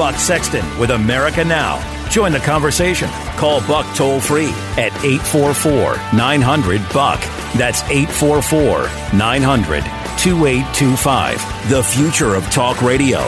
[0.00, 1.76] Buck Sexton with America Now.
[2.08, 3.10] Join the conversation.
[3.36, 7.20] Call Buck toll free at 844 900 Buck.
[7.54, 8.84] That's 844
[9.14, 9.82] 900
[10.16, 11.68] 2825.
[11.68, 13.18] The future of talk radio.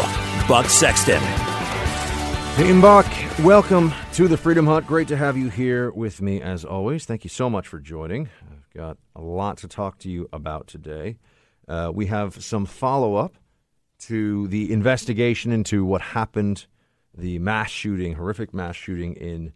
[0.49, 1.21] Buck Sexton.
[2.57, 3.05] Team Buck,
[3.41, 4.87] welcome to the Freedom Hut.
[4.87, 7.05] Great to have you here with me as always.
[7.05, 8.31] Thank you so much for joining.
[8.51, 11.19] I've got a lot to talk to you about today.
[11.69, 13.37] Uh, we have some follow up
[14.07, 16.67] to the investigation into what happened,
[17.17, 19.53] the mass shooting, horrific mass shooting in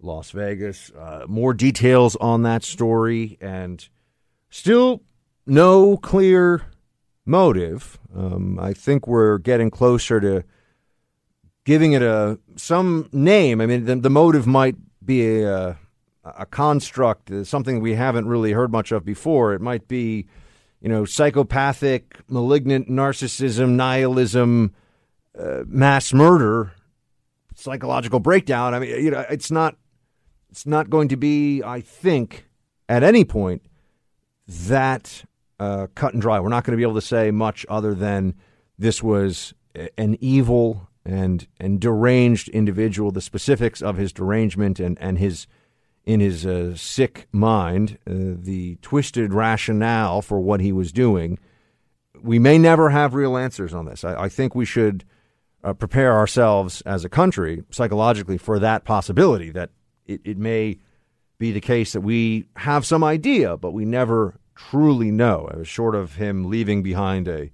[0.00, 0.90] Las Vegas.
[0.90, 3.88] Uh, more details on that story, and
[4.48, 5.02] still
[5.46, 6.62] no clear
[7.26, 7.98] motive.
[8.14, 10.44] Um, I think we're getting closer to
[11.64, 13.60] giving it a some name.
[13.60, 15.78] I mean, the, the motive might be a,
[16.24, 19.54] a construct, something we haven't really heard much of before.
[19.54, 20.26] It might be,
[20.80, 24.74] you know, psychopathic, malignant narcissism, nihilism,
[25.38, 26.72] uh, mass murder,
[27.54, 28.74] psychological breakdown.
[28.74, 29.76] I mean, you know, it's not
[30.50, 32.46] it's not going to be, I think,
[32.88, 33.62] at any point
[34.46, 35.24] that
[35.60, 36.40] uh, cut and dry.
[36.40, 38.34] We're not going to be able to say much other than
[38.78, 39.54] this was
[39.96, 43.10] an evil and and deranged individual.
[43.10, 45.46] The specifics of his derangement and and his
[46.04, 51.38] in his uh, sick mind, uh, the twisted rationale for what he was doing.
[52.22, 54.04] We may never have real answers on this.
[54.04, 55.04] I, I think we should
[55.62, 59.70] uh, prepare ourselves as a country psychologically for that possibility that
[60.06, 60.78] it, it may
[61.38, 65.48] be the case that we have some idea, but we never truly know.
[65.52, 67.50] I was short of him leaving behind a,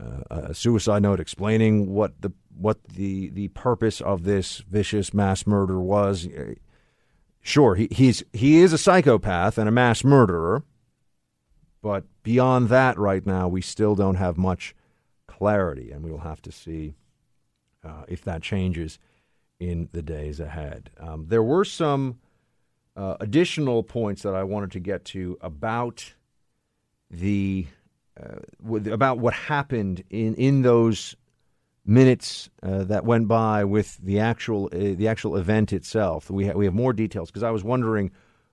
[0.00, 5.46] uh, a suicide note explaining what the what the the purpose of this vicious mass
[5.46, 6.26] murder was.
[7.42, 10.62] Sure, he, he's he is a psychopath and a mass murderer,
[11.82, 14.76] but beyond that, right now we still don't have much
[15.26, 16.94] clarity, and we will have to see
[17.84, 19.00] uh, if that changes
[19.58, 20.90] in the days ahead.
[21.00, 22.20] Um, there were some
[22.96, 26.14] uh, additional points that I wanted to get to about
[27.10, 27.66] the
[28.20, 31.16] uh, with, about what happened in in those
[31.84, 36.30] minutes uh, that went by with the actual uh, the actual event itself.
[36.30, 38.10] We ha- we have more details because I was wondering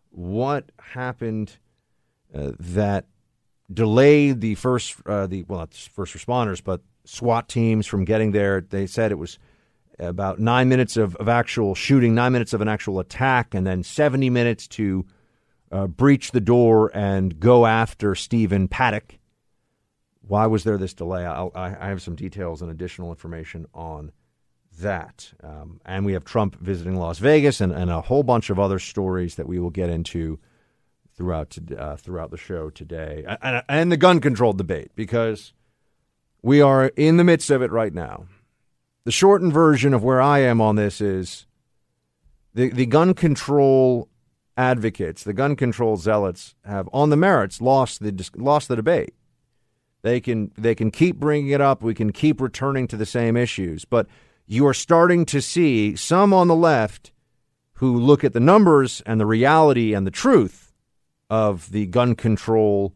[0.09, 1.57] what happened
[2.33, 3.05] uh, that
[3.71, 8.61] delayed the first uh, the well not first responders but SWAT teams from getting there.
[8.61, 9.37] They said it was
[9.99, 13.83] about nine minutes of, of actual shooting, nine minutes of an actual attack, and then
[13.83, 15.05] seventy minutes to
[15.71, 19.18] uh, breach the door and go after Stephen Paddock
[20.29, 21.25] why was there this delay?
[21.25, 24.11] I'll, i have some details and additional information on
[24.79, 25.33] that.
[25.43, 28.77] Um, and we have Trump visiting Las Vegas and, and, a whole bunch of other
[28.77, 30.39] stories that we will get into
[31.15, 35.51] throughout uh, throughout the show today, and, and the gun control debate because
[36.41, 38.25] we are in the midst of it right now.
[39.05, 41.47] The shortened version of where I am on this is
[42.53, 44.07] the the gun control
[44.55, 49.15] advocates, the gun control zealots, have on the merits lost the lost the debate.
[50.01, 51.81] They can they can keep bringing it up.
[51.81, 54.07] We can keep returning to the same issues, but
[54.47, 57.11] you are starting to see some on the left
[57.73, 60.73] who look at the numbers and the reality and the truth
[61.29, 62.93] of the gun control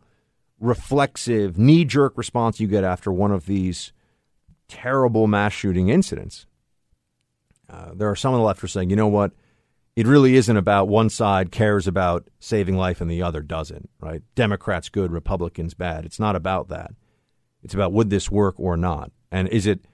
[0.60, 3.92] reflexive knee jerk response you get after one of these
[4.68, 6.46] terrible mass shooting incidents.
[7.70, 9.32] Uh, there are some on the left who are saying, you know what?
[9.96, 14.24] It really isn't about one side cares about saving life and the other doesn't, right?
[14.34, 16.06] Democrats good, Republicans bad.
[16.06, 16.92] It's not about that.
[17.62, 19.12] It's about would this work or not?
[19.32, 19.86] And is it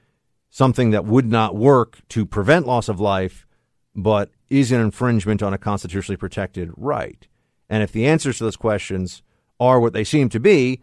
[0.50, 3.46] something that would not work to prevent loss of life,
[3.94, 7.28] but is an infringement on a constitutionally protected right?
[7.70, 9.22] And if the answers to those questions
[9.60, 10.81] are what they seem to be,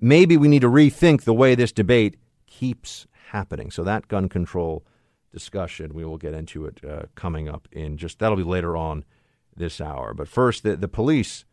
[0.00, 3.70] maybe we need to rethink the way this debate keeps happening.
[3.70, 4.84] So that gun control
[5.34, 5.92] discussion.
[5.92, 9.04] We will get into it uh, coming up in just that'll be later on
[9.54, 10.14] this hour.
[10.14, 11.44] But first, the, the police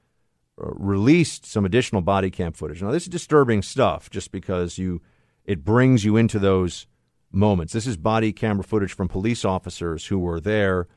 [0.61, 2.81] uh, released some additional body cam footage.
[2.81, 5.01] Now, this is disturbing stuff just because you
[5.43, 6.87] it brings you into those
[7.31, 7.73] moments.
[7.73, 10.87] This is body camera footage from police officers who were there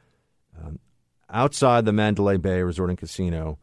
[0.62, 0.78] um,
[1.30, 3.58] outside the Mandalay Bay Resort and Casino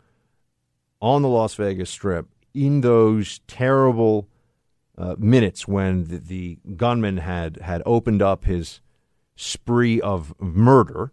[1.01, 4.27] on the Las Vegas Strip in those terrible
[4.97, 8.81] uh, minutes when the, the gunman had had opened up his
[9.41, 11.11] spree of murder.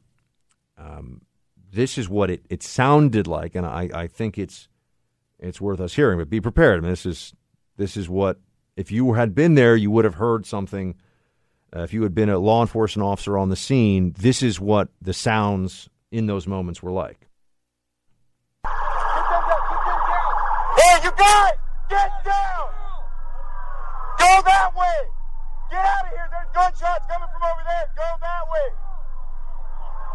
[0.77, 1.23] Um,
[1.71, 4.69] this is what it, it sounded like, and I, I think it's
[5.39, 6.19] it's worth us hearing.
[6.19, 6.79] But be prepared.
[6.79, 7.33] I mean, this is
[7.77, 8.39] this is what
[8.77, 10.95] if you had been there, you would have heard something.
[11.75, 14.89] Uh, if you had been a law enforcement officer on the scene, this is what
[15.03, 17.29] the sounds in those moments were like.
[20.77, 21.53] Hey, you guys,
[21.91, 22.69] get down!
[24.19, 25.18] Go that way!
[25.71, 26.29] Get out of here.
[26.33, 27.93] There's gunshots coming from over there.
[27.97, 28.69] Go that way.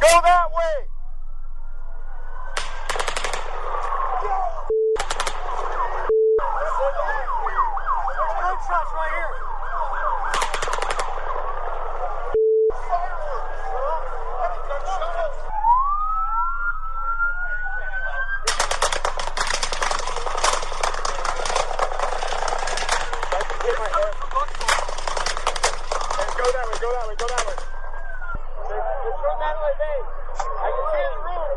[0.02, 0.76] Go that way.
[8.18, 9.53] There's gunshots right here.
[26.44, 26.60] Turn
[29.40, 30.06] that way, babe.
[30.36, 31.48] I can see the room.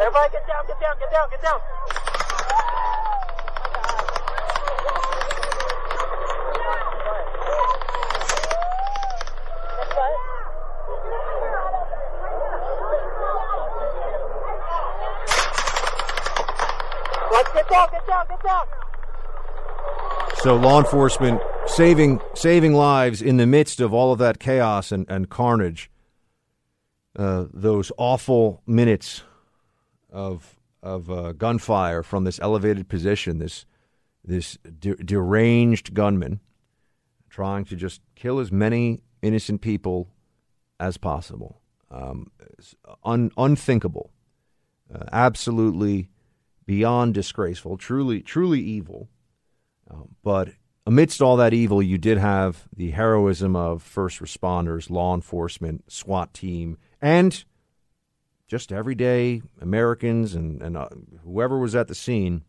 [0.00, 1.60] Everybody get down, get down, get down, get down.
[17.32, 18.79] Let's get down, get down, get down.
[20.42, 25.04] So law enforcement saving saving lives in the midst of all of that chaos and,
[25.10, 25.90] and carnage.
[27.14, 29.22] Uh, those awful minutes
[30.08, 33.66] of of uh, gunfire from this elevated position, this
[34.24, 36.40] this de- deranged gunman
[37.28, 40.08] trying to just kill as many innocent people
[40.78, 41.60] as possible.
[41.90, 42.30] Um,
[43.04, 44.10] un- unthinkable,
[44.94, 46.08] uh, absolutely
[46.64, 49.10] beyond disgraceful, truly truly evil.
[49.90, 50.50] Um, but
[50.86, 56.32] amidst all that evil, you did have the heroism of first responders, law enforcement, SWAT
[56.32, 57.44] team, and
[58.46, 60.88] just everyday Americans and, and uh,
[61.22, 62.42] whoever was at the scene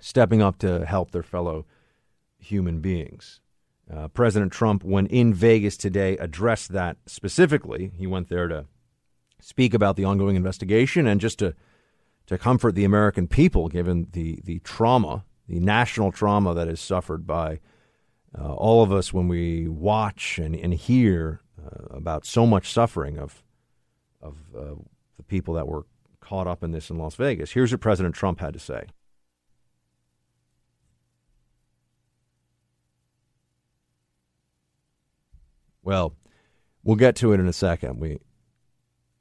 [0.00, 1.64] stepping up to help their fellow
[2.38, 3.40] human beings.
[3.92, 7.90] Uh, President Trump, when in Vegas today, addressed that specifically.
[7.96, 8.66] He went there to
[9.40, 11.54] speak about the ongoing investigation and just to
[12.26, 17.26] to comfort the American people, given the the trauma the national trauma that is suffered
[17.26, 17.60] by
[18.38, 23.18] uh, all of us when we watch and, and hear uh, about so much suffering
[23.18, 23.42] of
[24.20, 24.74] of uh,
[25.16, 25.84] the people that were
[26.20, 27.52] caught up in this in Las Vegas.
[27.52, 28.86] Here's what President Trump had to say.
[35.82, 36.14] Well,
[36.82, 38.00] we'll get to it in a second.
[38.00, 38.18] We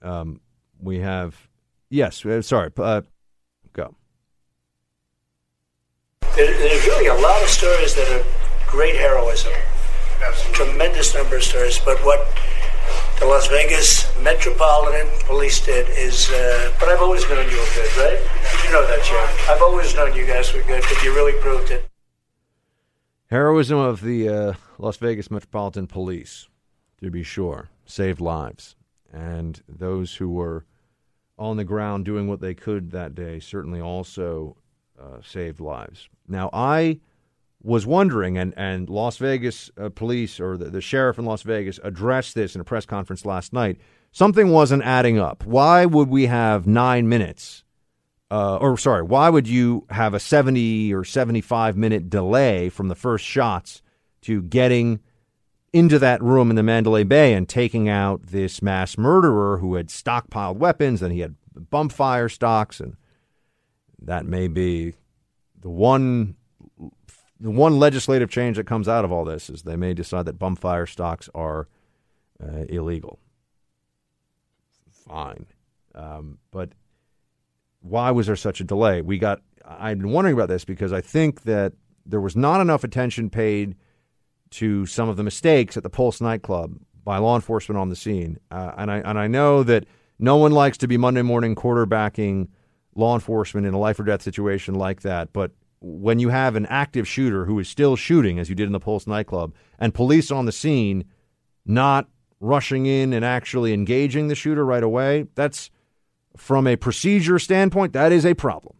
[0.01, 0.39] um,
[0.79, 1.49] we have
[1.89, 3.01] yes, uh, sorry, uh,
[3.73, 3.95] go.
[6.35, 8.25] There, there's really a lot of stories that are
[8.67, 9.53] great heroism.
[10.51, 11.77] Tremendous number of stories.
[11.77, 12.27] But what
[13.19, 17.97] the Las Vegas Metropolitan Police did is, uh, but I've always known you were good,
[17.97, 18.19] right?
[18.65, 19.49] You know that, Jeff.
[19.49, 21.87] I've always known you guys were good, but you really proved it.
[23.27, 26.47] Heroism of the uh, Las Vegas Metropolitan Police,
[26.99, 28.75] to be sure, saved lives.
[29.11, 30.65] And those who were
[31.37, 34.57] on the ground doing what they could that day certainly also
[34.99, 36.09] uh, saved lives.
[36.27, 36.99] Now, I
[37.61, 41.79] was wondering, and, and Las Vegas uh, police or the, the sheriff in Las Vegas
[41.83, 43.77] addressed this in a press conference last night.
[44.11, 45.45] Something wasn't adding up.
[45.45, 47.63] Why would we have nine minutes?
[48.29, 52.95] Uh, or, sorry, why would you have a 70 or 75 minute delay from the
[52.95, 53.81] first shots
[54.21, 54.99] to getting
[55.71, 59.87] into that room in the Mandalay Bay and taking out this mass murderer who had
[59.87, 61.35] stockpiled weapons and he had
[61.69, 62.95] bump fire stocks and
[64.03, 64.93] that may be
[65.59, 66.35] the one
[67.39, 70.39] the one legislative change that comes out of all this is they may decide that
[70.39, 71.67] bump fire stocks are
[72.41, 73.19] uh, illegal.
[74.89, 75.47] Fine,
[75.93, 76.69] um, but
[77.81, 79.01] why was there such a delay?
[79.01, 79.41] We got.
[79.65, 81.73] I've been wondering about this because I think that
[82.05, 83.75] there was not enough attention paid
[84.51, 88.39] to some of the mistakes at the Pulse nightclub by law enforcement on the scene,
[88.51, 89.85] uh, and I and I know that
[90.17, 92.47] no one likes to be Monday morning quarterbacking
[92.95, 95.33] law enforcement in a life or death situation like that.
[95.33, 98.71] But when you have an active shooter who is still shooting, as you did in
[98.71, 101.05] the Pulse nightclub, and police on the scene
[101.65, 102.07] not
[102.39, 105.69] rushing in and actually engaging the shooter right away, that's
[106.37, 108.75] from a procedure standpoint, that is a problem.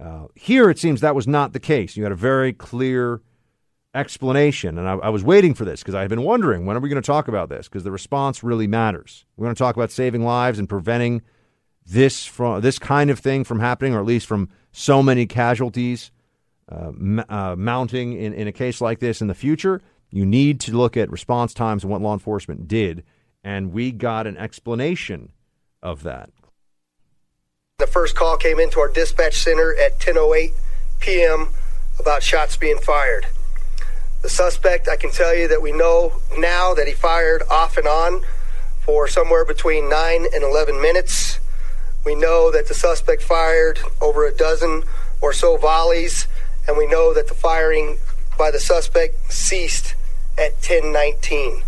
[0.00, 1.96] Uh, here, it seems that was not the case.
[1.96, 3.20] You had a very clear
[3.94, 6.80] explanation, and I, I was waiting for this because I had been wondering when are
[6.80, 9.26] we going to talk about this because the response really matters.
[9.36, 11.22] We're going to talk about saving lives and preventing
[11.90, 16.10] this from this kind of thing from happening, or at least from so many casualties
[16.70, 19.82] uh, m- uh, mounting in, in a case like this in the future.
[20.10, 23.04] You need to look at response times and what law enforcement did,
[23.44, 25.32] and we got an explanation
[25.82, 26.30] of that.
[27.78, 30.52] The first call came into our dispatch center at 10:08
[31.00, 31.48] p.m.
[31.98, 33.26] about shots being fired.
[34.22, 37.86] The suspect, I can tell you that we know now that he fired off and
[37.86, 38.20] on
[38.84, 41.40] for somewhere between 9 and 11 minutes.
[42.04, 44.84] We know that the suspect fired over a dozen
[45.20, 46.26] or so volleys,
[46.66, 47.98] and we know that the firing
[48.38, 49.94] by the suspect ceased
[50.38, 51.62] at 1019.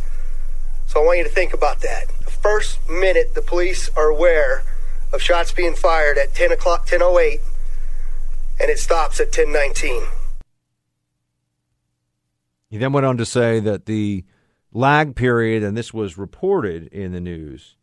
[0.86, 2.08] So I want you to think about that.
[2.24, 4.62] The first minute the police are aware
[5.12, 7.40] of shots being fired at 10 o'clock, 1008,
[8.60, 10.02] and it stops at 1019.
[12.70, 14.24] He then went on to say that the
[14.72, 17.76] lag period, and this was reported in the news,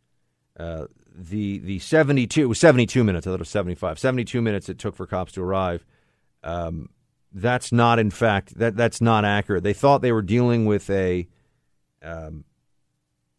[0.58, 0.86] uh,
[1.28, 4.78] the the 72 it was 72 minutes i thought it was 75 72 minutes it
[4.78, 5.84] took for cops to arrive
[6.42, 6.88] um,
[7.32, 9.62] that's not in fact that that's not accurate.
[9.62, 11.28] They thought they were dealing with a
[12.02, 12.44] um,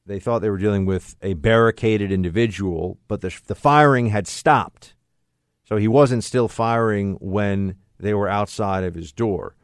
[0.06, 4.94] they thought they were dealing with a barricaded individual, but the the firing had stopped,
[5.64, 9.56] so he wasn't still firing when they were outside of his door.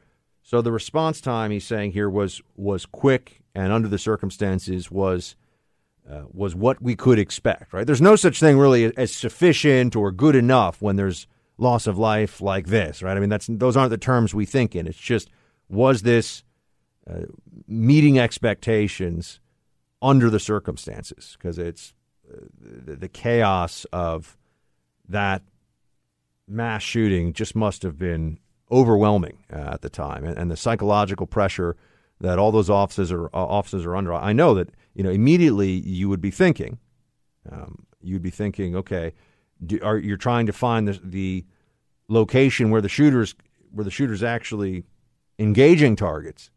[0.44, 5.36] So the response time he's saying here was was quick and under the circumstances was
[6.10, 7.74] uh, was what we could expect.
[7.74, 7.86] Right?
[7.86, 12.42] There's no such thing really as sufficient or good enough when there's loss of life
[12.42, 13.02] like this.
[13.02, 13.18] Right?
[13.18, 14.88] I mean, that's those aren't the terms we think in.
[14.88, 15.30] It's just
[15.70, 16.44] was this
[17.10, 17.22] uh,
[17.68, 19.40] meeting expectations
[20.02, 21.94] under the circumstances because it's
[22.32, 24.38] uh, the, chaos of
[25.08, 25.42] that
[26.48, 28.38] mass shooting just must have been
[28.72, 31.76] overwhelming uh, at the time, and, and, the psychological pressure
[32.20, 34.14] that all those officers are uh, officers are under.
[34.14, 36.80] I know that you know immediately you would be thinking,
[37.50, 39.14] um, you'd be thinking, okay,
[39.64, 41.46] do, are you're trying to find the, the
[42.10, 43.36] location where the shooters
[43.72, 44.86] where the shooters actually
[45.38, 46.50] engaging targets,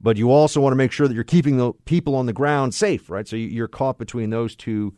[0.00, 2.74] but you also want to make sure that you're keeping the people on the ground
[2.74, 3.26] safe, right?
[3.26, 4.94] So you're caught between those two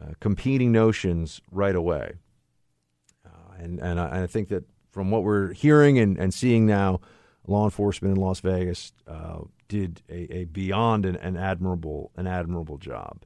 [0.00, 2.14] uh, competing notions right away.
[3.24, 7.00] Uh, and and I, I, think that from what we're hearing and, and seeing now,
[7.46, 12.78] law enforcement in Las Vegas uh, did a, a beyond an, an, admirable an admirable
[12.78, 13.24] job.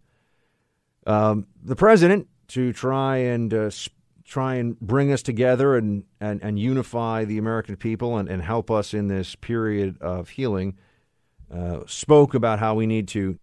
[1.06, 3.70] Um, the president to try and uh,
[4.24, 8.70] try and bring us together and, and, and unify the American people and, and help
[8.70, 10.76] us in this period of healing.
[11.52, 13.38] Uh, spoke about how we need to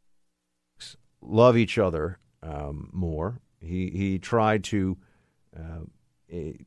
[1.21, 3.39] love each other um, more.
[3.61, 4.97] He he tried to
[5.55, 5.85] uh,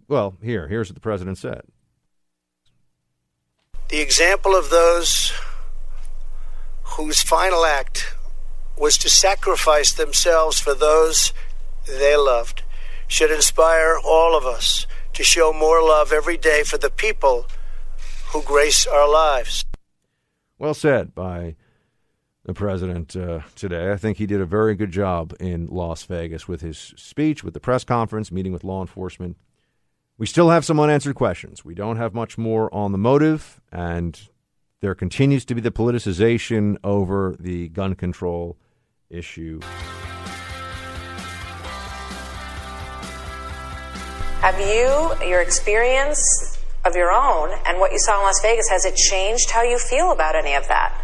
[0.08, 1.62] well, here, here's what the president said.
[3.88, 5.32] The example of those
[6.82, 8.14] whose final act
[8.76, 11.32] was to sacrifice themselves for those
[11.86, 12.64] they loved
[13.06, 17.46] should inspire all of us to show more love every day for the people
[18.32, 19.64] who grace our lives.
[20.58, 21.54] Well said by
[22.44, 23.92] the president uh, today.
[23.92, 27.54] I think he did a very good job in Las Vegas with his speech, with
[27.54, 29.36] the press conference, meeting with law enforcement.
[30.18, 31.62] We still have some unanswered questions.
[31.62, 34.18] We don't have much more on the motive, and
[34.80, 38.56] there continues to be the politicization over the gun control
[39.10, 39.60] issue.
[44.40, 48.86] Have you, your experience of your own and what you saw in Las Vegas, has
[48.86, 50.98] it changed how you feel about any of that?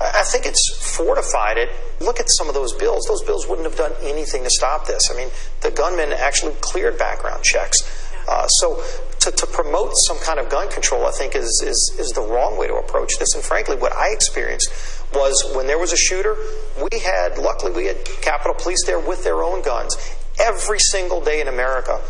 [0.00, 1.68] I think it's fortified it.
[2.00, 3.06] Look at some of those bills.
[3.06, 5.10] Those bills wouldn't have done anything to stop this.
[5.12, 5.28] I mean,
[5.60, 8.01] the gunmen actually cleared background checks.
[8.28, 8.82] Uh, so
[9.20, 12.58] to, to, promote some kind of gun control, I think, is, is, is the wrong
[12.58, 13.34] way to approach this.
[13.34, 14.70] And frankly, what I experienced
[15.14, 16.36] was when there was a shooter,
[16.78, 19.96] we had, luckily, we had Capitol Police there with their own guns.
[20.40, 22.00] Every single day in America,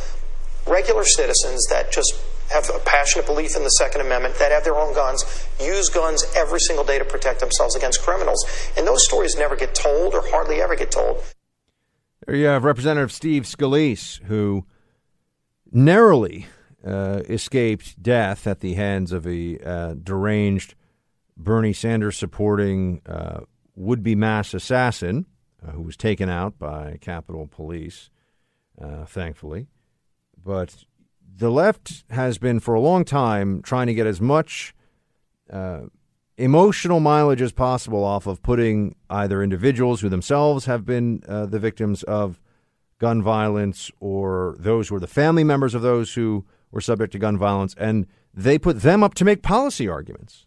[0.66, 2.14] regular citizens that just
[2.52, 6.24] have a passionate belief in the Second Amendment, that have their own guns, use guns
[6.36, 8.44] every single day to protect themselves against criminals.
[8.76, 11.22] And those stories never get told or hardly ever get told.
[12.26, 14.64] There you have Representative Steve Scalise, who
[15.72, 16.46] narrowly
[16.86, 20.74] uh, escaped death at the hands of a uh, deranged
[21.36, 23.40] Bernie Sanders supporting uh,
[23.74, 25.26] would be mass assassin
[25.66, 28.10] uh, who was taken out by Capitol Police,
[28.80, 29.68] uh, thankfully.
[30.42, 30.84] But
[31.34, 34.74] the left has been for a long time trying to get as much
[35.50, 35.82] uh,
[36.36, 42.02] emotional mileage as possible off of putting either individuals who themselves have been the victims
[42.02, 42.40] of
[43.02, 47.18] gun violence or those who are the family members of those who were subject to
[47.18, 50.46] gun violence, and they put them up to make policy arguments.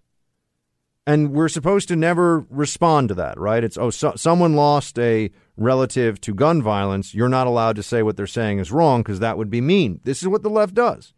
[1.05, 3.61] And we're supposed to never respond to that, right?
[3.61, 7.13] It's, oh, so, someone lost a relative to gun violence.
[7.13, 9.99] You're not allowed to say what they're saying is wrong because that would be mean.
[10.05, 11.13] This is what the left does.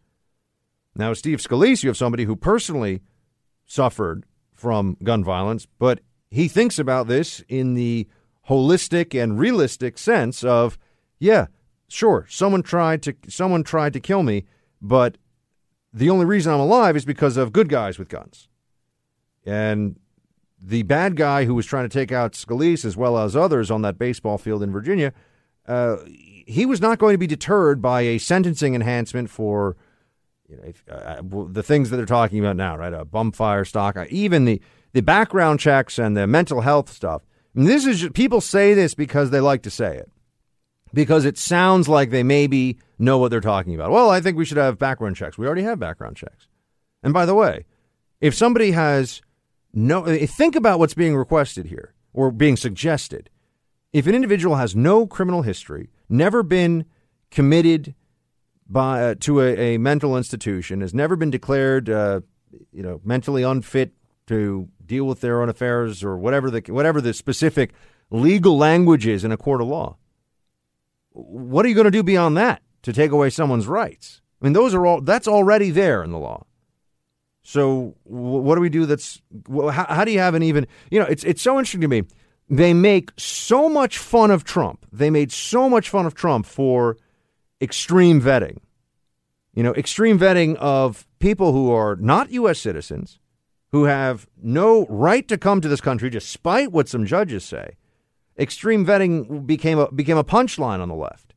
[0.95, 3.03] Now, Steve Scalise, you have somebody who personally
[3.63, 4.25] suffered
[4.55, 5.99] from gun violence, but
[6.31, 8.07] he thinks about this in the
[8.49, 10.79] holistic and realistic sense of
[11.19, 11.47] yeah,
[11.87, 14.45] sure, someone tried to someone tried to kill me,
[14.81, 15.17] but
[15.93, 18.47] the only reason I'm alive is because of good guys with guns.
[19.45, 19.99] And
[20.61, 23.81] the bad guy who was trying to take out Scalise as well as others on
[23.83, 25.13] that baseball field in Virginia,
[25.67, 29.75] uh, he was not going to be deterred by a sentencing enhancement for
[30.47, 32.93] you know, if, uh, the things that they're talking about now, right?
[32.93, 34.61] A bump fire stock, uh, even the,
[34.93, 37.23] the background checks and the mental health stuff.
[37.55, 40.11] And this is just, people say this because they like to say it
[40.93, 43.91] because it sounds like they maybe know what they're talking about.
[43.91, 45.37] Well, I think we should have background checks.
[45.37, 46.47] We already have background checks.
[47.03, 47.65] And by the way,
[48.21, 49.21] if somebody has
[49.73, 53.29] no, think about what's being requested here or being suggested.
[53.93, 56.85] If an individual has no criminal history, never been
[57.31, 57.93] committed
[58.67, 62.21] by uh, to a, a, mental institution, has never been declared, uh,
[62.71, 63.93] you know, mentally unfit
[64.27, 67.71] to deal with their own affairs or whatever the whatever the specific
[68.09, 69.97] legal language is in a court of law.
[71.17, 74.21] What are you going to do beyond that to take away someone's rights?
[74.41, 76.45] I mean, those are all that's already there in the law.
[77.43, 78.85] So what do we do?
[78.85, 80.67] That's how, how do you have an even?
[80.91, 82.03] You know, it's it's so interesting to me.
[82.49, 84.85] They make so much fun of Trump.
[84.91, 86.97] They made so much fun of Trump for
[87.59, 88.57] extreme vetting.
[89.53, 92.59] You know, extreme vetting of people who are not U.S.
[92.59, 93.19] citizens,
[93.71, 97.75] who have no right to come to this country, despite what some judges say.
[98.39, 101.33] Extreme vetting became a became a punchline on the left.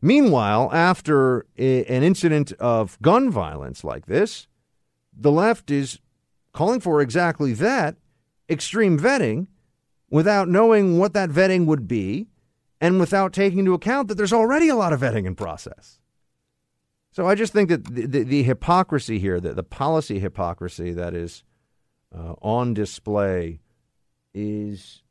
[0.00, 4.46] Meanwhile, after a, an incident of gun violence like this,
[5.12, 5.98] the left is
[6.52, 7.96] calling for exactly that
[8.48, 9.48] extreme vetting
[10.10, 12.28] without knowing what that vetting would be
[12.80, 15.98] and without taking into account that there's already a lot of vetting in process.
[17.10, 21.14] So I just think that the, the, the hypocrisy here, the, the policy hypocrisy that
[21.14, 21.42] is
[22.16, 23.60] uh, on display,
[24.32, 25.02] is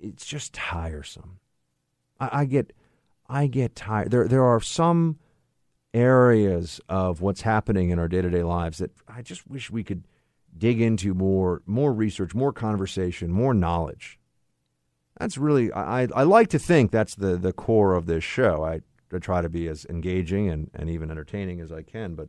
[0.00, 1.38] it's just tiresome.
[2.20, 2.72] I, I get
[3.28, 4.10] I get tired.
[4.10, 5.18] There there are some
[5.94, 9.84] areas of what's happening in our day to day lives that I just wish we
[9.84, 10.06] could
[10.56, 14.18] dig into more more research, more conversation, more knowledge.
[15.18, 18.64] That's really I, I like to think that's the, the core of this show.
[18.64, 18.80] I,
[19.12, 22.28] I try to be as engaging and, and even entertaining as I can, but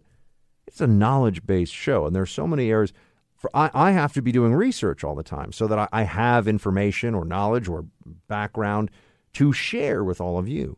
[0.68, 2.94] it's a knowledge based show, and there's so many areas.
[3.38, 6.04] For I, I have to be doing research all the time so that I, I
[6.04, 7.86] have information or knowledge or
[8.28, 8.90] background
[9.34, 10.78] to share with all of you.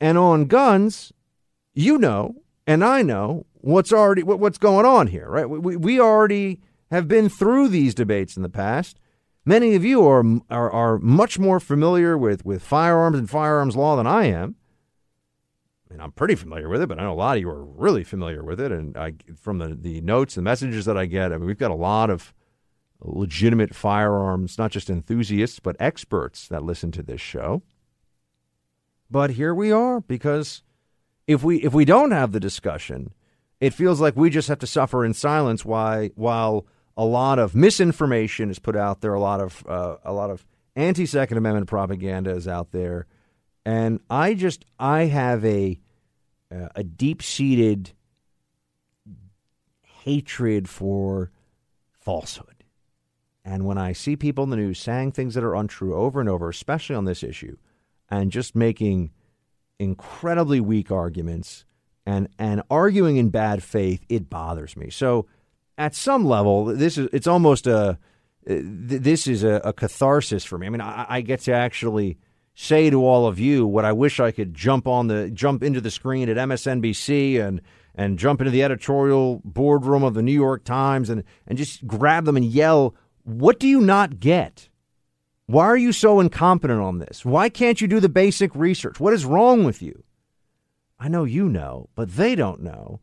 [0.00, 1.12] And on guns,
[1.74, 5.48] you know, and I know what's already what, what's going on here, right?
[5.48, 8.98] We, we already have been through these debates in the past.
[9.44, 13.96] Many of you are, are, are much more familiar with, with firearms and firearms law
[13.96, 14.56] than I am.
[15.90, 18.04] Mean, I'm pretty familiar with it, but I know a lot of you are really
[18.04, 18.70] familiar with it.
[18.70, 21.70] And I, from the, the notes and messages that I get, I mean, we've got
[21.70, 22.34] a lot of
[23.00, 27.62] legitimate firearms, not just enthusiasts, but experts that listen to this show.
[29.10, 30.62] But here we are because
[31.26, 33.14] if we if we don't have the discussion,
[33.60, 37.54] it feels like we just have to suffer in silence while while a lot of
[37.54, 40.44] misinformation is put out there, a lot of uh, a lot of
[40.76, 43.06] anti Second Amendment propaganda is out there,
[43.68, 45.78] and I just I have a
[46.50, 47.92] uh, a deep seated
[49.82, 51.30] hatred for
[51.92, 52.64] falsehood.
[53.44, 56.30] And when I see people in the news saying things that are untrue over and
[56.30, 57.58] over, especially on this issue,
[58.10, 59.10] and just making
[59.78, 61.66] incredibly weak arguments
[62.06, 64.88] and and arguing in bad faith, it bothers me.
[64.88, 65.26] So
[65.76, 67.98] at some level, this is it's almost a
[68.46, 70.68] this is a, a catharsis for me.
[70.68, 72.16] I mean, I, I, get to actually
[72.60, 75.80] say to all of you what I wish I could jump on the jump into
[75.80, 77.60] the screen at MSNBC and
[77.94, 82.24] and jump into the editorial boardroom of the New York Times and and just grab
[82.24, 84.68] them and yell, "What do you not get?"
[85.46, 87.24] Why are you so incompetent on this?
[87.24, 88.98] Why can't you do the basic research?
[88.98, 90.02] What is wrong with you?
[90.98, 93.00] I know you know, but they don't know.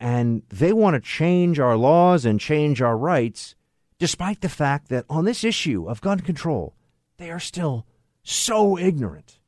[0.00, 3.54] And they want to change our laws and change our rights,
[3.98, 6.74] despite the fact that on this issue of gun control,
[7.18, 7.86] they are still
[8.28, 9.38] so ignorant.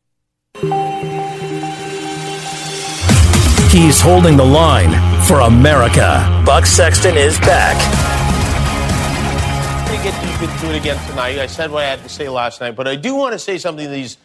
[3.70, 6.42] He's holding the line for America.
[6.44, 7.76] Buck Sexton is back
[10.02, 11.38] get deep into it again tonight.
[11.38, 13.58] I said what I had to say last night, but I do want to say
[13.58, 14.16] something to these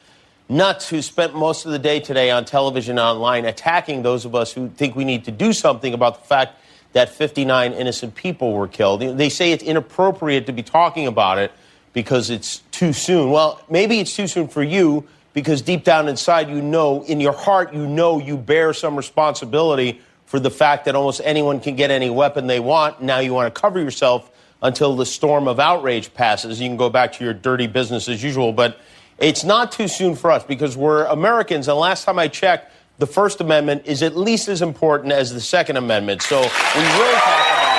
[0.48, 4.36] nuts who spent most of the day today on television and online attacking those of
[4.36, 6.58] us who think we need to do something about the fact
[6.94, 9.02] that 59 innocent people were killed.
[9.02, 11.52] They say it's inappropriate to be talking about it
[11.94, 13.32] because it's too soon.
[13.32, 17.34] Well, maybe it's too soon for you because deep down inside, you know, in your
[17.34, 21.92] heart, you know you bear some responsibility for the fact that almost anyone can get
[21.92, 23.02] any weapon they want.
[23.02, 26.60] Now you want to cover yourself until the storm of outrage passes.
[26.60, 28.80] You can go back to your dirty business as usual, but
[29.20, 31.68] it's not too soon for us because we're Americans.
[31.68, 35.42] And last time I checked, the First Amendment is at least as important as the
[35.42, 36.22] Second Amendment.
[36.22, 37.70] So we really talk about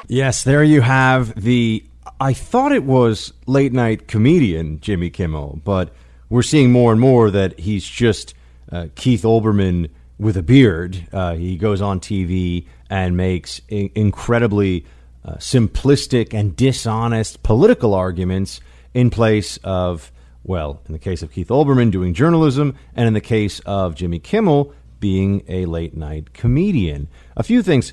[0.00, 0.04] it.
[0.08, 1.84] Yes, there you have the.
[2.20, 5.94] I thought it was late night comedian Jimmy Kimmel, but
[6.28, 8.34] we're seeing more and more that he's just
[8.72, 11.06] uh, Keith Olbermann with a beard.
[11.12, 14.84] Uh, he goes on TV and makes incredibly
[15.24, 18.60] uh, simplistic and dishonest political arguments
[18.94, 20.10] in place of,
[20.42, 24.18] well, in the case of Keith Olbermann doing journalism, and in the case of Jimmy
[24.18, 27.06] Kimmel being a late night comedian.
[27.36, 27.92] A few things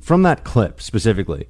[0.00, 1.48] from that clip specifically.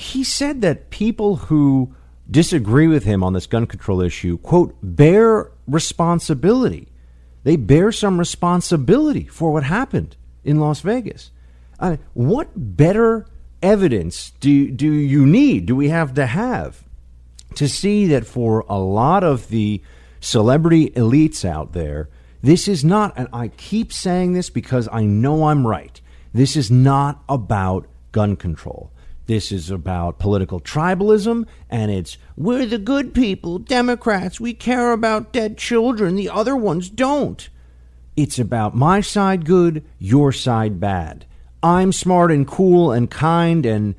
[0.00, 1.94] He said that people who
[2.30, 6.88] disagree with him on this gun control issue, quote, bear responsibility.
[7.42, 11.30] they bear some responsibility for what happened in Las Vegas.
[11.78, 13.26] I mean, what better
[13.62, 16.84] evidence do, do you need, do we have to have,
[17.54, 19.82] to see that for a lot of the
[20.20, 22.08] celebrity elites out there,
[22.42, 26.00] this is not, and I keep saying this because I know I'm right,
[26.32, 28.92] this is not about gun control.
[29.30, 35.32] This is about political tribalism, and it's we're the good people, Democrats, we care about
[35.32, 37.48] dead children, the other ones don't.
[38.16, 41.26] It's about my side good, your side bad.
[41.62, 43.94] I'm smart and cool and kind, and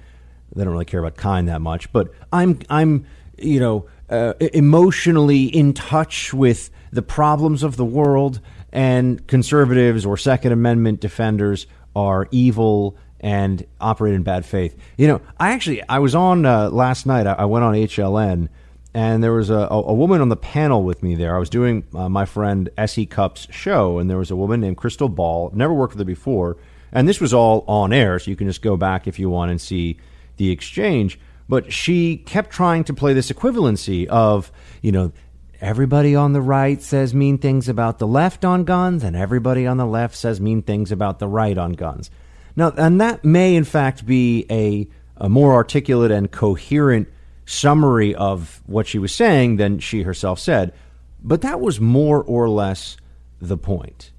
[0.54, 3.06] they don't really care about kind that much, but I'm, I'm
[3.38, 8.42] you know, uh, emotionally in touch with the problems of the world,
[8.74, 14.76] and conservatives or Second Amendment defenders are evil and operate in bad faith.
[14.98, 17.28] You know, I actually I was on uh, last night.
[17.28, 18.50] I, I, went on HLN,
[18.94, 21.36] and there was a, a, woman on the panel with me there.
[21.36, 23.06] I was doing uh, my friend S.E.
[23.06, 25.52] Cupp's show, and there was a woman named Krystal Ball.
[25.54, 26.58] Never worked with her before,
[26.92, 29.52] and this was all on air, so you can just go back if you want
[29.52, 29.98] and see
[30.38, 31.20] the exchange.
[31.48, 35.12] But she kept trying to play this equivalency of, you know,
[35.60, 39.78] everybody on the right says mean things about the left on guns, and everybody on
[39.78, 42.10] the left says mean things about the right on guns.
[42.56, 44.88] Now, and that may in fact be a,
[45.18, 47.08] a more articulate and coherent
[47.46, 50.74] summary of what she was saying than she herself said,
[51.22, 52.98] but that was more or less
[53.40, 54.12] the point.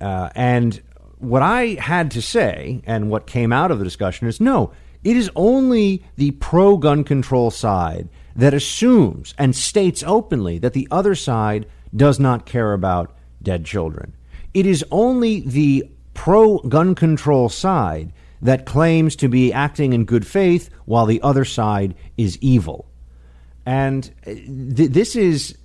[0.00, 0.80] Uh, and
[1.18, 4.72] what I had to say and what came out of the discussion is no,
[5.04, 10.88] it is only the pro gun control side that assumes and states openly that the
[10.90, 14.14] other side does not care about dead children.
[14.54, 20.26] It is only the pro gun control side that claims to be acting in good
[20.26, 22.86] faith while the other side is evil.
[23.66, 25.56] And uh, th- this is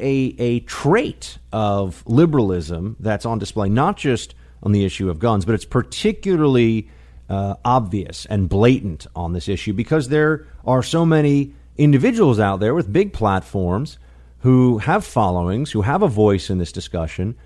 [0.00, 5.44] a, a trait of liberalism that's on display, not just on the issue of guns,
[5.44, 6.88] but it's particularly
[7.28, 12.74] uh, obvious and blatant on this issue because there are so many individuals out there
[12.74, 13.98] with big platforms
[14.40, 17.36] who have followings, who have a voice in this discussion,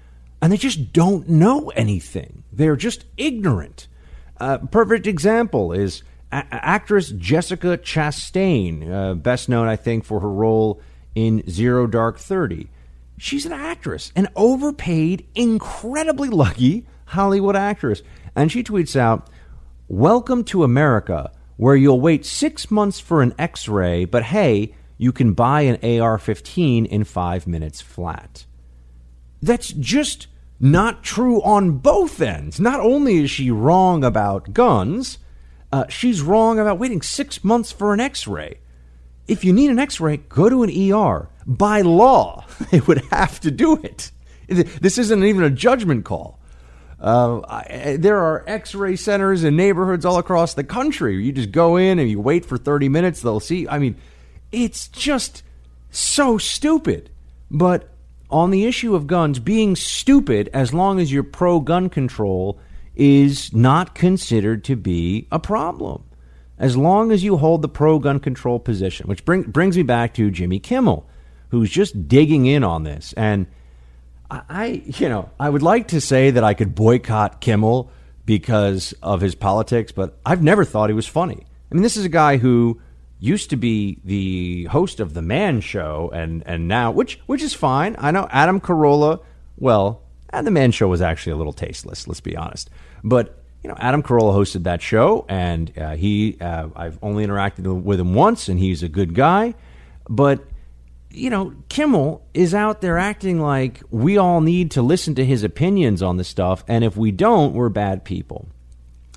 [0.41, 2.45] and they just don't know anything.
[2.53, 3.89] They're just ignorant.
[4.39, 10.31] Uh, perfect example is a- actress Jessica Chastain, uh, best known, I think, for her
[10.31, 10.81] role
[11.15, 12.69] in Zero Dark Thirty.
[13.19, 18.03] She's an actress, an overpaid, incredibly lucky Hollywood actress.
[18.35, 19.31] And she tweets out,
[19.89, 25.13] Welcome to America, where you'll wait six months for an x ray, but hey, you
[25.13, 28.45] can buy an AR 15 in five minutes flat.
[29.43, 30.27] That's just
[30.59, 32.59] not true on both ends.
[32.59, 35.19] Not only is she wrong about guns,
[35.73, 38.59] uh, she's wrong about waiting six months for an x ray.
[39.29, 41.29] If you need an x ray, go to an ER.
[41.47, 44.11] By law, they would have to do it.
[44.49, 46.39] This isn't even a judgment call.
[46.99, 51.23] Uh, I, there are x ray centers in neighborhoods all across the country.
[51.23, 53.69] You just go in and you wait for 30 minutes, they'll see.
[53.69, 53.97] I mean,
[54.53, 55.43] it's just
[55.91, 57.11] so stupid.
[57.51, 57.91] But
[58.31, 62.59] on the issue of guns, being stupid as long as you're pro gun control
[62.95, 66.03] is not considered to be a problem.
[66.59, 70.15] As long as you hold the pro gun control position, which bring, brings me back
[70.15, 71.07] to Jimmy Kimmel,
[71.51, 73.13] who's just digging in on this.
[73.17, 73.47] And
[74.31, 77.91] I, you know, I would like to say that I could boycott Kimmel
[78.25, 81.47] because of his politics, but I've never thought he was funny.
[81.71, 82.81] I mean, this is a guy who
[83.19, 87.55] used to be the host of the Man Show, and and now which which is
[87.55, 87.97] fine.
[87.99, 89.21] I know Adam Carolla.
[89.57, 92.07] Well, and the Man Show was actually a little tasteless.
[92.07, 92.71] Let's be honest,
[93.03, 93.43] but.
[93.63, 97.99] You know, Adam Carolla hosted that show, and uh, he uh, I've only interacted with
[97.99, 99.55] him once, and he's a good guy.
[100.09, 100.47] But
[101.11, 105.43] you know, Kimmel is out there acting like we all need to listen to his
[105.43, 108.47] opinions on this stuff, and if we don't, we're bad people.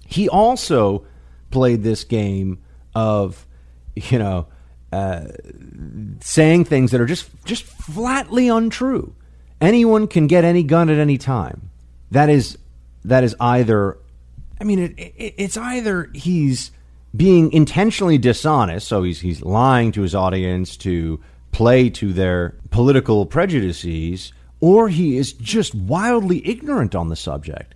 [0.08, 1.06] He also
[1.52, 2.60] played this game
[2.96, 3.46] of
[4.10, 4.48] you know,
[4.92, 5.26] uh,
[6.22, 9.14] saying things that are just just flatly untrue.
[9.62, 11.70] Anyone can get any gun at any time.
[12.12, 12.58] That is
[13.06, 13.98] that is either.
[14.62, 16.72] I mean, it, it, it's either he's
[17.16, 21.20] being intentionally dishonest, so he's he's lying to his audience to
[21.52, 27.76] play to their political prejudices, or he is just wildly ignorant on the subject.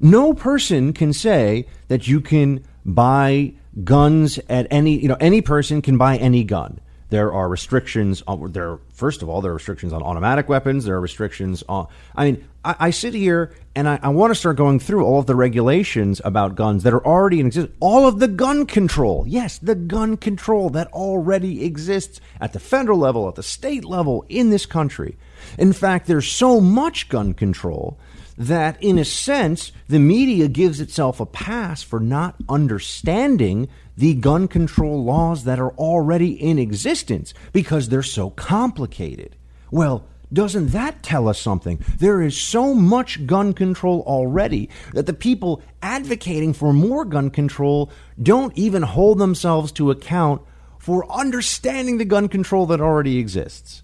[0.00, 3.54] No person can say that you can buy
[3.84, 6.80] guns at any, you know, any person can buy any gun.
[7.12, 8.78] There are restrictions on there.
[8.94, 10.86] First of all, there are restrictions on automatic weapons.
[10.86, 11.88] There are restrictions on.
[12.16, 15.18] I mean, I, I sit here and I, I want to start going through all
[15.18, 17.76] of the regulations about guns that are already in existence.
[17.80, 22.98] All of the gun control, yes, the gun control that already exists at the federal
[22.98, 25.18] level, at the state level in this country.
[25.58, 27.98] In fact, there's so much gun control
[28.38, 34.48] that, in a sense, the media gives itself a pass for not understanding the gun
[34.48, 39.36] control laws that are already in existence because they're so complicated.
[39.70, 41.84] Well, doesn't that tell us something?
[41.98, 47.90] There is so much gun control already that the people advocating for more gun control
[48.22, 50.40] don't even hold themselves to account
[50.78, 53.82] for understanding the gun control that already exists.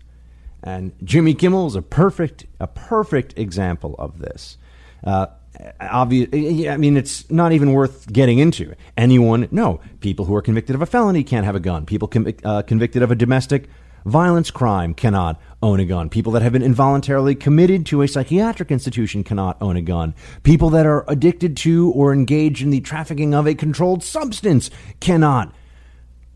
[0.63, 4.59] And Jimmy Kimmel is a perfect a perfect example of this.
[5.05, 5.27] Uh,
[5.81, 6.29] obvious.
[6.69, 8.75] I mean, it's not even worth getting into.
[8.97, 9.49] Anyone?
[9.51, 9.81] No.
[10.01, 11.87] People who are convicted of a felony can't have a gun.
[11.87, 12.11] People
[12.45, 13.69] uh, convicted of a domestic
[14.05, 16.09] violence crime cannot own a gun.
[16.09, 20.15] People that have been involuntarily committed to a psychiatric institution cannot own a gun.
[20.43, 25.55] People that are addicted to or engaged in the trafficking of a controlled substance cannot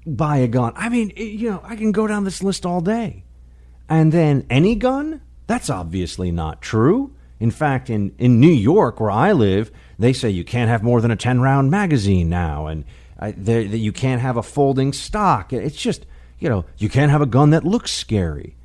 [0.06, 0.72] buy a gun.
[0.76, 3.24] I mean, you know, I can go down this list all day.
[3.88, 5.20] And then any gun?
[5.46, 7.14] That's obviously not true.
[7.40, 11.00] In fact, in, in New York, where I live, they say you can't have more
[11.00, 12.84] than a 10 round magazine now, and
[13.18, 15.52] uh, that you can't have a folding stock.
[15.52, 16.06] It's just,
[16.38, 18.56] you know, you can't have a gun that looks scary.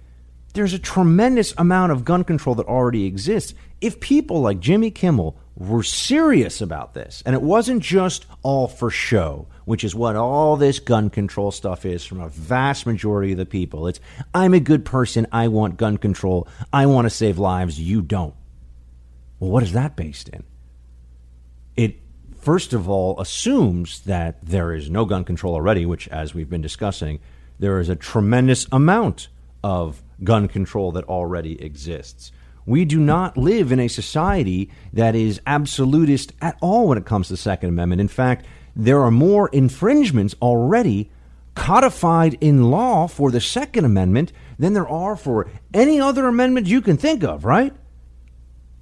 [0.53, 3.53] There's a tremendous amount of gun control that already exists.
[3.81, 8.89] If people like Jimmy Kimmel were serious about this, and it wasn't just all for
[8.89, 13.37] show, which is what all this gun control stuff is from a vast majority of
[13.37, 13.87] the people.
[13.87, 13.99] It's,
[14.33, 18.33] I'm a good person, I want gun control, I want to save lives, you don't.
[19.41, 20.45] Well, what is that based in?
[21.75, 21.99] It,
[22.39, 26.61] first of all, assumes that there is no gun control already, which, as we've been
[26.61, 27.19] discussing,
[27.59, 29.27] there is a tremendous amount
[29.65, 32.31] of gun control that already exists.
[32.65, 37.27] We do not live in a society that is absolutist at all when it comes
[37.27, 37.99] to the Second Amendment.
[37.99, 38.45] In fact,
[38.77, 41.09] there are more infringements already
[41.55, 46.81] codified in law for the Second Amendment than there are for any other amendment you
[46.81, 47.73] can think of, right?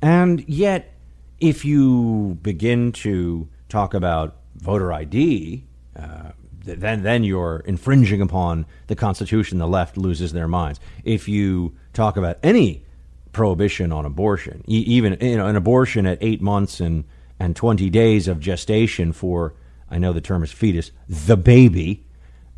[0.02, 0.94] And yet,
[1.40, 5.64] if you begin to talk about voter ID,
[5.96, 6.32] uh,
[6.66, 9.60] then then you're infringing upon the Constitution.
[9.60, 10.82] The left loses their minds.
[11.06, 12.84] If you talk about any
[13.32, 17.06] prohibition on abortion, even you know an abortion at eight months and
[17.40, 19.54] and twenty days of gestation for
[19.90, 22.06] I know the term is fetus, the baby,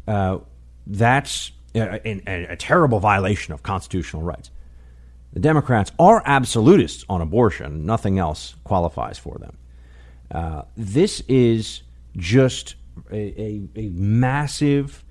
[0.08, 0.40] uh,
[0.86, 4.52] that's a, a, a terrible violation of constitutional rights.
[5.34, 7.86] The Democrats are absolutists on abortion.
[7.86, 9.58] Nothing else qualifies for them.
[10.32, 11.84] Uh, this is
[12.16, 12.76] just
[13.12, 15.04] a, a, a massive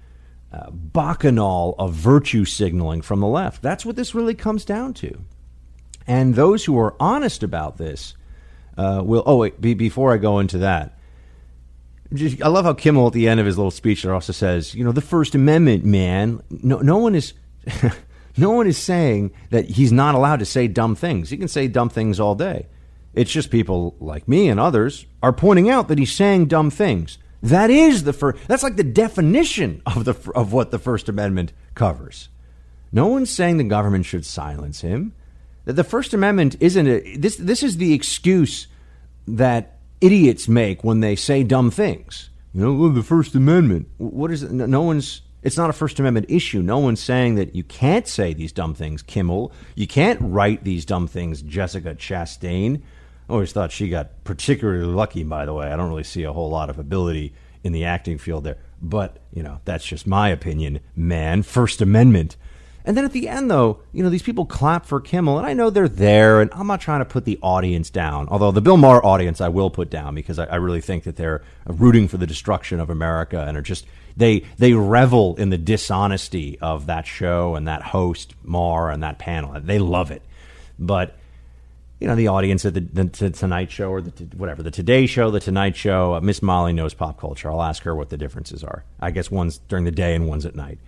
[0.52, 3.62] uh, bacchanal of virtue signaling from the left.
[3.62, 5.20] That's what this really comes down to.
[6.06, 8.14] And those who are honest about this
[8.76, 9.22] uh, will.
[9.26, 10.95] Oh, wait, be, before I go into that,
[12.14, 14.74] just, I love how Kimmel at the end of his little speech there also says,
[14.74, 16.42] you know, the First Amendment, man.
[16.50, 17.34] No, no one is.
[18.36, 21.30] no one is saying that he's not allowed to say dumb things.
[21.30, 22.66] He can say dumb things all day.
[23.14, 27.18] It's just people like me and others are pointing out that he's saying dumb things.
[27.42, 28.46] That is the first.
[28.46, 32.28] That's like the definition of the of what the First Amendment covers.
[32.92, 35.14] No one's saying the government should silence him.
[35.64, 37.36] That the First Amendment isn't a, this.
[37.36, 38.68] This is the excuse
[39.26, 42.30] that idiots make when they say dumb things.
[42.52, 43.88] You know, the First Amendment.
[43.98, 44.52] What is it?
[44.52, 45.22] No one's.
[45.42, 46.62] It's not a First Amendment issue.
[46.62, 49.52] No one's saying that you can't say these dumb things, Kimmel.
[49.74, 52.82] You can't write these dumb things, Jessica Chastain.
[53.28, 55.70] I always thought she got particularly lucky, by the way.
[55.70, 58.58] I don't really see a whole lot of ability in the acting field there.
[58.80, 61.42] But, you know, that's just my opinion, man.
[61.42, 62.36] First Amendment.
[62.86, 65.54] And then at the end, though, you know, these people clap for Kimmel, and I
[65.54, 68.28] know they're there, and I'm not trying to put the audience down.
[68.28, 71.16] Although the Bill Maher audience I will put down because I, I really think that
[71.16, 75.58] they're rooting for the destruction of America and are just they they revel in the
[75.58, 79.60] dishonesty of that show and that host Maher and that panel.
[79.60, 80.22] They love it.
[80.78, 81.16] But
[81.98, 85.30] you know, the audience at the, the, Tonight Show or the whatever, the Today Show,
[85.30, 86.14] the Tonight Show.
[86.14, 87.50] Uh, Miss Molly knows pop culture.
[87.50, 88.84] I'll ask her what the differences are.
[89.00, 90.78] I guess one's during the day and one's at night.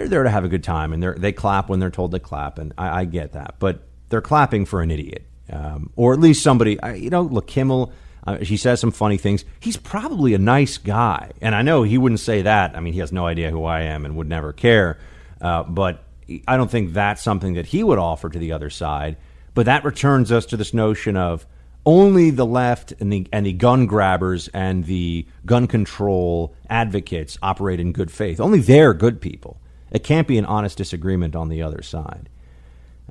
[0.00, 2.18] They're there to have a good time, and they they clap when they're told to
[2.18, 3.56] clap, and I, I get that.
[3.58, 6.78] But they're clapping for an idiot, um, or at least somebody.
[6.96, 7.92] You know, look, Kimmel.
[8.26, 9.44] Uh, she says some funny things.
[9.60, 12.74] He's probably a nice guy, and I know he wouldn't say that.
[12.74, 14.98] I mean, he has no idea who I am and would never care.
[15.38, 16.02] Uh, but
[16.48, 19.18] I don't think that's something that he would offer to the other side.
[19.52, 21.46] But that returns us to this notion of
[21.84, 27.80] only the left and the and the gun grabbers and the gun control advocates operate
[27.80, 28.40] in good faith.
[28.40, 29.59] Only they're good people.
[29.90, 32.28] It can't be an honest disagreement on the other side.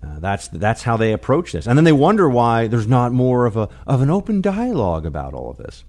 [0.01, 3.45] Uh, that's that's how they approach this, and then they wonder why there's not more
[3.45, 5.83] of a of an open dialogue about all of this.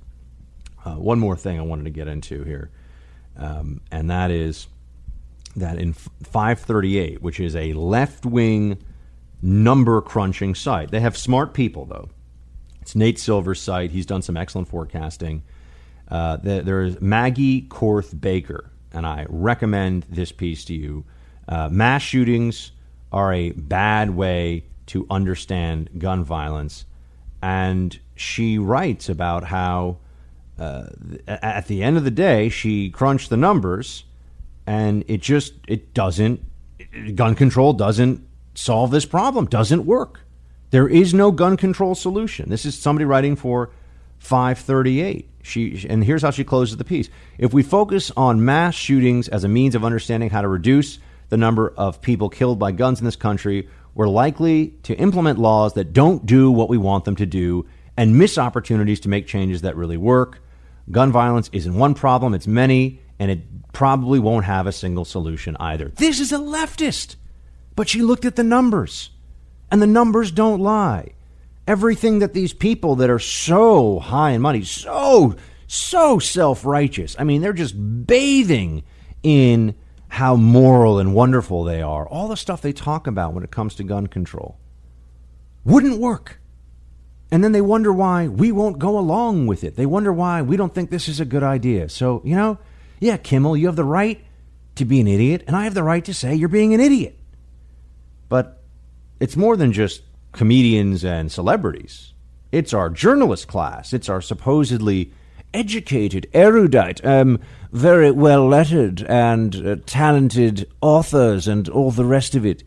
[0.84, 2.70] Uh, one more thing I wanted to get into here,
[3.36, 4.66] um, and that is
[5.54, 8.78] that in 538, which is a left wing
[9.42, 12.08] number crunching site, they have smart people though.
[12.82, 13.92] It's Nate Silver's site.
[13.92, 15.44] He's done some excellent forecasting.
[16.08, 21.04] Uh, there is Maggie Koerth Baker, and I recommend this piece to you.
[21.48, 22.72] Uh, mass shootings
[23.12, 26.84] are a bad way to understand gun violence.
[27.42, 29.98] And she writes about how,
[30.58, 30.86] uh,
[31.26, 34.04] at the end of the day, she crunched the numbers,
[34.66, 36.44] and it just it doesn't.
[37.14, 39.46] Gun control doesn't solve this problem.
[39.46, 40.20] Doesn't work.
[40.70, 42.50] There is no gun control solution.
[42.50, 43.70] This is somebody writing for
[44.18, 45.29] 538.
[45.42, 47.08] She and here's how she closes the piece.
[47.38, 50.98] If we focus on mass shootings as a means of understanding how to reduce
[51.28, 55.74] the number of people killed by guns in this country, we're likely to implement laws
[55.74, 59.62] that don't do what we want them to do and miss opportunities to make changes
[59.62, 60.42] that really work.
[60.90, 65.56] Gun violence isn't one problem, it's many, and it probably won't have a single solution
[65.60, 65.88] either.
[65.88, 67.16] This is a leftist.
[67.76, 69.10] But she looked at the numbers,
[69.70, 71.12] and the numbers don't lie.
[71.66, 77.24] Everything that these people that are so high in money, so, so self righteous, I
[77.24, 77.74] mean, they're just
[78.06, 78.82] bathing
[79.22, 79.74] in
[80.08, 83.74] how moral and wonderful they are, all the stuff they talk about when it comes
[83.76, 84.58] to gun control,
[85.64, 86.40] wouldn't work.
[87.30, 89.76] And then they wonder why we won't go along with it.
[89.76, 91.88] They wonder why we don't think this is a good idea.
[91.88, 92.58] So, you know,
[92.98, 94.20] yeah, Kimmel, you have the right
[94.74, 97.16] to be an idiot, and I have the right to say you're being an idiot.
[98.28, 98.60] But
[99.20, 102.12] it's more than just comedians and celebrities.
[102.52, 103.92] It's our journalist class.
[103.92, 105.12] It's our supposedly
[105.52, 107.40] educated, erudite, um,
[107.72, 112.62] very well lettered, and uh, talented authors and all the rest of it.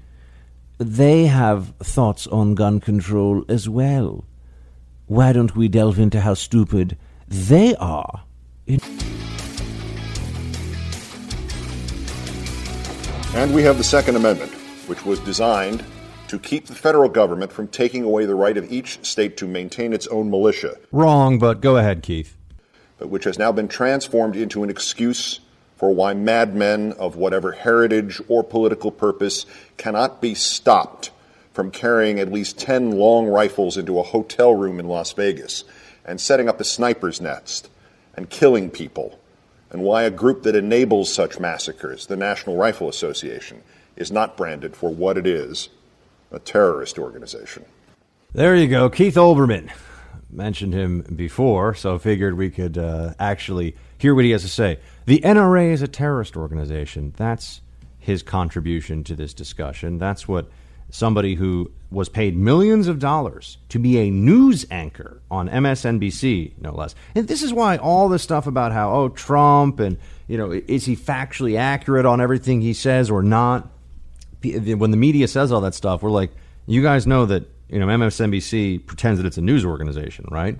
[0.77, 4.25] They have thoughts on gun control as well.
[5.07, 6.97] Why don't we delve into how stupid
[7.27, 8.23] they are?
[8.67, 8.79] In-
[13.35, 14.51] and we have the Second Amendment,
[14.87, 15.83] which was designed
[16.33, 19.93] to keep the federal government from taking away the right of each state to maintain
[19.93, 20.75] its own militia.
[20.91, 22.35] Wrong, but go ahead, Keith
[23.03, 25.41] but which has now been transformed into an excuse
[25.75, 31.11] for why madmen of whatever heritage or political purpose cannot be stopped
[31.51, 35.65] from carrying at least 10 long rifles into a hotel room in Las Vegas
[36.05, 37.69] and setting up a sniper's nest
[38.15, 39.19] and killing people,
[39.69, 43.63] and why a group that enables such massacres, the National Rifle Association,
[43.97, 45.67] is not branded for what it is
[46.33, 47.63] a terrorist organization.
[48.33, 49.71] There you go, Keith Olbermann
[50.31, 54.79] mentioned him before, so figured we could uh, actually hear what he has to say.
[55.05, 57.13] The NRA is a terrorist organization.
[57.15, 57.61] That's
[57.99, 59.99] his contribution to this discussion.
[59.99, 60.49] That's what
[60.89, 66.71] somebody who was paid millions of dollars to be a news anchor on MSNBC, no
[66.73, 66.95] less.
[67.15, 70.85] And this is why all this stuff about how, oh, Trump and, you know, is
[70.85, 73.69] he factually accurate on everything he says or not?
[74.43, 76.31] When the media says all that stuff, we're like,
[76.65, 80.59] you guys know that you know, MSNBC pretends that it's a news organization, right?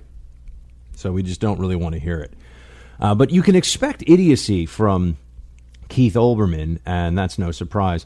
[0.96, 2.32] So we just don't really want to hear it.
[2.98, 5.16] Uh, but you can expect idiocy from
[5.88, 8.04] Keith Olbermann, and that's no surprise.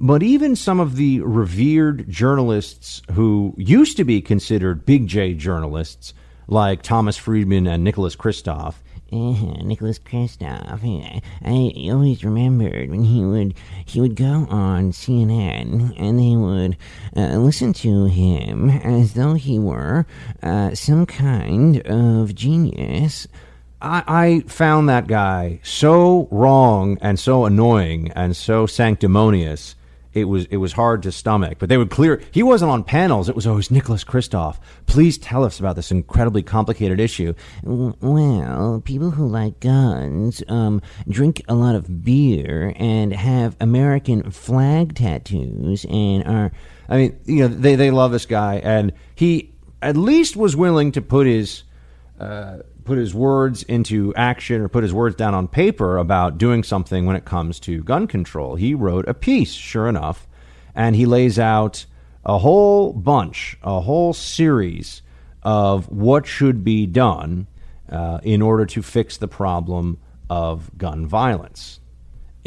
[0.00, 6.12] But even some of the revered journalists who used to be considered big J journalists,
[6.48, 8.74] like Thomas Friedman and Nicholas Kristof,
[9.12, 10.82] uh, Nicholas Kristof.
[10.84, 16.76] I, I always remembered when he would he would go on CNN and they would
[17.16, 20.06] uh, listen to him as though he were
[20.42, 23.26] uh, some kind of genius.
[23.80, 29.76] I, I found that guy so wrong and so annoying and so sanctimonious
[30.20, 31.58] it was it was hard to stomach.
[31.58, 32.22] But they would clear.
[32.30, 33.28] He wasn't on panels.
[33.28, 34.58] It was always Nicholas Kristof.
[34.86, 37.34] Please tell us about this incredibly complicated issue.
[37.62, 44.94] Well, people who like guns um, drink a lot of beer and have American flag
[44.94, 46.52] tattoos and are.
[46.88, 49.52] I mean, you know, they they love this guy, and he
[49.82, 51.64] at least was willing to put his.
[52.18, 52.58] Uh,
[52.88, 57.04] put his words into action or put his words down on paper about doing something
[57.04, 58.54] when it comes to gun control.
[58.56, 60.26] He wrote a piece, sure enough,
[60.74, 61.84] and he lays out
[62.24, 65.02] a whole bunch, a whole series
[65.42, 67.46] of what should be done
[67.90, 69.98] uh, in order to fix the problem
[70.30, 71.80] of gun violence.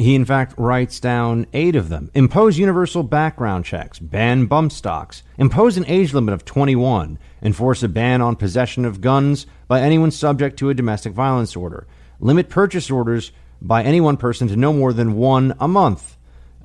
[0.01, 2.09] He, in fact, writes down eight of them.
[2.15, 7.87] Impose universal background checks, ban bump stocks, impose an age limit of 21, enforce a
[7.87, 11.85] ban on possession of guns by anyone subject to a domestic violence order,
[12.19, 13.31] limit purchase orders
[13.61, 16.17] by any one person to no more than one a month,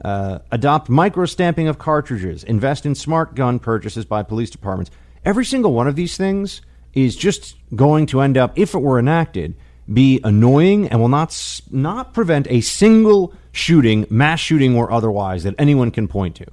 [0.03, 4.91] uh, adopt micro-stamping of cartridges, invest in smart gun purchases by police departments.
[5.27, 6.63] Every single one of these things
[6.95, 9.55] is just going to end up, if it were enacted,
[9.93, 15.55] be annoying and will not not prevent a single shooting, mass shooting or otherwise, that
[15.59, 16.47] anyone can point to.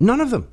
[0.00, 0.48] None of them.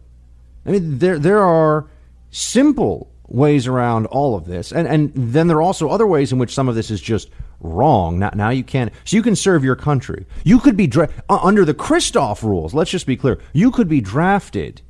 [0.66, 1.88] I mean, there there are
[2.30, 6.39] simple ways around all of this, and and then there are also other ways in
[6.39, 8.20] which some of this is just wrong.
[8.20, 10.26] Now, now you can so you can serve your country.
[10.43, 12.74] You could be dra- uh, under the Kristof rules.
[12.74, 13.39] Let's just be clear.
[13.53, 14.82] You could be drafted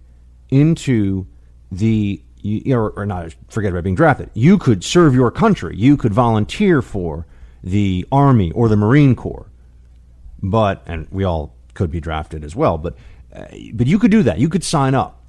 [0.50, 1.28] into
[1.72, 3.36] the you, or, or not.
[3.50, 4.30] Forget about being drafted.
[4.34, 5.76] You could serve your country.
[5.78, 7.26] You could volunteer for
[7.64, 9.52] the army or the Marine Corps
[10.42, 12.78] but and we all could be drafted as well.
[12.78, 12.96] But
[13.34, 14.40] uh, but you could do that.
[14.40, 15.24] You could sign up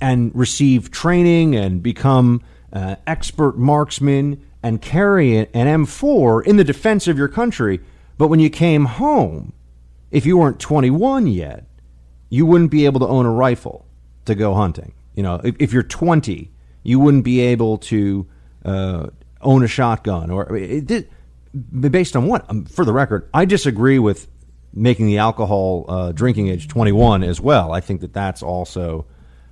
[0.00, 2.42] and receive training and become
[2.72, 7.80] uh, expert marksman and carry an M4 in the defense of your country.
[8.16, 9.52] But when you came home,
[10.10, 11.66] if you weren't 21 yet,
[12.30, 13.84] you wouldn't be able to own a rifle
[14.24, 14.92] to go hunting.
[15.14, 16.50] You know, if, if you're 20,
[16.82, 18.26] you wouldn't be able to
[18.64, 19.08] uh,
[19.40, 21.10] own a shotgun or it,
[21.80, 22.48] based on what?
[22.48, 24.28] Um, for the record, I disagree with
[24.72, 27.72] making the alcohol uh, drinking age 21 as well.
[27.72, 29.06] I think that that's also,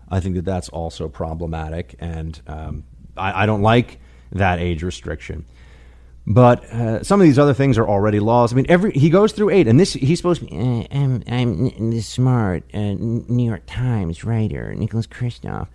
[0.08, 2.84] I think that that's also problematic, and um,
[3.16, 4.00] I, I, don't like
[4.32, 5.44] that age restriction.
[6.26, 8.52] But uh, some of these other things are already laws.
[8.52, 10.56] I mean, every he goes through eight, and this he's supposed to be.
[10.56, 15.68] Uh, I'm I'm smart uh, New York Times writer Nicholas Kristof,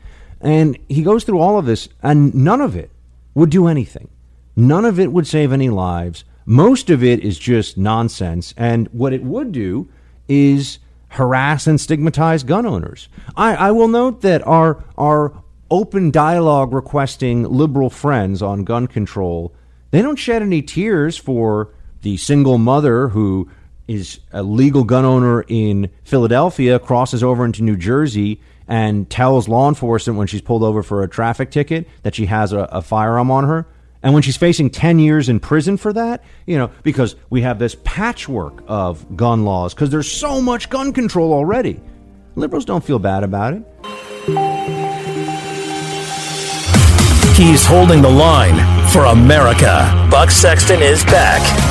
[0.46, 2.92] and he goes through all of this, and none of it
[3.34, 4.10] would do anything.
[4.56, 6.24] None of it would save any lives.
[6.46, 8.54] Most of it is just nonsense.
[8.56, 9.90] And what it would do
[10.30, 10.78] is
[11.10, 13.10] harass and stigmatize gun owners.
[13.36, 15.34] I, I will note that our, our
[15.72, 19.52] open dialogue requesting liberal friends on gun control,
[19.90, 21.74] they don't shed any tears for
[22.04, 23.50] the single mother who
[23.88, 29.70] is a legal gun owner in Philadelphia, crosses over into New Jersey, and tells law
[29.70, 33.32] enforcement when she's pulled over for a traffic ticket that she has a, a firearm
[33.32, 33.68] on her.
[34.02, 37.58] And when she's facing 10 years in prison for that, you know, because we have
[37.58, 41.80] this patchwork of gun laws, because there's so much gun control already.
[42.36, 43.64] Liberals don't feel bad about it.
[47.36, 50.08] He's holding the line for America.
[50.10, 51.65] Buck Sexton is back.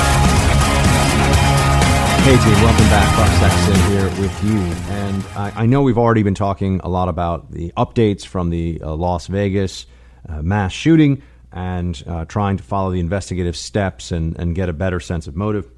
[2.25, 3.15] Hey, team, welcome back.
[3.15, 4.57] Buck Sexton here with you.
[4.95, 8.81] And I, I, know we've already been talking a lot about the updates from the
[8.81, 9.85] uh, Las Vegas
[10.27, 11.21] uh, mass shooting
[11.51, 15.35] and uh, trying to follow the investigative steps and, and get a better sense of
[15.35, 15.69] motive.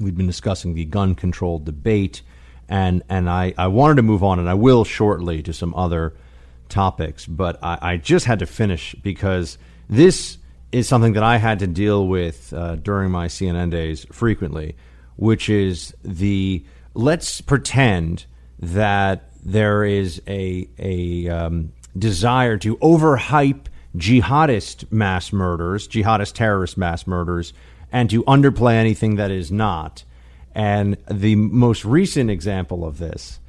[0.00, 2.22] We've been discussing the gun control debate,
[2.68, 6.16] and, and I, I wanted to move on, and I will shortly to some other
[6.68, 9.56] topics, but I, I just had to finish because
[9.88, 10.38] this
[10.72, 14.74] is something that I had to deal with uh, during my CNN days frequently,
[15.16, 16.64] which is the
[16.94, 18.26] let's pretend
[18.58, 27.06] that there is a, a um, desire to overhype jihadist mass murders, jihadist terrorist mass
[27.06, 27.52] murders,
[27.92, 30.04] and to underplay anything that is not.
[30.54, 33.40] And the most recent example of this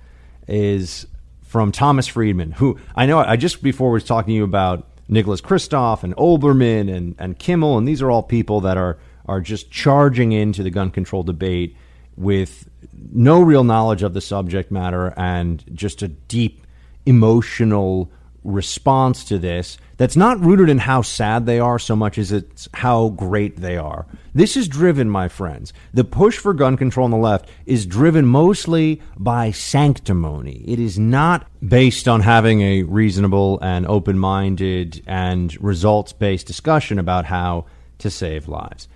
[0.47, 1.07] is
[1.41, 5.41] from Thomas Friedman, who I know I just before was talking to you about Nicholas
[5.41, 8.97] Kristof and Olbermann and, and Kimmel, and these are all people that are
[9.27, 11.75] are just charging into the gun control debate
[12.15, 12.69] with
[13.11, 16.65] no real knowledge of the subject matter and just a deep
[17.05, 18.11] emotional
[18.43, 22.69] response to this that's not rooted in how sad they are so much as it's
[22.73, 24.05] how great they are.
[24.33, 25.73] This is driven, my friends.
[25.93, 30.63] The push for gun control on the left is driven mostly by sanctimony.
[30.65, 36.99] It is not based on having a reasonable and open minded and results based discussion
[36.99, 37.65] about how
[37.97, 38.87] to save lives.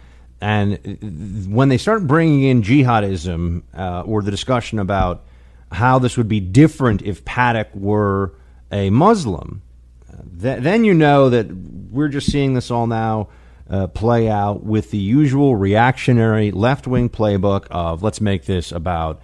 [0.41, 5.23] And when they start bringing in jihadism uh, or the discussion about
[5.71, 8.33] how this would be different if Paddock were
[8.71, 9.61] a Muslim,
[10.41, 11.47] th- then you know that
[11.91, 13.29] we're just seeing this all now
[13.69, 19.21] uh, play out with the usual reactionary left wing playbook of let's make this about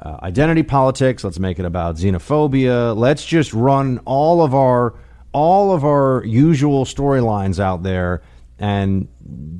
[0.00, 4.94] uh, identity politics, let's make it about xenophobia, let's just run all of our
[5.32, 8.22] all of our usual storylines out there
[8.58, 9.08] and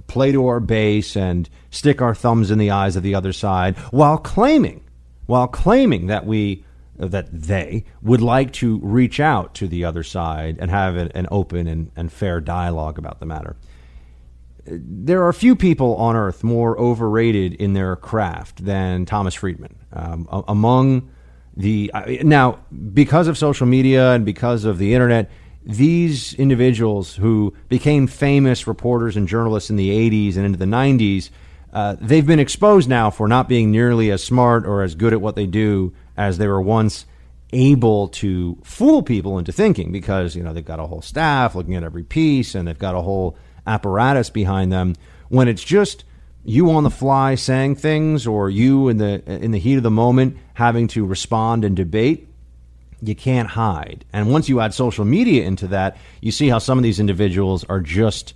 [0.07, 3.77] play to our base and stick our thumbs in the eyes of the other side
[3.91, 4.85] while claiming
[5.27, 6.65] while claiming that we
[6.97, 11.69] that they would like to reach out to the other side and have an, open
[11.69, 13.57] and, and fair dialogue about the matter.
[14.65, 19.77] There are few people on earth more overrated in their craft than Thomas Friedman.
[19.93, 21.11] Um, among
[21.57, 21.91] the
[22.23, 22.59] now,
[22.93, 25.31] because of social media and because of the internet,
[25.69, 31.31] these individuals who became famous reporters and journalists in the 80s and into the 90s
[31.73, 35.21] uh, they've been exposed now for not being nearly as smart or as good at
[35.21, 37.05] what they do as they were once
[37.53, 41.75] able to fool people into thinking because you know they've got a whole staff looking
[41.75, 44.95] at every piece and they've got a whole apparatus behind them.
[45.29, 46.05] When it's just
[46.45, 49.91] you on the fly saying things or you in the in the heat of the
[49.91, 52.28] moment having to respond and debate
[53.03, 56.79] you can't hide and once you add social media into that you see how some
[56.79, 58.35] of these individuals are just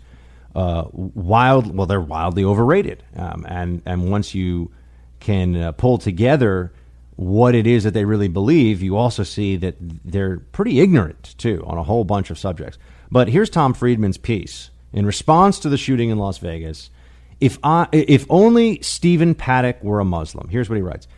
[0.55, 4.71] uh, wild well they're wildly overrated um, and and once you
[5.21, 6.73] can uh, pull together
[7.17, 11.63] what it is that they really believe, you also see that they're pretty ignorant too
[11.67, 12.79] on a whole bunch of subjects.
[13.11, 16.91] But here's Tom Friedman's piece in response to the shooting in Las Vegas.
[17.41, 20.49] If I, if only Stephen Paddock were a Muslim.
[20.49, 21.09] Here's what he writes: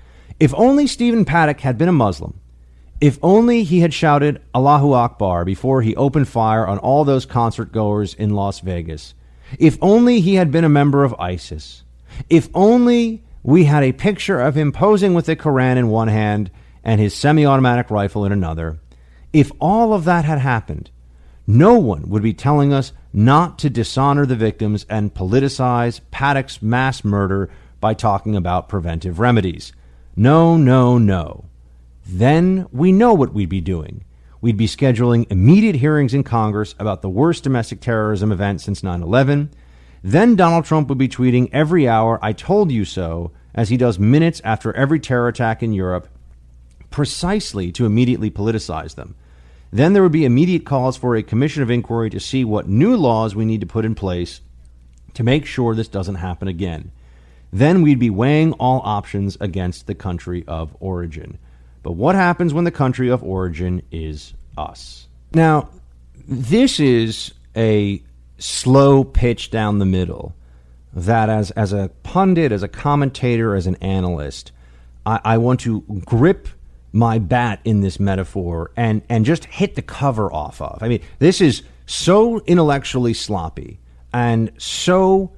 [0.40, 2.40] If only Stephen Paddock had been a Muslim.
[3.04, 7.70] If only he had shouted Allahu Akbar before he opened fire on all those concert
[7.70, 9.12] goers in Las Vegas.
[9.58, 11.82] If only he had been a member of ISIS.
[12.30, 16.50] If only we had a picture of him posing with the Koran in one hand
[16.82, 18.78] and his semi automatic rifle in another.
[19.34, 20.90] If all of that had happened,
[21.46, 27.04] no one would be telling us not to dishonor the victims and politicize Paddock's mass
[27.04, 27.50] murder
[27.80, 29.74] by talking about preventive remedies.
[30.16, 31.44] No, no, no.
[32.06, 34.04] Then we know what we'd be doing.
[34.40, 39.02] We'd be scheduling immediate hearings in Congress about the worst domestic terrorism event since 9
[39.02, 39.50] 11
[40.06, 43.98] then Donald Trump would be tweeting every hour, I told you so, as he does
[43.98, 46.08] minutes after every terror attack in Europe,
[46.90, 49.14] precisely to immediately politicize them.
[49.72, 52.98] Then there would be immediate calls for a commission of inquiry to see what new
[52.98, 54.42] laws we need to put in place
[55.14, 56.92] to make sure this doesn't happen again.
[57.50, 61.38] Then we'd be weighing all options against the country of origin.
[61.84, 65.06] But what happens when the country of origin is us?
[65.34, 65.68] Now,
[66.26, 68.02] this is a
[68.38, 70.34] slow pitch down the middle
[70.94, 74.50] that as, as a pundit, as a commentator, as an analyst,
[75.04, 76.48] I, I want to grip
[76.92, 80.82] my bat in this metaphor and, and just hit the cover off of.
[80.82, 83.78] I mean, this is so intellectually sloppy
[84.14, 85.32] and so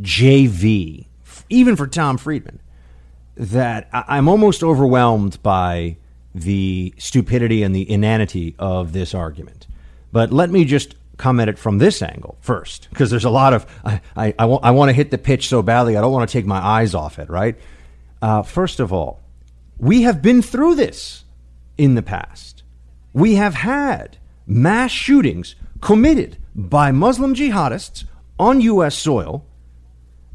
[0.00, 1.08] JV,
[1.50, 2.60] even for Tom Friedman,
[3.40, 5.96] that I'm almost overwhelmed by
[6.34, 9.66] the stupidity and the inanity of this argument.
[10.12, 13.54] But let me just come at it from this angle first, because there's a lot
[13.54, 16.12] of I, I, I, want, I want to hit the pitch so badly, I don't
[16.12, 17.56] want to take my eyes off it, right?
[18.20, 19.20] Uh, first of all,
[19.78, 21.24] we have been through this
[21.78, 22.62] in the past.
[23.14, 28.04] We have had mass shootings committed by Muslim jihadists
[28.38, 28.98] on U.S.
[28.98, 29.46] soil,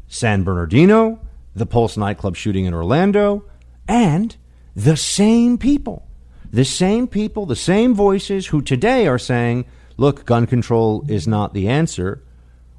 [0.08, 1.20] San Bernardino,
[1.56, 3.44] the Pulse nightclub shooting in Orlando,
[3.88, 4.36] and
[4.76, 6.06] the same people,
[6.52, 9.64] the same people, the same voices who today are saying
[9.96, 12.22] look, gun control is not the answer.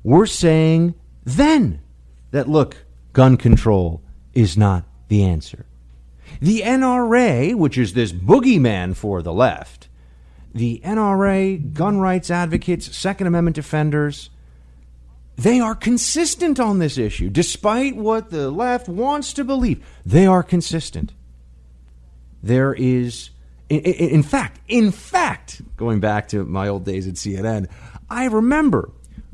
[0.04, 1.82] We're saying then
[2.32, 4.02] that, look, gun control
[4.34, 5.66] is not the answer.
[6.40, 9.90] The NRA, which is this boogeyman for the left,
[10.54, 14.30] the NRA, gun rights advocates, Second Amendment defenders,
[15.38, 17.30] they are consistent on this issue.
[17.30, 21.14] Despite what the left wants to believe, they are consistent.
[22.42, 23.30] There is
[23.70, 27.68] in, in, fact, in fact, going back to my old days at CNN,
[28.10, 28.90] I remember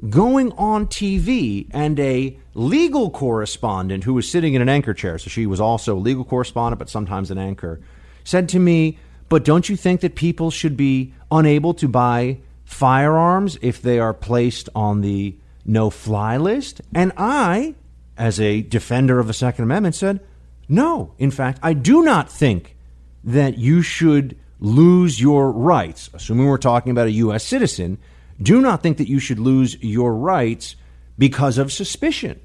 [0.10, 5.30] going on TV and a legal correspondent who was sitting in an anchor chair, so
[5.30, 7.80] she was also a legal correspondent, but sometimes an anchor,
[8.24, 8.98] said to me,
[9.30, 14.14] But don't you think that people should be unable to buy firearms if they are
[14.14, 15.36] placed on the
[15.66, 16.82] no fly list?
[16.94, 17.76] And I,
[18.18, 20.20] as a defender of the Second Amendment, said,
[20.68, 22.76] No, in fact, I do not think
[23.24, 27.44] that you should lose your rights, assuming we're talking about a U.S.
[27.44, 27.98] citizen,
[28.42, 30.76] do not think that you should lose your rights
[31.18, 32.40] because of suspicion.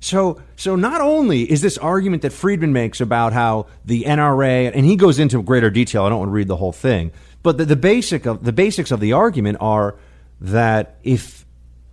[0.00, 4.86] So, so not only is this argument that Friedman makes about how the NRA, and
[4.86, 6.04] he goes into greater detail.
[6.04, 7.10] I don't want to read the whole thing,
[7.42, 9.96] but the, the basic of the basics of the argument are
[10.40, 11.37] that if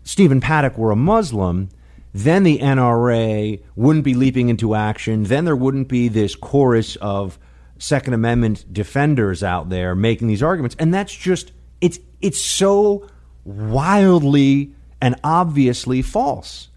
[0.05, 1.67] Stephen Paddock were a Muslim,
[2.13, 5.23] then the NRA wouldn't be leaping into action.
[5.23, 7.37] Then there wouldn't be this chorus of
[7.77, 11.51] Second Amendment defenders out there making these arguments, and that's just
[11.81, 13.09] it's it's so
[13.43, 16.69] wildly and obviously false.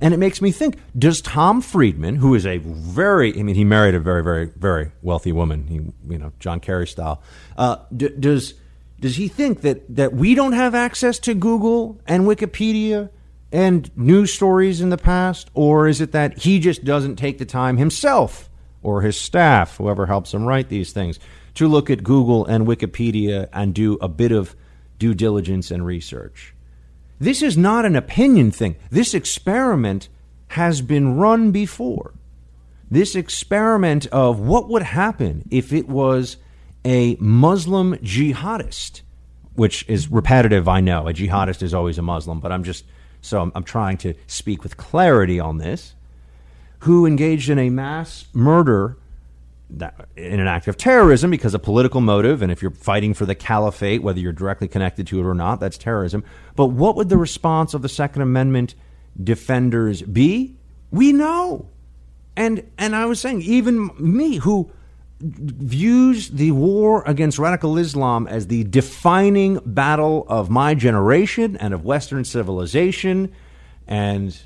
[0.00, 3.96] And it makes me think: Does Tom Friedman, who is a very—I mean, he married
[3.96, 5.80] a very, very, very wealthy woman, he,
[6.12, 7.20] you know, John Kerry style.
[7.56, 8.54] Uh, d- does
[9.00, 13.10] does he think that that we don't have access to Google and Wikipedia
[13.50, 17.44] and news stories in the past, or is it that he just doesn't take the
[17.44, 18.50] time himself
[18.82, 21.18] or his staff, whoever helps him write these things,
[21.54, 24.54] to look at Google and Wikipedia and do a bit of
[24.98, 26.54] due diligence and research.
[27.18, 28.76] This is not an opinion thing.
[28.90, 30.08] This experiment
[30.48, 32.14] has been run before.
[32.90, 36.36] This experiment of what would happen if it was
[36.88, 39.02] a Muslim jihadist,
[39.52, 41.06] which is repetitive, I know.
[41.06, 42.86] A jihadist is always a Muslim, but I'm just
[43.20, 45.94] so I'm, I'm trying to speak with clarity on this.
[46.80, 48.96] Who engaged in a mass murder
[49.70, 53.26] that, in an act of terrorism because of political motive, and if you're fighting for
[53.26, 56.24] the caliphate, whether you're directly connected to it or not, that's terrorism.
[56.56, 58.74] But what would the response of the Second Amendment
[59.22, 60.56] defenders be?
[60.90, 61.68] We know.
[62.34, 64.70] And and I was saying, even me, who
[65.20, 71.84] views the war against radical Islam as the defining battle of my generation and of
[71.84, 73.32] Western civilization,
[73.86, 74.38] and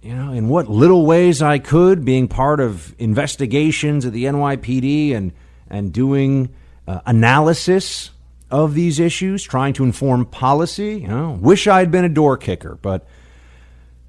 [0.00, 5.14] you know, in what little ways I could, being part of investigations at the NYPD
[5.14, 5.32] and
[5.70, 6.52] and doing
[6.86, 8.10] uh, analysis
[8.50, 11.00] of these issues, trying to inform policy.
[11.00, 13.06] You know, wish I'd been a door kicker, but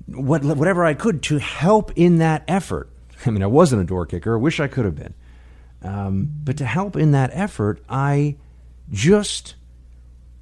[0.07, 2.89] what, whatever I could to help in that effort.
[3.25, 4.33] I mean, I wasn't a door kicker.
[4.33, 5.13] I wish I could have been.
[5.83, 8.37] Um, but to help in that effort, I
[8.91, 9.55] just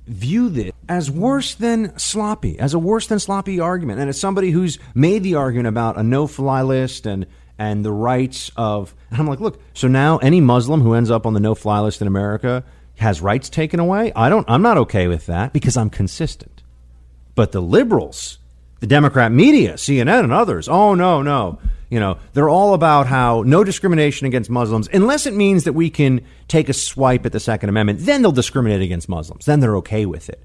[0.07, 3.99] view this as worse than sloppy, as a worse than sloppy argument.
[3.99, 7.25] And as somebody who's made the argument about a no fly list and
[7.57, 11.25] and the rights of and I'm like, look, so now any Muslim who ends up
[11.25, 12.63] on the no fly list in America
[12.97, 14.11] has rights taken away?
[14.15, 16.63] I don't I'm not okay with that because I'm consistent.
[17.33, 18.39] But the liberals,
[18.79, 21.59] the Democrat media, CNN and others, oh no, no.
[21.91, 25.89] You know, they're all about how no discrimination against Muslims, unless it means that we
[25.89, 29.45] can take a swipe at the Second Amendment, then they'll discriminate against Muslims.
[29.45, 30.41] Then they're okay with it.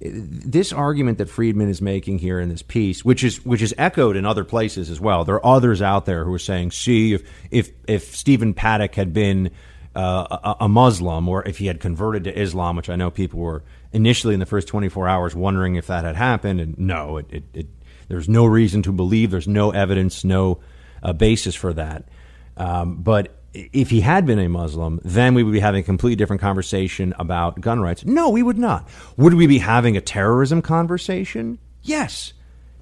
[0.00, 4.16] This argument that Friedman is making here in this piece, which is which is echoed
[4.16, 7.28] in other places as well, there are others out there who are saying, "See, if
[7.50, 9.50] if if Stephen Paddock had been
[9.96, 13.64] uh, a, Muslim, or if he had converted to Islam, which I know people were
[13.92, 17.44] initially in the first 24 hours wondering if that had happened, and no, it, it,
[17.54, 17.66] it
[18.08, 19.30] there's no reason to believe.
[19.30, 20.60] There's no evidence, no
[21.02, 22.08] uh, basis for that.
[22.56, 26.16] Um, but if he had been a Muslim, then we would be having a completely
[26.16, 28.04] different conversation about gun rights.
[28.04, 28.88] No, we would not.
[29.16, 31.58] Would we be having a terrorism conversation?
[31.82, 32.32] Yes,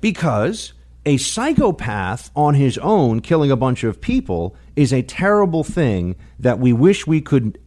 [0.01, 0.73] because
[1.05, 6.59] a psychopath on his own killing a bunch of people is a terrible thing that
[6.59, 7.59] we wish we could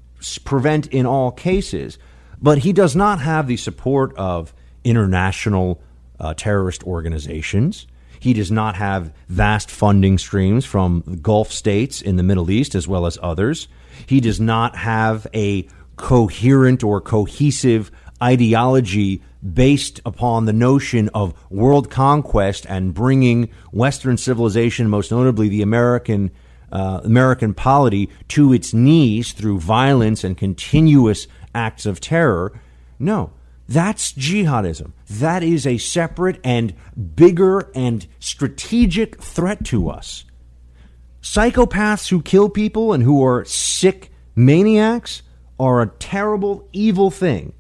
[0.44, 1.98] prevent in all cases.
[2.42, 4.54] But he does not have the support of
[4.84, 5.82] international
[6.20, 7.88] uh, terrorist organizations.
[8.20, 12.88] He does not have vast funding streams from Gulf states in the Middle East as
[12.88, 13.68] well as others.
[14.06, 17.92] He does not have a coherent or cohesive
[18.22, 19.22] ideology
[19.54, 26.32] based upon the notion of world conquest and bringing Western civilization, most notably the American
[26.72, 32.52] uh, American polity, to its knees through violence and continuous acts of terror.
[33.00, 33.32] No,
[33.68, 34.92] that's jihadism.
[35.10, 36.74] That is a separate and
[37.16, 40.24] bigger and strategic threat to us.
[41.22, 45.24] Psychopaths who kill people and who are sick maniacs
[45.60, 47.54] are a terrible, evil thing.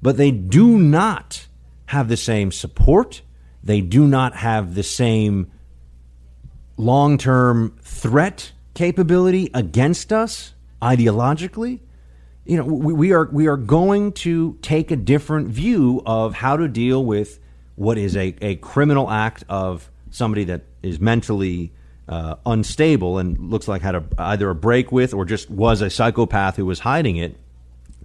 [0.00, 1.48] But they do not
[1.86, 3.22] have the same support.
[3.62, 5.50] They do not have the same
[6.76, 11.80] long term threat capability against us ideologically
[12.50, 16.56] you know, we, we, are we are going to take a different view of how
[16.56, 17.38] to deal with
[17.76, 21.72] what is a, a criminal act of somebody that is mentally
[22.08, 25.88] uh, unstable and looks like had a, either a break with or just was a
[25.88, 27.36] psychopath who was hiding it.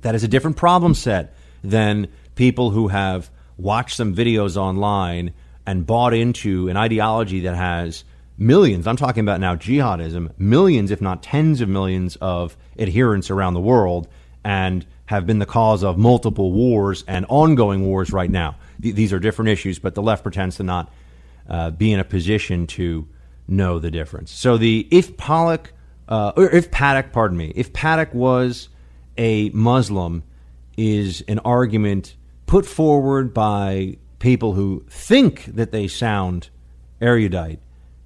[0.02, 1.34] That is a different problem set
[1.64, 5.34] than people who have watched some videos online
[5.66, 8.04] and bought into an ideology that has
[8.38, 13.56] millions, I'm talking about now jihadism, millions, if not tens of millions of adherents around
[13.56, 14.08] the world
[14.46, 18.56] and have been the cause of multiple wars and ongoing wars right now.
[18.82, 20.94] Th- these are different issues, but the left pretends to not
[21.50, 23.08] uh, be in a position to
[23.48, 24.32] know the difference.
[24.32, 25.74] So the if Pollock,
[26.08, 28.70] uh, or if Paddock, pardon me, if Paddock was
[29.18, 30.24] a Muslim,
[30.78, 32.16] is an argument
[32.46, 36.50] put forward by people who think that they sound
[37.02, 37.60] erudite,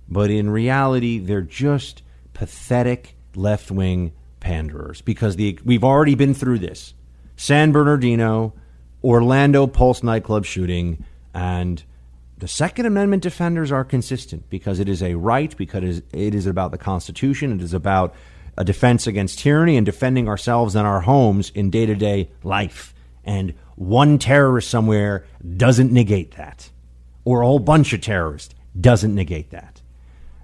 [0.08, 2.02] but in reality they're just
[2.34, 6.94] pathetic left wing panderers because the we've already been through this.
[7.36, 8.54] San Bernardino,
[9.04, 11.84] Orlando Pulse nightclub shooting, and
[12.38, 16.72] the Second Amendment defenders are consistent because it is a right, because it is about
[16.72, 18.14] the Constitution, it is about
[18.58, 22.94] a defense against tyranny and defending ourselves and our homes in day to day life.
[23.24, 25.26] And one terrorist somewhere
[25.56, 26.70] doesn't negate that,
[27.24, 29.82] or a whole bunch of terrorists doesn't negate that.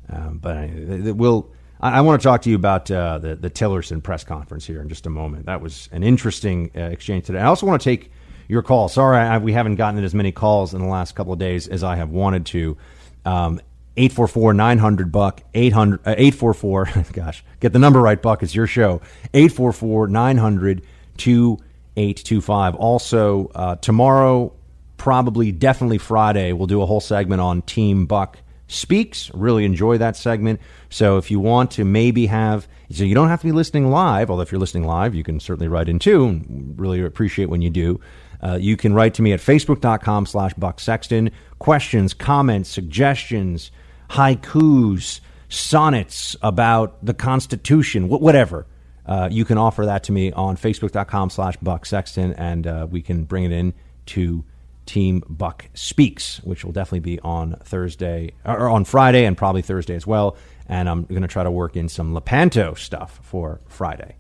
[0.10, 0.70] Um, but
[1.16, 1.50] we'll
[1.86, 4.82] I, I want to talk to you about uh, the the Tillerson press conference here
[4.82, 5.46] in just a moment.
[5.46, 7.40] That was an interesting uh, exchange today.
[7.40, 8.12] I also want to take
[8.48, 8.90] your call.
[8.90, 11.84] Sorry, I, we haven't gotten as many calls in the last couple of days as
[11.84, 12.78] I have wanted to.
[13.26, 13.62] Um,
[13.98, 19.00] 844 900 buck 800 uh, 844 gosh get the number right buck it's your show
[19.34, 20.82] 844 900
[21.16, 24.52] 2825 also uh, tomorrow
[24.98, 29.32] probably definitely friday we'll do a whole segment on team buck speaks.
[29.34, 30.60] Really enjoy that segment.
[30.90, 34.30] So if you want to maybe have so you don't have to be listening live
[34.30, 36.42] although if you're listening live you can certainly write in too
[36.76, 38.00] really appreciate when you do.
[38.44, 41.32] Uh, you can write to me at facebook.com slash buck sexton.
[41.58, 43.72] Questions comments suggestions
[44.10, 48.66] haikus, sonnets about the Constitution, wh- whatever.
[49.06, 53.02] Uh, you can offer that to me on facebook.com slash Buck Sexton, and uh, we
[53.02, 53.74] can bring it in
[54.08, 54.44] to
[54.86, 59.96] Team Buck Speaks, which will definitely be on Thursday, or on Friday, and probably Thursday
[59.96, 60.38] as well.
[60.68, 64.16] And I'm going to try to work in some Lepanto stuff for Friday.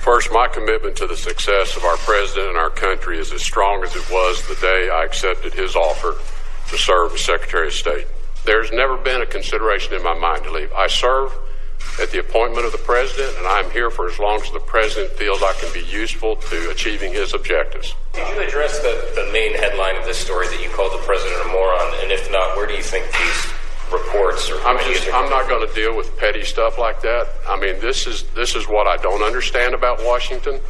[0.00, 3.84] First, my commitment to the success of our president and our country is as strong
[3.84, 6.16] as it was the day I accepted his offer
[6.70, 8.06] to serve as Secretary of State.
[8.44, 10.72] There's never been a consideration in my mind to leave.
[10.72, 11.32] I serve
[12.00, 15.12] at the appointment of the president, and I'm here for as long as the president
[15.12, 17.94] feels I can be useful to achieving his objectives.
[18.14, 21.40] Did you address the, the main headline of this story that you called the president
[21.44, 21.94] a moron?
[22.02, 23.52] And if not, where do you think these
[23.92, 27.28] reports or I'm just I'm not going to deal with petty stuff like that.
[27.46, 30.60] I mean, this is this is what I don't understand about Washington.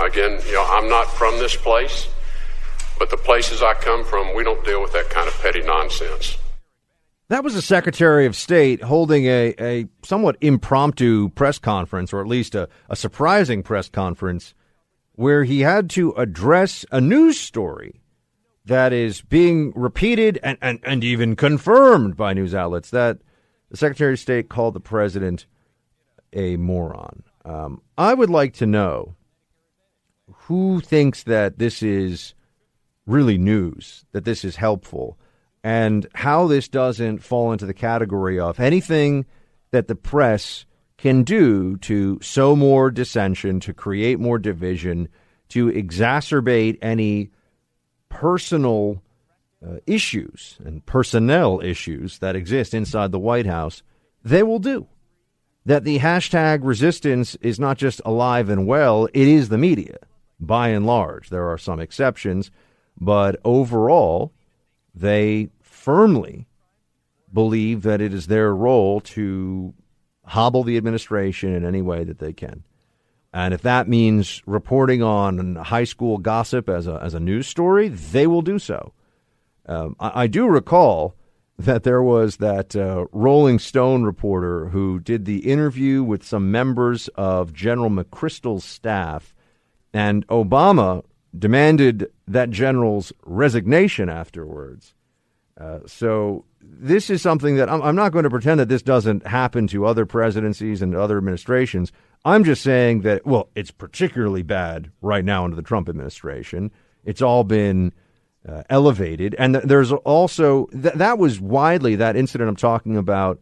[0.00, 2.08] Again, you know, I'm not from this place,
[2.98, 6.38] but the places I come from, we don't deal with that kind of petty nonsense.
[7.28, 12.26] That was the Secretary of State holding a, a somewhat impromptu press conference, or at
[12.26, 14.54] least a, a surprising press conference,
[15.12, 18.00] where he had to address a news story
[18.64, 23.18] that is being repeated and, and, and even confirmed by news outlets that
[23.70, 25.44] the Secretary of State called the president
[26.32, 27.24] a moron.
[27.44, 29.16] Um, I would like to know
[30.32, 32.34] who thinks that this is
[33.06, 35.18] really news, that this is helpful
[35.62, 39.26] and how this doesn't fall into the category of anything
[39.70, 40.64] that the press
[40.96, 45.08] can do to sow more dissension, to create more division,
[45.48, 47.30] to exacerbate any
[48.08, 49.02] personal
[49.66, 53.82] uh, issues and personnel issues that exist inside the White House,
[54.24, 54.86] they will do.
[55.66, 59.98] That the hashtag resistance is not just alive and well, it is the media,
[60.40, 61.28] by and large.
[61.28, 62.50] There are some exceptions,
[62.98, 64.32] but overall,
[65.00, 66.46] they firmly
[67.32, 69.74] believe that it is their role to
[70.24, 72.64] hobble the administration in any way that they can.
[73.32, 77.88] And if that means reporting on high school gossip as a, as a news story,
[77.88, 78.92] they will do so.
[79.66, 81.14] Um, I, I, do recall
[81.58, 87.08] that there was that uh, Rolling Stone reporter who did the interview with some members
[87.16, 89.34] of General McChrystal's staff,
[89.92, 91.04] and Obama
[91.36, 94.94] demanded that general's resignation afterwards.
[95.58, 99.26] Uh, so this is something that I'm, I'm, not going to pretend that this doesn't
[99.26, 101.92] happen to other presidencies and other administrations.
[102.24, 106.70] I'm just saying that, well, it's particularly bad right now under the Trump administration.
[107.04, 107.92] It's all been
[108.48, 109.34] uh, elevated.
[109.38, 113.40] And th- there's also, th- that was widely, that incident I'm talking about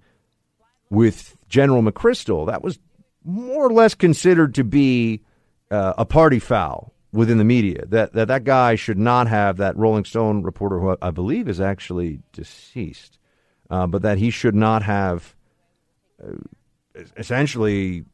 [0.89, 2.79] with General McChrystal, that was
[3.25, 5.23] more or less considered to be
[5.71, 9.77] uh, a party foul within the media that, that that guy should not have that
[9.77, 13.19] Rolling Stone reporter who I believe is actually deceased,
[13.71, 15.35] uh, but that he should not have
[16.23, 16.33] uh,
[17.17, 18.05] essentially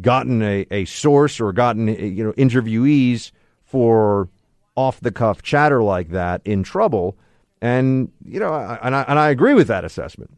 [0.00, 3.32] gotten a, a source or gotten you know interviewees
[3.64, 4.28] for
[4.76, 7.16] off the cuff chatter like that in trouble.
[7.62, 10.36] And you know, I, and I and I agree with that assessment.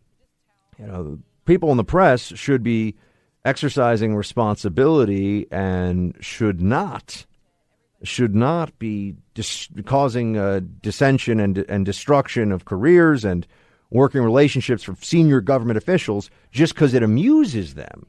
[0.78, 2.94] You know, people in the press should be
[3.44, 7.26] exercising responsibility and should not
[8.02, 13.46] should not be dis- causing uh, dissension and, and destruction of careers and
[13.90, 18.06] working relationships for senior government officials just because it amuses them.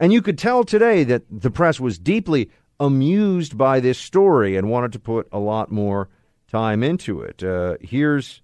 [0.00, 2.50] And you could tell today that the press was deeply
[2.80, 6.08] amused by this story and wanted to put a lot more
[6.48, 7.42] time into it.
[7.42, 8.42] Uh, here's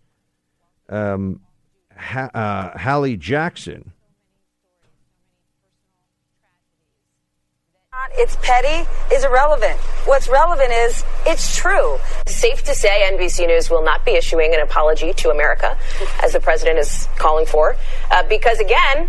[0.89, 1.41] um,
[1.97, 3.93] ha- uh, Hallie Jackson
[8.13, 9.79] It's petty is irrelevant.
[10.07, 11.99] What's relevant is it's true.
[12.27, 15.77] Safe to say NBC News will not be issuing an apology to America,
[16.23, 17.77] as the president is calling for,
[18.11, 19.09] uh, because again,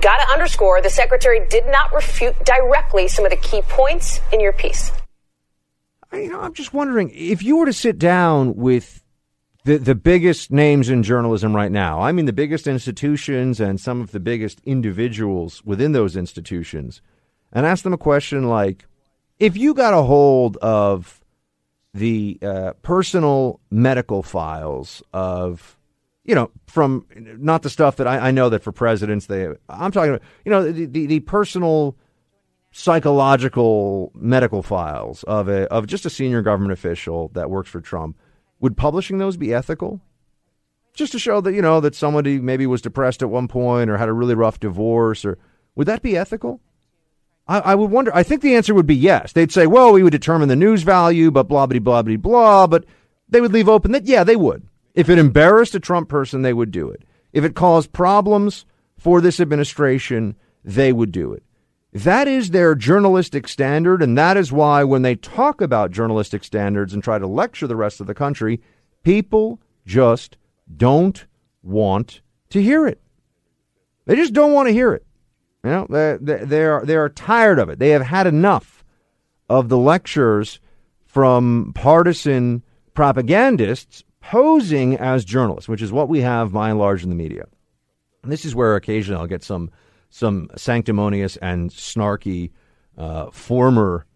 [0.00, 4.40] got to underscore the secretary did not refute directly some of the key points in
[4.40, 4.92] your piece.
[6.12, 9.02] You know, I'm just wondering if you were to sit down with
[9.64, 12.00] the the biggest names in journalism right now.
[12.00, 17.00] I mean, the biggest institutions and some of the biggest individuals within those institutions
[17.52, 18.86] and ask them a question like
[19.38, 21.20] if you got a hold of
[21.94, 25.78] the uh, personal medical files of
[26.28, 27.06] you know, from
[27.38, 29.48] not the stuff that I, I know that for presidents they.
[29.66, 31.96] I'm talking about, you know, the the, the personal
[32.70, 38.18] psychological medical files of a of just a senior government official that works for Trump.
[38.60, 40.02] Would publishing those be ethical?
[40.92, 43.96] Just to show that you know that somebody maybe was depressed at one point or
[43.96, 45.38] had a really rough divorce, or
[45.76, 46.60] would that be ethical?
[47.48, 48.14] I, I would wonder.
[48.14, 49.32] I think the answer would be yes.
[49.32, 52.66] They'd say, "Well, we would determine the news value, but blah blah blah blah blah."
[52.66, 52.84] But
[53.28, 54.66] they would leave open that yeah, they would.
[54.94, 57.02] If it embarrassed a Trump person, they would do it.
[57.32, 60.34] If it caused problems for this administration,
[60.64, 61.42] they would do it.
[61.92, 66.92] That is their journalistic standard, and that is why when they talk about journalistic standards
[66.92, 68.60] and try to lecture the rest of the country,
[69.02, 70.36] people just
[70.76, 71.26] don't
[71.62, 72.20] want
[72.50, 73.00] to hear it.
[74.04, 75.06] They just don't want to hear it.
[75.64, 77.78] You know, they, they, they, are, they are tired of it.
[77.78, 78.84] They have had enough
[79.48, 80.60] of the lectures
[81.06, 82.62] from partisan
[82.94, 87.46] propagandists posing as journalists, which is what we have by and large in the media.
[88.22, 89.70] And this is where occasionally I'll get some
[90.10, 92.50] some sanctimonious and snarky
[92.96, 94.06] uh, former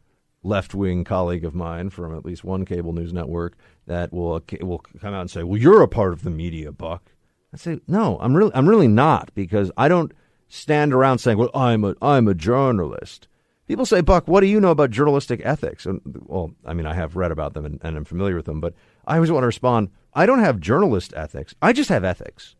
[0.43, 4.78] left wing colleague of mine from at least one cable news network that will will
[5.01, 7.12] come out and say, "Well, you're a part of the media, Buck."
[7.55, 10.12] I say, "No, I'm really I'm really not because I don't
[10.53, 13.28] stand around saying, "Well, I'm a I'm a journalist."
[13.66, 16.94] People say, "Buck, what do you know about journalistic ethics?" And well, I mean, I
[16.94, 18.74] have read about them and, and I'm familiar with them, but
[19.07, 21.55] I always want to respond, I don't have journalist ethics.
[21.62, 22.55] I just have ethics.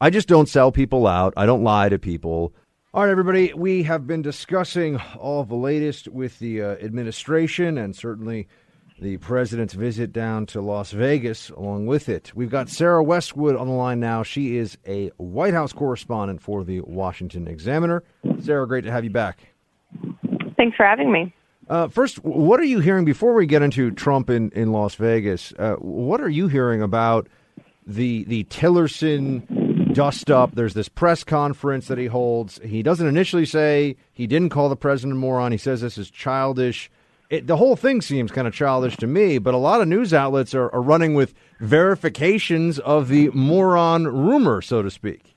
[0.00, 1.34] I just don't sell people out.
[1.36, 2.54] I don't lie to people.
[2.92, 7.96] All right, everybody, we have been discussing all the latest with the uh, administration and
[7.96, 8.46] certainly
[9.00, 12.32] the president's visit down to Las Vegas along with it.
[12.34, 14.22] We've got Sarah Westwood on the line now.
[14.22, 18.04] She is a White House correspondent for the Washington Examiner.
[18.40, 19.48] Sarah, great to have you back.
[20.56, 21.34] Thanks for having me.
[21.68, 25.52] Uh, first, what are you hearing before we get into Trump in, in Las Vegas?
[25.58, 27.26] Uh, what are you hearing about
[27.86, 30.54] the the Tillerson dust up?
[30.54, 32.60] There's this press conference that he holds.
[32.62, 35.52] He doesn't initially say he didn't call the president a moron.
[35.52, 36.90] He says this is childish.
[37.30, 40.12] It, the whole thing seems kind of childish to me, but a lot of news
[40.12, 45.34] outlets are, are running with verifications of the moron rumor, so to speak.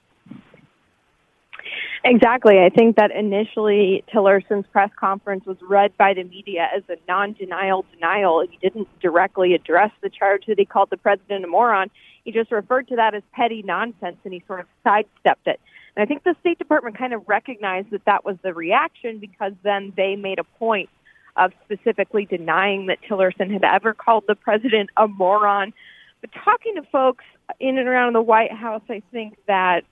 [2.03, 2.59] Exactly.
[2.59, 7.85] I think that initially Tillerson's press conference was read by the media as a non-denial
[7.93, 8.45] denial.
[8.49, 11.89] He didn't directly address the charge that he called the president a moron.
[12.23, 15.59] He just referred to that as petty nonsense and he sort of sidestepped it.
[15.97, 19.51] And I think the State Department kind of recognized that that was the reaction because
[19.63, 20.89] then they made a point
[21.37, 25.73] of specifically denying that Tillerson had ever called the president a moron.
[26.21, 27.23] But talking to folks
[27.59, 29.83] in and around the White House, I think that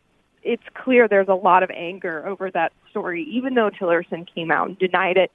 [0.43, 4.69] it's clear there's a lot of anger over that story, even though Tillerson came out
[4.69, 5.31] and denied it.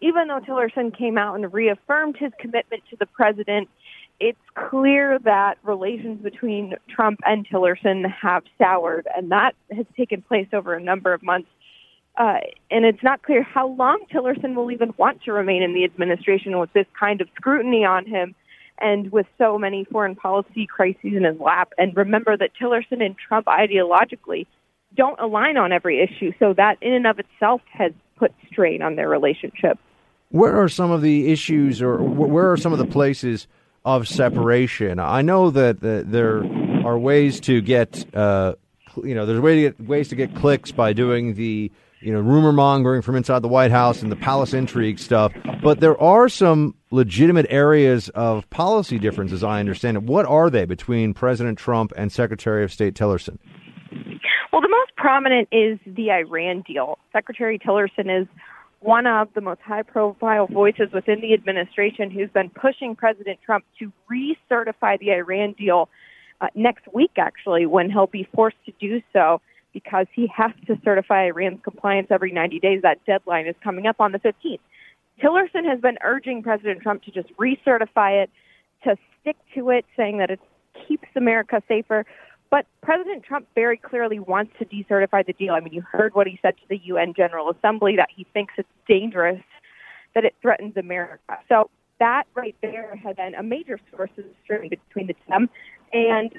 [0.00, 3.68] Even though Tillerson came out and reaffirmed his commitment to the president,
[4.18, 10.48] it's clear that relations between Trump and Tillerson have soured, and that has taken place
[10.52, 11.48] over a number of months.
[12.16, 12.38] Uh,
[12.70, 16.58] and it's not clear how long Tillerson will even want to remain in the administration
[16.58, 18.34] with this kind of scrutiny on him
[18.78, 21.72] and with so many foreign policy crises in his lap.
[21.78, 24.46] And remember that Tillerson and Trump ideologically
[24.96, 26.32] don't align on every issue.
[26.38, 29.78] So that in and of itself has put strain on their relationship.
[30.30, 33.46] Where are some of the issues, or where are some of the places
[33.84, 34.98] of separation?
[34.98, 36.44] I know that, there
[36.86, 38.54] are ways to get, uh,
[39.02, 42.20] you know, there's ways to get, ways to get clicks by doing the you know,
[42.20, 45.32] rumor mongering from inside the White House and the palace intrigue stuff.
[45.62, 50.02] But there are some legitimate areas of policy differences, I understand it.
[50.04, 53.38] What are they between President Trump and Secretary of State Tillerson?
[54.52, 56.98] Well, the most prominent is the Iran deal.
[57.12, 58.26] Secretary Tillerson is
[58.80, 63.64] one of the most high profile voices within the administration who's been pushing President Trump
[63.78, 65.90] to recertify the Iran deal
[66.40, 69.42] uh, next week, actually, when he'll be forced to do so
[69.72, 72.82] because he has to certify Iran's compliance every 90 days.
[72.82, 74.60] That deadline is coming up on the 15th.
[75.22, 78.30] Tillerson has been urging President Trump to just recertify it,
[78.84, 80.40] to stick to it, saying that it
[80.86, 82.06] keeps America safer.
[82.50, 85.54] But President Trump very clearly wants to decertify the deal.
[85.54, 88.54] I mean, you heard what he said to the UN General Assembly that he thinks
[88.56, 89.42] it's dangerous,
[90.14, 91.38] that it threatens America.
[91.48, 95.48] So that right there has been a major source of strain between the two.
[95.92, 96.32] And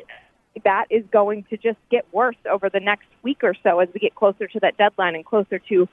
[0.64, 4.00] that is going to just get worse over the next week or so as we
[4.00, 5.88] get closer to that deadline and closer to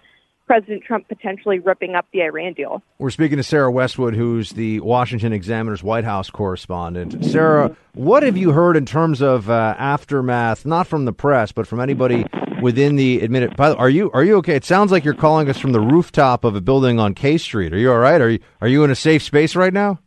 [0.48, 2.82] President Trump potentially ripping up the Iran deal.
[2.98, 7.22] We're speaking to Sarah Westwood, who's the Washington Examiner's White House correspondent.
[7.24, 11.66] Sarah, what have you heard in terms of uh, aftermath, not from the press, but
[11.66, 12.24] from anybody
[12.62, 13.60] within the admitted?
[13.60, 14.56] Are you are you okay?
[14.56, 17.74] It sounds like you're calling us from the rooftop of a building on K Street.
[17.74, 18.20] Are you all right?
[18.20, 20.00] Are you are you in a safe space right now?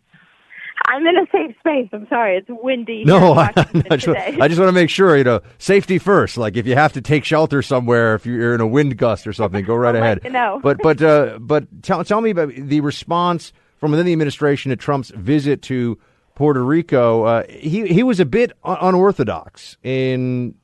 [0.88, 1.26] I'm in a
[1.62, 1.88] space.
[1.93, 3.05] I'm sorry, it's windy.
[3.05, 4.07] No, I, Washington I just.
[4.41, 6.36] I just want to make sure, you know, safety first.
[6.38, 9.34] Like if you have to take shelter somewhere, if you're in a wind gust or
[9.34, 10.20] something, go right ahead.
[10.26, 10.59] you know.
[10.62, 14.76] But but uh, but tell tell me about the response from within the administration to
[14.76, 15.97] Trump's visit to
[16.36, 17.24] Puerto Rico.
[17.24, 20.55] Uh, he he was a bit unorthodox in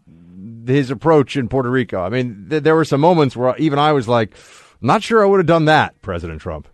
[0.65, 2.01] his approach in Puerto Rico.
[2.01, 4.33] I mean, th- there were some moments where even I was like,
[4.81, 6.67] not sure I would have done that, President Trump.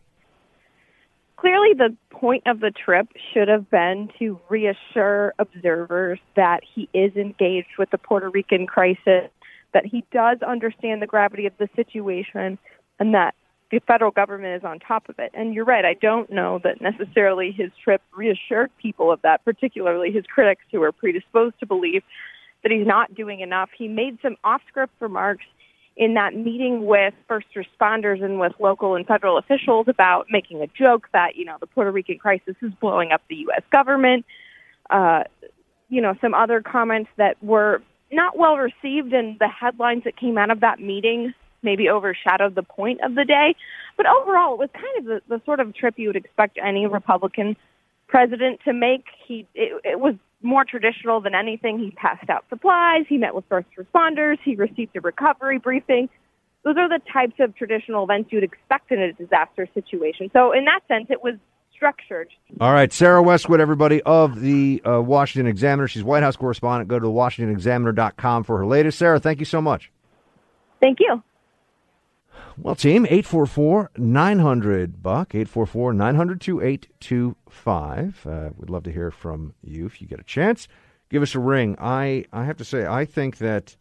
[1.38, 7.14] Clearly, the point of the trip should have been to reassure observers that he is
[7.18, 9.30] engaged with the Puerto Rican crisis,
[9.74, 12.58] that he does understand the gravity of the situation,
[12.98, 13.36] and that
[13.72, 15.32] the federal government is on top of it.
[15.34, 20.10] And you're right, I don't know that necessarily his trip reassured people of that, particularly
[20.10, 22.04] his critics who are predisposed to believe
[22.62, 23.70] that he's not doing enough.
[23.78, 25.44] He made some off script remarks
[25.96, 30.68] in that meeting with first responders and with local and federal officials about making a
[30.68, 33.62] joke that, you know, the Puerto Rican crisis is blowing up the U.S.
[33.72, 34.26] government.
[34.90, 35.24] Uh,
[35.90, 37.82] you know, some other comments that were
[38.12, 42.64] not well received, and the headlines that came out of that meeting maybe overshadowed the
[42.64, 43.56] point of the day.
[43.96, 46.88] But overall, it was kind of the, the sort of trip you would expect any
[46.88, 47.56] Republican
[48.14, 49.06] president to make.
[49.28, 51.80] He it, it was more traditional than anything.
[51.80, 53.06] He passed out supplies.
[53.10, 54.38] He met with first responders.
[54.46, 56.10] He received a recovery briefing.
[56.64, 60.30] Those are the types of traditional events you'd expect in a disaster situation.
[60.32, 61.36] So, in that sense, it was
[61.74, 62.30] structured.
[62.62, 65.88] All right, Sarah Westwood, everybody of the uh, Washington Examiner.
[65.88, 66.90] She's White House correspondent.
[66.90, 69.00] Go to WashingtonExaminer.com for her latest.
[69.00, 69.92] Sarah, thank you so much.
[70.80, 71.24] Thank you.
[72.58, 78.28] Well, team, 844 900 Buck, 844 900 2825.
[78.28, 80.68] Uh, we'd love to hear from you if you get a chance.
[81.10, 81.76] Give us a ring.
[81.80, 83.76] I, I have to say, I think that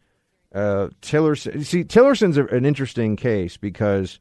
[0.55, 4.21] uh, Tillerson, see, Tillerson's an interesting case because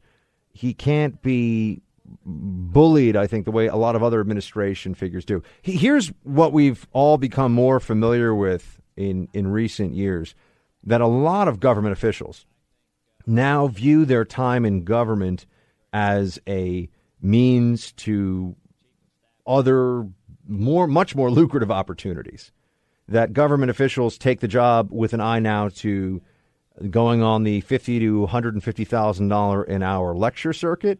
[0.54, 1.82] he can't be
[2.26, 5.44] bullied, I think, the way a lot of other administration figures do.
[5.62, 10.36] He, here's what we've all become more familiar with in, in recent years
[10.84, 12.46] that a lot of government officials
[13.26, 15.46] now view their time in government
[15.94, 16.90] as a
[17.22, 18.56] means to
[19.46, 20.08] other
[20.48, 22.52] more much more lucrative opportunities
[23.08, 26.22] that government officials take the job with an eye now to
[26.90, 31.00] going on the 50 to 150,000 dollar an hour lecture circuit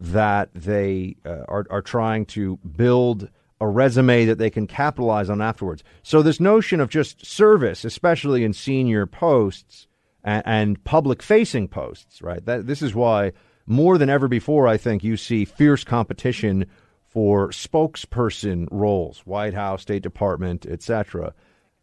[0.00, 3.28] that they uh, are are trying to build
[3.60, 5.84] a resume that they can capitalize on afterwards.
[6.02, 9.86] So this notion of just service, especially in senior posts,
[10.24, 12.44] and, and public facing posts, right?
[12.44, 13.32] That this is why
[13.66, 16.66] more than ever before, I think you see fierce competition
[17.06, 21.32] for spokesperson roles, White House, State Department, etc.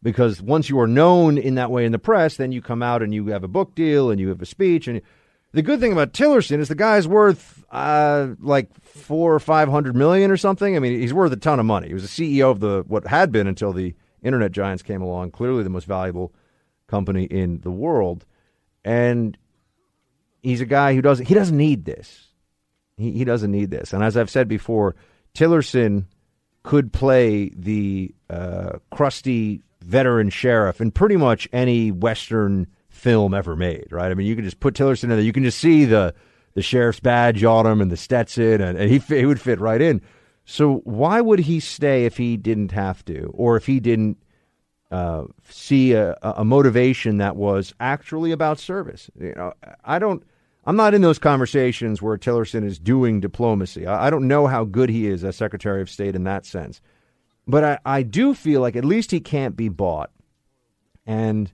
[0.04, 3.02] Because once you are known in that way in the press, then you come out
[3.02, 4.88] and you have a book deal and you have a speech.
[4.88, 5.02] And
[5.54, 9.96] the good thing about Tillerson is the guy's worth uh, like four or five hundred
[9.96, 10.76] million or something.
[10.76, 11.88] I mean, he's worth a ton of money.
[11.88, 15.32] He was the CEO of the what had been until the internet giants came along,
[15.32, 16.34] clearly the most valuable
[16.88, 18.26] company in the world
[18.84, 19.38] and
[20.42, 22.28] he's a guy who doesn't he doesn't need this.
[22.98, 23.94] He he doesn't need this.
[23.94, 24.96] And as I've said before,
[25.34, 26.06] Tillerson
[26.64, 33.88] could play the uh, crusty veteran sheriff in pretty much any western film ever made.
[33.92, 34.12] Right?
[34.12, 35.22] I mean, you can just put Tillerson in there.
[35.22, 36.14] You can just see the
[36.54, 39.82] the sheriff's badge on him and the Stetson, and, and he he would fit right
[39.82, 40.02] in.
[40.46, 44.18] So why would he stay if he didn't have to, or if he didn't?
[44.92, 49.10] Uh, see a, a motivation that was actually about service.
[49.18, 49.54] You know,
[49.86, 50.22] I don't.
[50.66, 53.88] I'm not in those conversations where Tillerson is doing diplomacy.
[53.88, 56.82] I, I don't know how good he is as Secretary of State in that sense,
[57.48, 60.12] but I, I do feel like at least he can't be bought,
[61.06, 61.52] and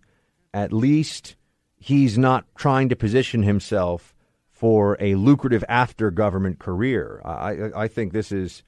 [0.51, 1.35] at least
[1.77, 4.15] he's not trying to position himself
[4.49, 7.21] for a lucrative after government career.
[7.23, 8.63] I, I think this is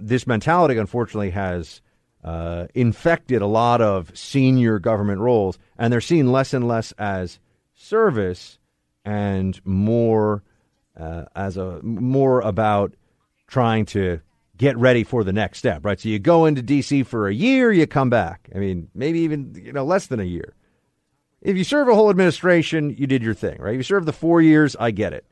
[0.00, 0.76] this mentality.
[0.76, 1.80] Unfortunately, has
[2.24, 7.38] uh, infected a lot of senior government roles, and they're seen less and less as
[7.74, 8.58] service
[9.04, 10.42] and more
[10.98, 12.94] uh, as a more about
[13.48, 14.20] trying to
[14.56, 15.84] get ready for the next step.
[15.84, 15.98] Right.
[15.98, 17.02] So you go into D.C.
[17.02, 18.48] for a year, you come back.
[18.54, 20.54] I mean, maybe even you know less than a year.
[21.40, 23.74] If you serve a whole administration, you did your thing, right?
[23.74, 25.24] If you serve the four years, I get it.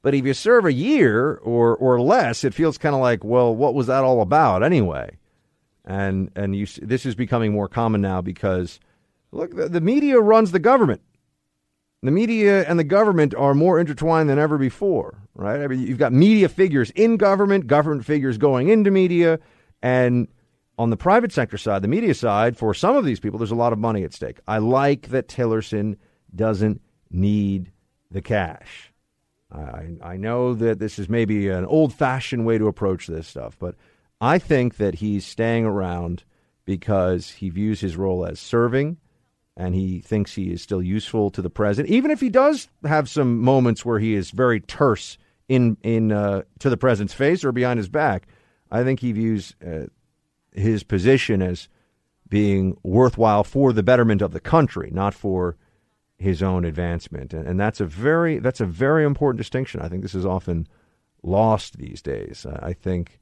[0.00, 3.52] But if you serve a year or or less, it feels kind of like, well,
[3.52, 5.16] what was that all about anyway?
[5.86, 8.80] And and you this is becoming more common now because
[9.32, 11.02] look the, the, media runs the government.
[12.02, 15.60] The media and the government are more intertwined than ever before right?
[15.60, 19.38] I mean, you've got media figures in government government figures going into media
[19.82, 20.28] and
[20.78, 23.56] on the private sector side the media side for some of these people there's a
[23.56, 24.40] lot of money at stake.
[24.48, 25.96] I like that tillerson
[26.34, 26.80] doesn't
[27.10, 27.70] need
[28.10, 28.92] the cash.
[29.52, 33.56] I, I know that this is maybe an old fashioned way to approach this stuff,
[33.58, 33.76] but
[34.20, 36.24] I think that he's staying around
[36.64, 38.98] because he views his role as serving
[39.56, 43.08] and he thinks he is still useful to the president, even if he does have
[43.08, 45.16] some moments where he is very terse
[45.48, 48.26] in in uh, to the president's face or behind his back.
[48.70, 49.86] I think he views uh,
[50.52, 51.68] his position as
[52.28, 55.56] being worthwhile for the betterment of the country, not for
[56.18, 59.80] his own advancement, and, and that's a very that's a very important distinction.
[59.80, 60.66] I think this is often
[61.22, 62.44] lost these days.
[62.44, 63.20] I think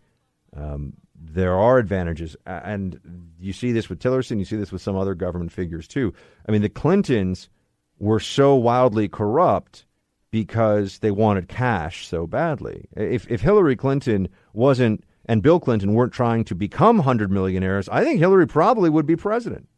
[0.56, 3.00] um, there are advantages, and
[3.38, 4.38] you see this with Tillerson.
[4.38, 6.12] You see this with some other government figures too.
[6.48, 7.48] I mean, the Clintons
[7.98, 9.86] were so wildly corrupt
[10.30, 12.88] because they wanted cash so badly.
[12.96, 18.04] If if Hillary Clinton wasn't and Bill Clinton weren't trying to become hundred millionaires, I
[18.04, 19.68] think Hillary probably would be president.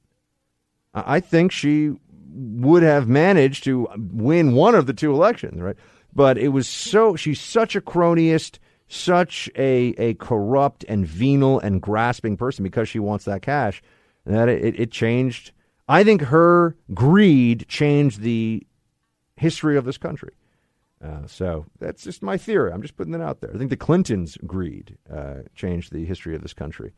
[0.94, 1.92] I think she
[2.32, 5.76] would have managed to win one of the two elections, right?
[6.14, 8.58] But it was so she's such a cronyist
[8.88, 13.82] such a, a corrupt and venal and grasping person because she wants that cash
[14.24, 15.52] that it, it changed.
[15.88, 18.66] I think her greed changed the
[19.36, 20.34] history of this country.
[21.04, 22.72] Uh, so that's just my theory.
[22.72, 23.54] I'm just putting it out there.
[23.54, 26.92] I think the Clintons' greed uh, changed the history of this country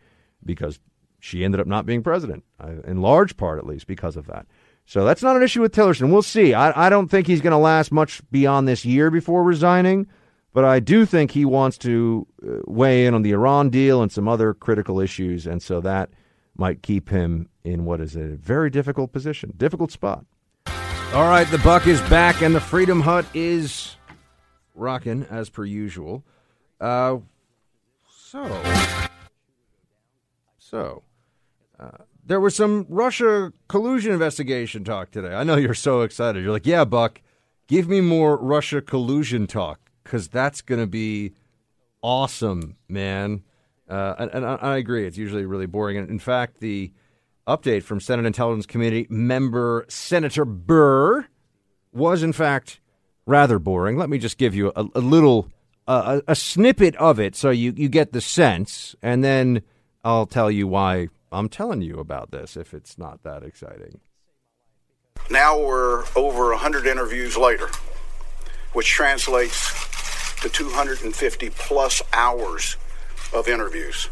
[0.45, 0.79] because
[1.19, 4.47] she ended up not being president, uh, in large part at least because of that.
[4.87, 6.11] So that's not an issue with Tillerson.
[6.11, 6.55] We'll see.
[6.55, 10.07] I, I don't think he's going to last much beyond this year before resigning.
[10.59, 14.11] But I do think he wants to uh, weigh in on the Iran deal and
[14.11, 16.11] some other critical issues, and so that
[16.57, 20.25] might keep him in what is a very difficult position, difficult spot.
[21.15, 23.95] All right, the buck is back, and the Freedom Hut is
[24.75, 26.25] rocking as per usual.
[26.81, 27.19] Uh,
[28.11, 28.63] so,
[30.59, 31.05] so
[31.79, 35.37] uh, there was some Russia collusion investigation talk today.
[35.37, 36.43] I know you're so excited.
[36.43, 37.23] You're like, yeah, Buck,
[37.69, 41.35] give me more Russia collusion talk because that's going to be
[42.01, 43.43] awesome, man.
[43.89, 45.07] Uh, and, and I, agree.
[45.07, 45.99] It's usually really boring.
[45.99, 46.93] And in fact, the
[47.47, 51.27] update from Senate Intelligence Committee member Senator Burr
[51.93, 52.81] was, in fact,
[53.27, 53.99] rather boring.
[53.99, 55.51] Let me just give you a, a little
[55.87, 59.63] uh, a, a, snippet of it so you, you get the sense, and then
[60.05, 64.01] I'll tell you why I'm telling you about this if it's not that exciting.
[65.31, 67.69] Now we're over 100 interviews later,
[68.75, 69.88] which translates
[70.43, 72.77] to 250 plus hours
[73.33, 74.09] of interviews,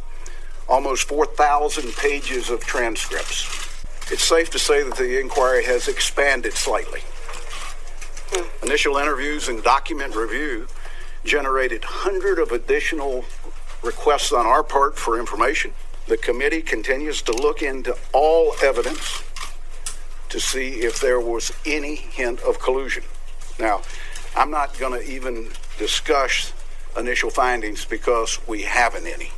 [0.69, 3.45] almost 4,000 pages of transcripts.
[4.11, 7.01] It's safe to say that the inquiry has expanded slightly.
[8.31, 8.67] Hmm.
[8.67, 10.67] Initial interviews and document review
[11.25, 13.25] generated hundreds of additional
[13.83, 15.73] requests on our part for information.
[16.07, 19.23] The committee continues to look into all evidence
[20.29, 23.03] to see if there was any hint of collusion.
[23.59, 23.83] Now,
[24.37, 26.53] I'm not going to even discuss
[26.97, 29.31] initial findings because we haven't any.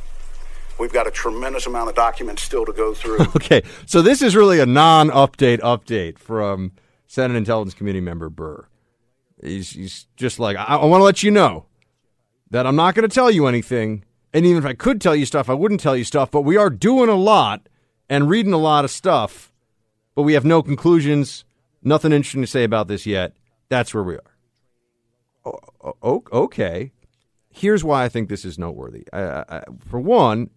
[0.79, 3.19] We've got a tremendous amount of documents still to go through.
[3.35, 6.71] okay, so this is really a non-update update from
[7.07, 8.65] Senate Intelligence Committee member Burr.
[9.41, 11.65] He's, he's just like, I, I want to let you know
[12.51, 15.25] that I'm not going to tell you anything, and even if I could tell you
[15.25, 16.31] stuff, I wouldn't tell you stuff.
[16.31, 17.67] But we are doing a lot
[18.09, 19.51] and reading a lot of stuff,
[20.15, 21.43] but we have no conclusions,
[21.83, 23.33] nothing interesting to say about this yet.
[23.67, 24.28] That's where we are
[26.03, 26.91] okay.
[27.49, 29.05] Here's why I think this is noteworthy.
[29.87, 30.49] for one,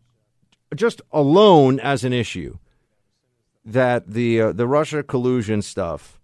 [0.74, 2.59] just alone as an issue,
[3.64, 6.20] that the uh, the Russia collusion stuff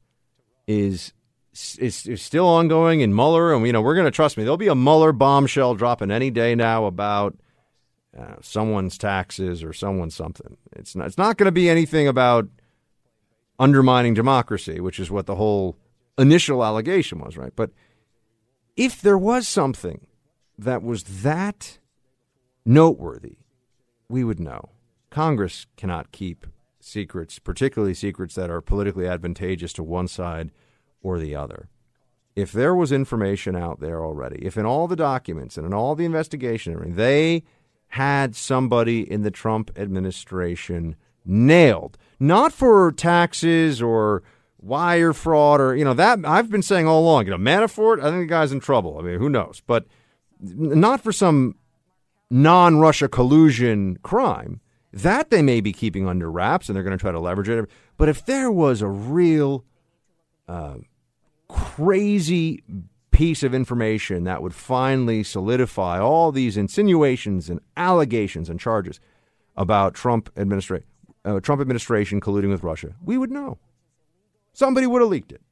[0.66, 1.12] is,
[1.78, 4.44] is is still ongoing in Mueller, and you know we're going to trust me.
[4.44, 7.36] There'll be a Mueller bombshell dropping any day now about
[8.18, 10.56] uh, someone's taxes or someone's something.
[10.72, 11.06] It's not.
[11.06, 12.48] It's not going to be anything about
[13.58, 15.76] undermining democracy, which is what the whole
[16.16, 17.52] initial allegation was, right?
[17.54, 17.70] But
[18.78, 20.06] if there was something
[20.56, 21.78] that was that
[22.64, 23.38] noteworthy,
[24.08, 24.70] we would know.
[25.10, 26.46] Congress cannot keep
[26.78, 30.52] secrets, particularly secrets that are politically advantageous to one side
[31.02, 31.68] or the other.
[32.36, 35.96] If there was information out there already, if in all the documents and in all
[35.96, 37.42] the investigation, they
[37.88, 40.94] had somebody in the Trump administration
[41.24, 44.22] nailed, not for taxes or
[44.60, 47.26] wire fraud or you know that I've been saying all along.
[47.26, 48.98] You know, Manafort, I think the guy's in trouble.
[48.98, 49.62] I mean, who knows?
[49.66, 49.86] But
[50.40, 51.56] not for some
[52.30, 54.60] non-Russia collusion crime
[54.92, 57.68] that they may be keeping under wraps and they're going to try to leverage it.
[57.96, 59.64] But if there was a real
[60.46, 60.76] uh,
[61.48, 62.62] crazy
[63.10, 69.00] piece of information that would finally solidify all these insinuations and allegations and charges
[69.56, 70.86] about Trump administration,
[71.24, 73.58] uh, Trump administration colluding with Russia, we would know.
[74.52, 75.42] Somebody would have leaked it.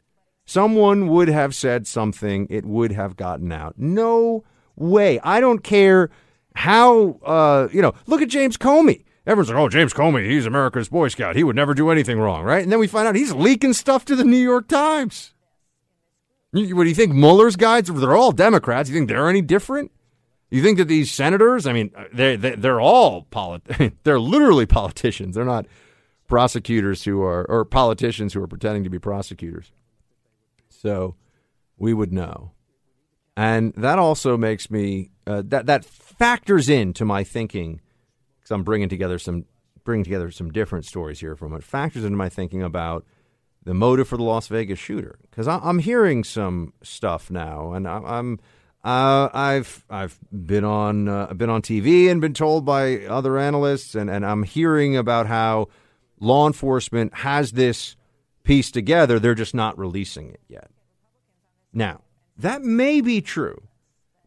[0.44, 2.46] Someone would have said something.
[2.50, 3.74] It would have gotten out.
[3.78, 4.44] No
[4.76, 5.18] way.
[5.20, 6.10] I don't care
[6.54, 9.04] how uh, you know, look at James Comey.
[9.26, 11.34] Everyone's like, "Oh, James Comey, he's America's Boy Scout.
[11.34, 14.04] He would never do anything wrong, right?" And then we find out he's leaking stuff
[14.06, 15.34] to the New York Times.
[16.52, 17.12] What do you think?
[17.12, 17.86] Mueller's guys?
[17.86, 18.88] They're all Democrats.
[18.88, 19.90] You think they're any different?
[20.48, 21.66] You think that these senators?
[21.66, 25.34] I mean, they, they they're all polit- They're literally politicians.
[25.34, 25.66] They're not
[26.26, 29.72] prosecutors who are or politicians who are pretending to be prosecutors.
[30.68, 31.14] So
[31.78, 32.52] we would know,
[33.36, 37.80] and that also makes me uh, that that factors into my thinking
[38.38, 39.44] because I'm bringing together some
[39.84, 41.62] bringing together some different stories here from it.
[41.62, 43.04] Factors into my thinking about
[43.64, 48.18] the motive for the Las Vegas shooter because I'm hearing some stuff now, and I-
[48.18, 48.38] I'm
[48.84, 53.94] uh, I've I've been on uh, been on TV and been told by other analysts,
[53.94, 55.68] and, and I'm hearing about how
[56.20, 57.96] law enforcement has this
[58.42, 59.18] piece together.
[59.18, 60.70] They're just not releasing it yet.
[61.72, 62.02] Now
[62.38, 63.68] that may be true,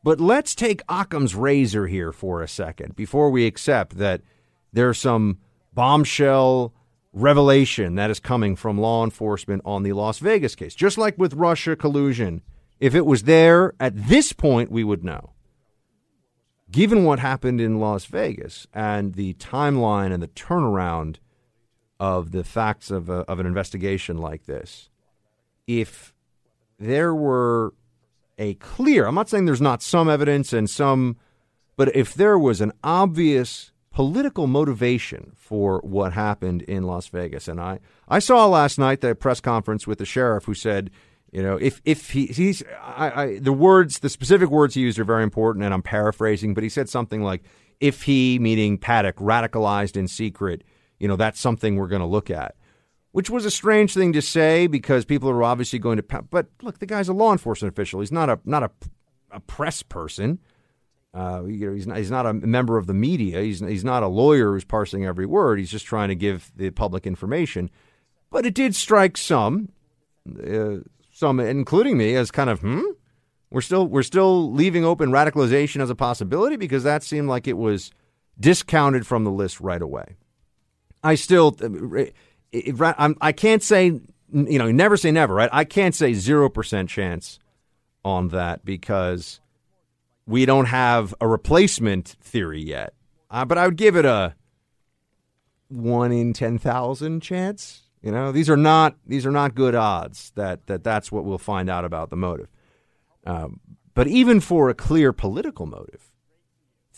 [0.04, 4.22] but let's take Occam's razor here for a second before we accept that
[4.72, 5.40] there's some
[5.74, 6.74] bombshell
[7.14, 10.76] revelation that is coming from law enforcement on the Las Vegas case.
[10.76, 12.42] Just like with Russia collusion,
[12.80, 15.34] if it was there at this point, we would know.
[16.72, 21.18] Given what happened in Las Vegas and the timeline and the turnaround
[22.00, 24.90] of the facts of, a, of an investigation like this,
[25.68, 26.14] if
[26.80, 27.74] there were
[28.38, 31.18] a clear, I'm not saying there's not some evidence and some,
[31.76, 37.60] but if there was an obvious political motivation for what happened in Las Vegas, and
[37.60, 40.90] I, I saw last night the press conference with the sheriff who said,
[41.32, 44.98] you know, if if he, he's I, I, the words, the specific words he used
[44.98, 47.44] are very important, and I'm paraphrasing, but he said something like,
[47.80, 50.64] if he, meaning Paddock, radicalized in secret,
[51.00, 52.56] you know, that's something we're going to look at
[53.12, 56.04] which was a strange thing to say because people are obviously going to.
[56.04, 58.00] But look, the guy's a law enforcement official.
[58.00, 58.72] He's not a not a,
[59.32, 60.40] a press person.
[61.12, 63.42] Uh, you know, he's not, he's not a member of the media.
[63.42, 65.60] He's he's not a lawyer who's parsing every word.
[65.60, 67.70] He's just trying to give the public information.
[68.30, 69.70] But it did strike some,
[70.48, 70.78] uh,
[71.12, 72.82] some including me, as kind of hmm.
[73.52, 77.58] We're still we're still leaving open radicalization as a possibility because that seemed like it
[77.58, 77.90] was
[78.40, 80.18] discounted from the list right away.
[81.04, 81.56] I still,
[82.54, 83.86] I'm, I can't say,
[84.32, 85.50] you know, never say never, right?
[85.52, 87.40] I can't say 0% chance
[88.04, 89.40] on that because
[90.26, 92.94] we don't have a replacement theory yet.
[93.32, 94.36] Uh, but I would give it a
[95.70, 97.84] one in 10,000 chance.
[98.02, 101.38] You know, these are not these are not good odds that, that that's what we'll
[101.38, 102.48] find out about the motive.
[103.26, 103.60] Um,
[103.94, 106.09] but even for a clear political motive,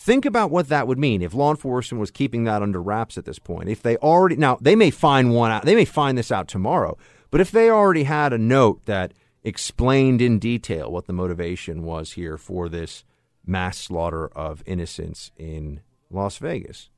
[0.03, 3.25] Think about what that would mean if law enforcement was keeping that under wraps at
[3.25, 3.69] this point.
[3.69, 6.97] If they already now they may find one out, they may find this out tomorrow.
[7.29, 9.13] But if they already had a note that
[9.43, 13.03] explained in detail what the motivation was here for this
[13.45, 16.89] mass slaughter of innocents in Las Vegas,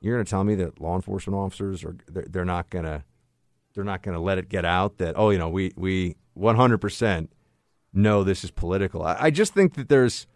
[0.00, 3.04] you're going to tell me that law enforcement officers are they're, not going to
[3.74, 7.28] they're not going to let it get out that oh you know we we 100%
[7.92, 9.02] know this is political.
[9.02, 10.26] I, I just think that there's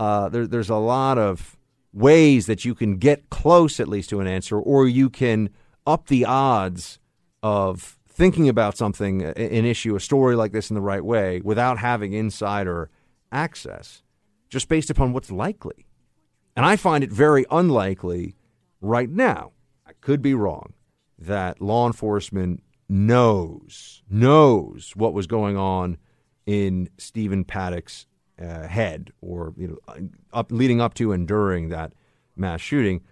[0.00, 1.58] uh, there, there's a lot of
[1.92, 5.50] ways that you can get close at least to an answer, or you can
[5.86, 6.98] up the odds
[7.42, 11.78] of thinking about something, an issue, a story like this in the right way without
[11.78, 12.88] having insider
[13.30, 14.02] access,
[14.48, 15.86] just based upon what's likely.
[16.56, 18.36] And I find it very unlikely
[18.80, 19.52] right now.
[19.86, 20.72] I could be wrong
[21.18, 25.98] that law enforcement knows knows what was going on
[26.46, 28.06] in Stephen Paddock's
[28.40, 31.92] uh, head, or you know, up leading up to and during that
[32.36, 33.02] mass shooting.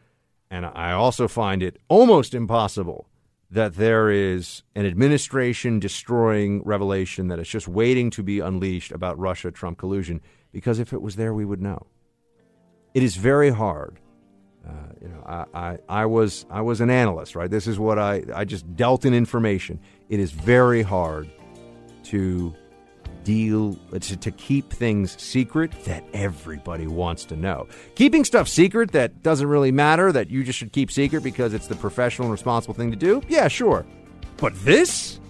[0.50, 3.08] And I also find it almost impossible
[3.50, 9.18] that there is an administration destroying revelation that is just waiting to be unleashed about
[9.18, 10.20] Russia Trump collusion.
[10.52, 11.86] Because if it was there, we would know.
[12.94, 13.98] It is very hard.
[14.66, 17.50] Uh, you know, I, I, I was I was an analyst, right?
[17.50, 19.80] This is what I I just dealt in information.
[20.08, 21.30] It is very hard
[22.04, 22.54] to
[23.28, 27.68] deal to, to keep things secret that everybody wants to know.
[27.94, 31.66] Keeping stuff secret that doesn't really matter that you just should keep secret because it's
[31.66, 33.20] the professional and responsible thing to do.
[33.28, 33.84] Yeah, sure.
[34.38, 35.20] But this,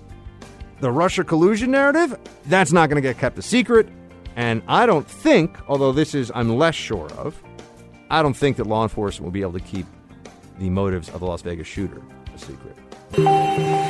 [0.78, 2.16] the Russia collusion narrative,
[2.46, 3.88] that's not going to get kept a secret.
[4.36, 7.42] And I don't think, although this is I'm less sure of,
[8.10, 9.86] I don't think that law enforcement will be able to keep
[10.60, 12.00] the motives of the Las Vegas shooter
[12.32, 13.87] a secret.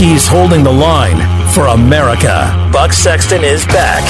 [0.00, 1.18] He's holding the line
[1.52, 2.70] for America.
[2.72, 4.02] Buck Sexton is back.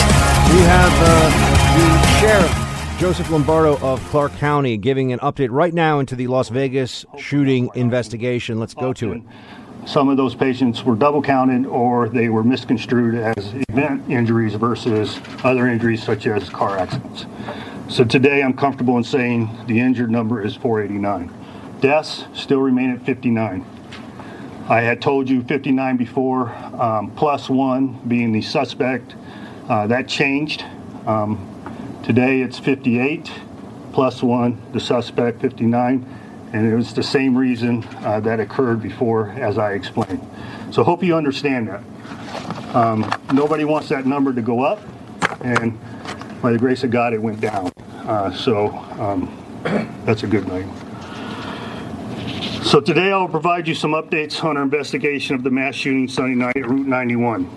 [0.54, 1.40] We have uh,
[1.76, 6.48] the sheriff, Joseph Lombardo of Clark County, giving an update right now into the Las
[6.48, 8.60] Vegas shooting investigation.
[8.60, 9.22] Let's go to it.
[9.84, 15.18] Some of those patients were double counted or they were misconstrued as event injuries versus
[15.42, 17.26] other injuries such as car accidents.
[17.88, 21.80] So today I'm comfortable in saying the injured number is 489.
[21.80, 23.66] Deaths still remain at 59.
[24.70, 29.16] I had told you 59 before, um, plus one being the suspect.
[29.68, 30.64] Uh, that changed.
[31.06, 31.44] Um,
[32.04, 33.32] today it's 58,
[33.92, 36.06] plus one, the suspect, 59.
[36.52, 40.24] And it was the same reason uh, that occurred before, as I explained.
[40.70, 41.82] So hope you understand that.
[42.72, 44.80] Um, nobody wants that number to go up,
[45.40, 45.76] and
[46.40, 47.72] by the grace of God, it went down.
[48.06, 48.68] Uh, so
[49.00, 49.36] um,
[50.04, 50.72] that's a good thing.
[52.62, 56.36] So today I'll provide you some updates on our investigation of the mass shooting Sunday
[56.36, 57.50] night at Route 91.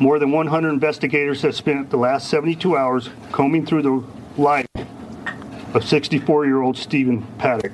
[0.00, 4.04] More than 100 investigators have spent the last 72 hours combing through the
[4.40, 7.72] life of 64-year-old Stephen Paddock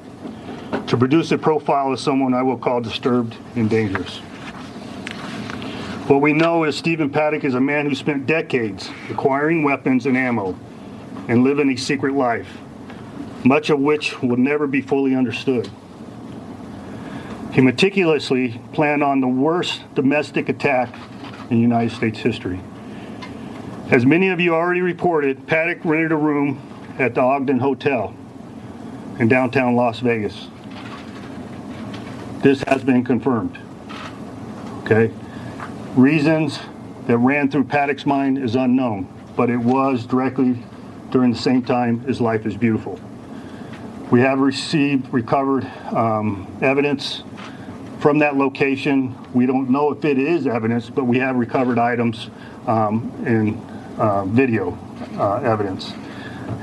[0.86, 4.18] to produce a profile of someone I will call disturbed and dangerous.
[6.08, 10.16] What we know is Stephen Paddock is a man who spent decades acquiring weapons and
[10.16, 10.58] ammo
[11.28, 12.48] and living a secret life,
[13.44, 15.70] much of which will never be fully understood.
[17.52, 20.94] He meticulously planned on the worst domestic attack
[21.50, 22.60] in United States history.
[23.90, 26.62] As many of you already reported, Paddock rented a room
[26.98, 28.14] at the Ogden Hotel
[29.18, 30.48] in downtown Las Vegas.
[32.40, 33.58] This has been confirmed.
[34.84, 35.12] Okay?
[35.94, 36.58] Reasons
[37.06, 39.06] that ran through Paddock's mind is unknown,
[39.36, 40.56] but it was directly
[41.10, 42.98] during the same time as Life is Beautiful.
[44.12, 47.22] We have received, recovered um, evidence
[47.98, 49.16] from that location.
[49.32, 52.28] We don't know if it is evidence, but we have recovered items
[52.66, 53.59] um, and
[53.98, 54.78] uh, video
[55.16, 55.94] uh, evidence.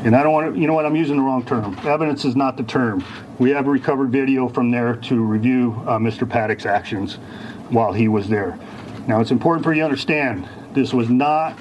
[0.06, 1.76] And I don't want to, you know what, I'm using the wrong term.
[1.88, 3.04] Evidence is not the term.
[3.40, 6.30] We have recovered video from there to review uh, Mr.
[6.30, 7.16] Paddock's actions
[7.70, 8.60] while he was there.
[9.08, 11.58] Now, it's important for you to understand this was not,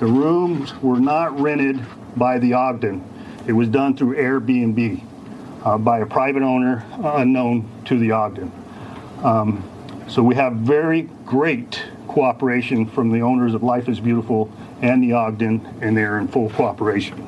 [0.00, 1.80] the rooms were not rented
[2.16, 3.04] by the Ogden.
[3.46, 5.07] It was done through Airbnb
[5.64, 8.52] uh, by a private owner unknown to the Ogden.
[9.22, 9.64] Um,
[10.08, 15.12] so we have very great cooperation from the owners of Life is Beautiful and the
[15.12, 17.24] Ogden, and they're in full cooperation.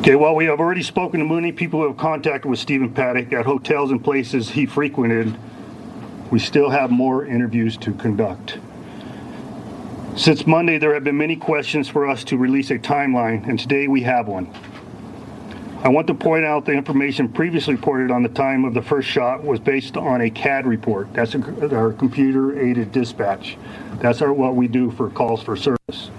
[0.00, 3.30] Okay, well, we have already spoken to many people who have contacted with Stephen Paddock
[3.32, 5.36] at hotels and places he frequented.
[6.30, 8.58] We still have more interviews to conduct.
[10.18, 13.86] Since Monday, there have been many questions for us to release a timeline, and today
[13.86, 14.52] we have one.
[15.84, 19.06] I want to point out the information previously reported on the time of the first
[19.06, 21.14] shot was based on a CAD report.
[21.14, 23.56] That's a, our computer aided dispatch.
[24.00, 26.10] That's our, what we do for calls for service.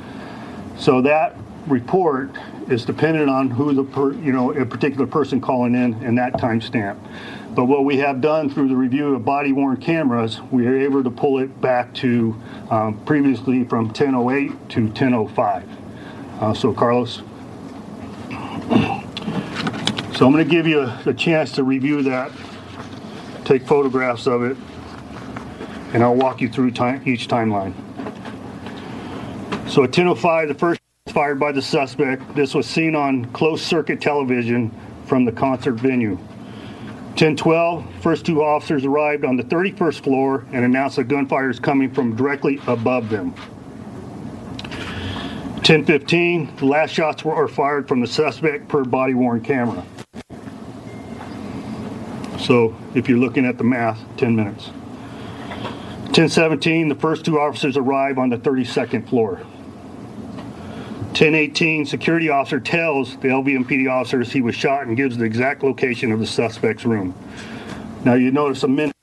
[0.77, 1.35] So that
[1.67, 2.31] report
[2.69, 6.35] is dependent on who the per, you know a particular person calling in and that
[6.35, 6.97] timestamp.
[7.59, 11.03] But what we have done through the review of body worn cameras, we are able
[11.03, 12.33] to pull it back to
[12.71, 15.69] um, previously from 1008 to 1005.
[16.39, 17.21] Uh, so Carlos.
[20.15, 22.31] So I'm going to give you a, a chance to review that,
[23.43, 24.57] take photographs of it,
[25.93, 27.73] and I'll walk you through time, each timeline.
[29.69, 32.35] So at 10:05, the first fired by the suspect.
[32.35, 34.71] This was seen on closed circuit television
[35.05, 36.17] from the concert venue.
[37.19, 41.93] 1012, first two officers arrived on the 31st floor and announced that gunfire is coming
[41.93, 43.33] from directly above them.
[45.67, 49.83] 1015, the last shots were fired from the suspect per body worn camera.
[52.39, 54.67] So if you're looking at the math, 10 minutes.
[56.15, 59.45] 1017, the first two officers arrive on the 32nd floor.
[61.19, 66.13] 1018, security officer tells the LVMPD officers he was shot and gives the exact location
[66.13, 67.13] of the suspect's room.
[68.05, 68.95] Now you notice a minute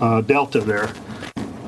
[0.00, 0.92] uh, delta there.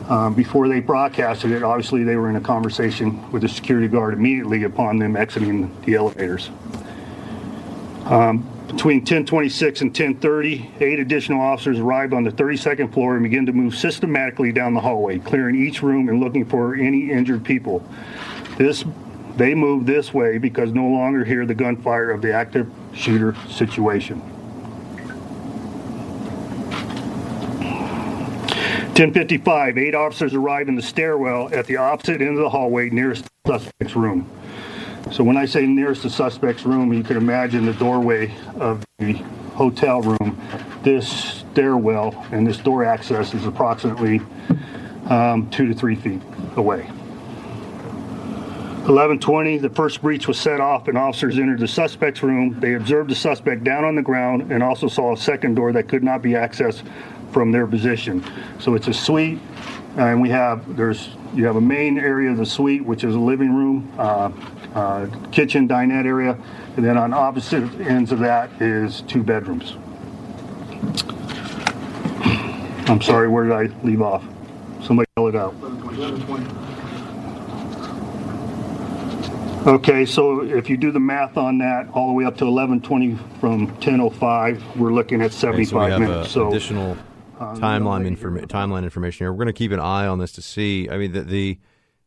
[0.09, 4.15] Um, before they broadcasted it, obviously they were in a conversation with the security guard
[4.15, 6.51] immediately upon them exiting the elevators.
[8.07, 13.47] Um, between 1026 and 1030, eight additional officers arrived on the 32nd floor and began
[13.47, 17.89] to move systematically down the hallway, clearing each room and looking for any injured people.
[18.59, 18.85] This
[19.37, 24.21] they moved this way because no longer hear the gunfire of the active shooter situation.
[28.93, 33.25] 1055, eight officers arrive in the stairwell at the opposite end of the hallway nearest
[33.45, 34.31] the suspect's room.
[35.11, 39.15] So when I say nearest the suspect's room, you can imagine the doorway of the
[39.55, 40.39] hotel room.
[40.83, 44.21] This stairwell and this door access is approximately
[45.09, 46.21] um, two to three feet
[46.57, 46.91] away.
[48.83, 52.59] 1120, the first breach was set off and officers entered the suspect's room.
[52.59, 55.89] They observed the suspect down on the ground and also saw a second door that
[55.89, 56.83] could not be accessed
[57.31, 58.25] from their position.
[58.59, 59.39] So it's a suite
[59.97, 63.21] and we have there's you have a main area of the suite, which is a
[63.21, 64.31] living room, uh,
[64.75, 66.37] uh, kitchen, dinette area,
[66.77, 69.77] and then on opposite ends of that is two bedrooms.
[72.89, 74.25] I'm sorry, where did I leave off?
[74.83, 75.55] Somebody yell it out.
[79.67, 83.17] Okay, so if you do the math on that, all the way up to 11:20
[83.39, 86.29] from 10:05, we're looking at Okay, 75 so we have minutes.
[86.29, 86.97] uh, so additional
[87.39, 89.33] timeline informa- timeline information here.
[89.33, 90.89] We're going to keep an eye on this to see.
[90.91, 91.59] I mean, the, the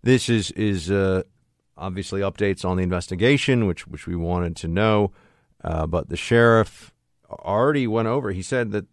[0.03, 1.23] this is is uh,
[1.77, 5.11] obviously updates on the investigation, which which we wanted to know.
[5.63, 6.93] Uh, but the sheriff
[7.29, 8.31] already went over.
[8.31, 8.85] He said that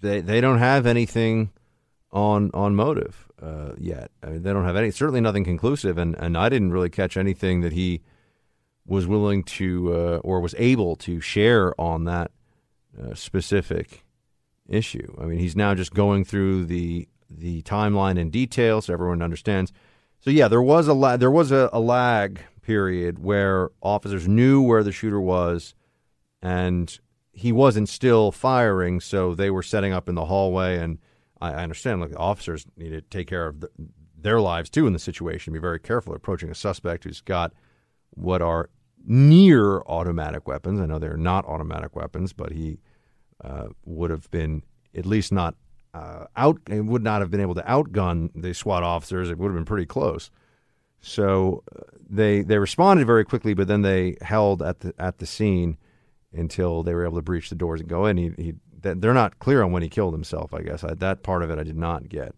[0.00, 1.50] they they don't have anything
[2.12, 4.10] on on motive uh, yet.
[4.22, 7.16] I mean, they don't have any certainly nothing conclusive, and and I didn't really catch
[7.16, 8.02] anything that he
[8.86, 12.30] was willing to uh, or was able to share on that
[13.00, 14.04] uh, specific
[14.68, 15.16] issue.
[15.20, 19.72] I mean, he's now just going through the the timeline in detail so everyone understands.
[20.20, 24.60] So yeah, there was a la- there was a, a lag period where officers knew
[24.60, 25.74] where the shooter was,
[26.42, 26.98] and
[27.32, 30.76] he wasn't still firing, so they were setting up in the hallway.
[30.78, 30.98] And
[31.40, 33.70] I, I understand, like officers need to take care of the,
[34.16, 35.52] their lives too in the situation.
[35.52, 37.52] Be very careful approaching a suspect who's got
[38.10, 38.70] what are
[39.06, 40.80] near automatic weapons.
[40.80, 42.78] I know they're not automatic weapons, but he
[43.42, 44.62] uh, would have been
[44.94, 45.54] at least not
[45.94, 46.58] uh, out.
[46.68, 49.30] He would not have been able to outgun the SWAT officers.
[49.30, 50.30] It would have been pretty close.
[51.00, 55.26] So uh, they they responded very quickly, but then they held at the at the
[55.26, 55.78] scene
[56.32, 58.16] until they were able to breach the doors and go in.
[58.16, 60.52] He, he they're not clear on when he killed himself.
[60.54, 62.34] I guess I, that part of it I did not get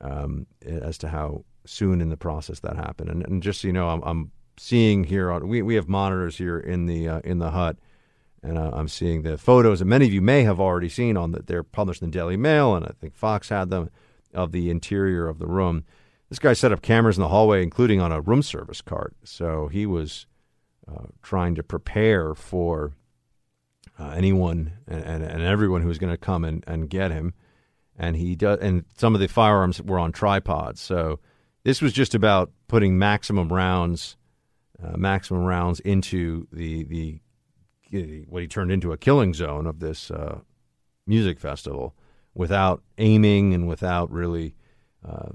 [0.00, 3.10] um, as to how soon in the process that happened.
[3.10, 6.36] And, and just so you know, I'm, I'm seeing here on we we have monitors
[6.36, 7.76] here in the uh, in the hut
[8.42, 11.32] and uh, I'm seeing the photos that many of you may have already seen on
[11.32, 13.90] that they're published in the Daily Mail, and I think Fox had them
[14.34, 15.84] of the interior of the room.
[16.28, 19.14] This guy set up cameras in the hallway, including on a room service cart.
[19.22, 20.26] So he was
[20.88, 22.92] uh, trying to prepare for
[24.02, 27.34] uh, anyone and, and, and everyone who was going to come and, and get him.
[27.96, 30.80] And he does, and some of the firearms were on tripods.
[30.80, 31.20] So
[31.62, 34.16] this was just about putting maximum rounds,
[34.82, 37.20] uh, maximum rounds into the the
[38.28, 40.40] what he turned into a killing zone of this uh,
[41.06, 41.94] music festival
[42.34, 44.54] without aiming and without really
[45.06, 45.28] uh,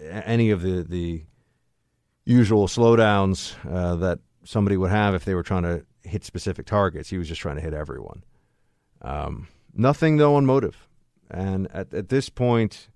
[0.00, 1.24] any of the the
[2.24, 7.10] usual slowdowns uh, that somebody would have if they were trying to hit specific targets.
[7.10, 8.24] He was just trying to hit everyone.
[9.00, 10.88] Um, nothing though on motive,
[11.30, 12.88] and at at this point,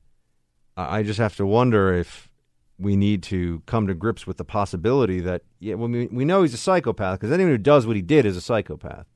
[0.76, 2.30] I just have to wonder if
[2.78, 6.42] we need to come to grips with the possibility that yeah, well, we we know
[6.42, 9.06] he's a psychopath because anyone who does what he did is a psychopath.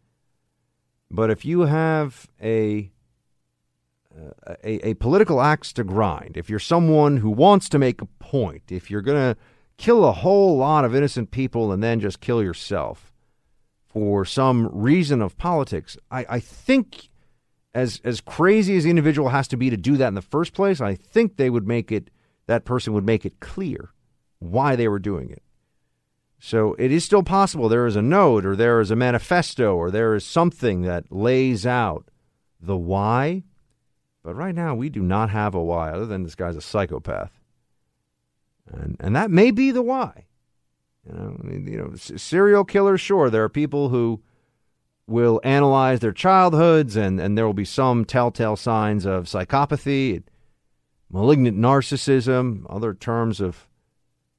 [1.10, 2.90] But if you have a
[4.64, 8.64] a, a political axe to grind, if you're someone who wants to make a point,
[8.70, 9.40] if you're going to
[9.76, 13.09] kill a whole lot of innocent people and then just kill yourself
[13.92, 17.08] for some reason of politics, I, I think
[17.74, 20.52] as as crazy as the individual has to be to do that in the first
[20.52, 22.10] place, I think they would make it
[22.46, 23.90] that person would make it clear
[24.38, 25.42] why they were doing it.
[26.38, 29.90] So it is still possible there is a note or there is a manifesto or
[29.90, 32.10] there is something that lays out
[32.60, 33.42] the why.
[34.22, 37.32] But right now we do not have a why other than this guy's a psychopath.
[38.72, 40.26] And and that may be the why.
[41.06, 44.22] You know, I mean, you know, serial killers sure there are people who
[45.06, 50.22] will analyze their childhoods and and there will be some telltale signs of psychopathy,
[51.10, 53.66] malignant narcissism, other terms of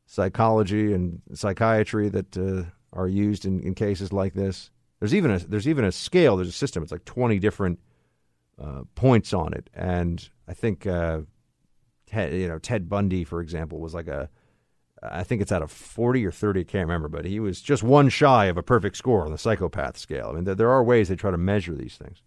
[0.06, 2.64] psychology and psychiatry that uh,
[2.94, 4.70] are used in, in cases like this.
[5.00, 6.38] There's even a there's even a scale.
[6.38, 6.84] There's a system.
[6.84, 7.80] It's like 20 different
[8.62, 11.22] uh, points on it, and I think uh,
[12.06, 14.30] Ted, you know Ted Bundy, for example, was like a
[15.04, 16.60] I think it's out of 40 or 30.
[16.60, 19.38] I can't remember, but he was just one shy of a perfect score on the
[19.38, 20.30] psychopath scale.
[20.30, 22.22] I mean, there, are ways they try to measure these things,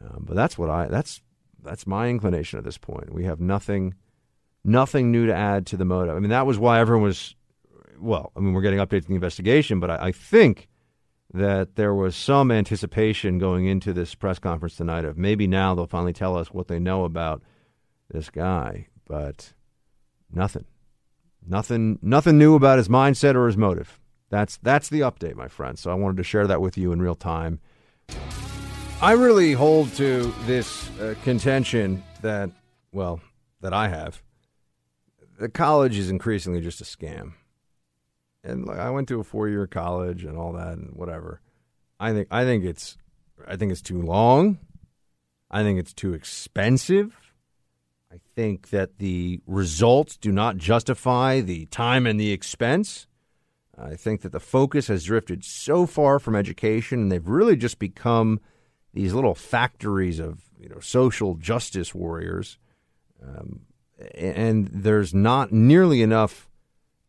[0.00, 1.20] um, but that's what I that's
[1.62, 3.12] that's my inclination at this point.
[3.12, 3.94] We have nothing
[4.64, 6.16] nothing new to add to the motive.
[6.16, 7.34] I mean, that was why everyone was,
[8.00, 10.68] well, I mean, we're getting updates in the investigation, but I, I, think
[11.32, 15.86] that there was some anticipation going into this press conference tonight of maybe now they'll
[15.86, 17.42] finally tell us what they know about
[18.10, 19.52] this guy, but
[20.32, 20.64] nothing.
[21.46, 24.00] Nothing nothing new about his mindset or his motive.
[24.30, 25.78] That's that's the update, my friend.
[25.78, 27.60] So I wanted to share that with you in real time.
[29.00, 32.50] I really hold to this uh, contention that
[32.92, 33.20] well,
[33.60, 34.22] that I have
[35.38, 37.34] the college is increasingly just a scam.
[38.42, 41.40] And like, I went to a four year college and all that and whatever.
[41.98, 42.96] I think I think it's
[43.46, 44.58] I think it's too long.
[45.50, 47.25] I think it's too expensive.
[48.12, 53.06] I think that the results do not justify the time and the expense.
[53.78, 57.78] I think that the focus has drifted so far from education, and they've really just
[57.78, 58.40] become
[58.94, 62.58] these little factories of you know social justice warriors.
[63.22, 63.60] Um,
[64.14, 66.48] and there's not nearly enough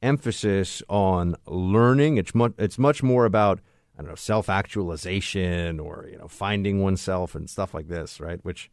[0.01, 2.17] emphasis on learning.
[2.17, 3.59] It's much it's much more about
[3.97, 8.43] I don't know self actualization or you know finding oneself and stuff like this, right?
[8.43, 8.69] Which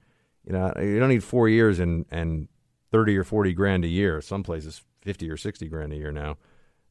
[0.47, 2.49] you know you don't need four years and and
[2.91, 4.21] thirty or forty grand a year.
[4.21, 6.37] Some places fifty or sixty grand a year now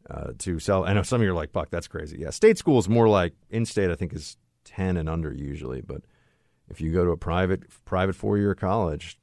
[0.09, 0.85] uh, to sell.
[0.85, 3.09] I know some of you are like, "Buck, that's crazy." Yeah, state school is more
[3.09, 3.89] like in state.
[3.89, 6.01] I think is ten and under usually, but
[6.69, 9.17] if you go to a private private four year college,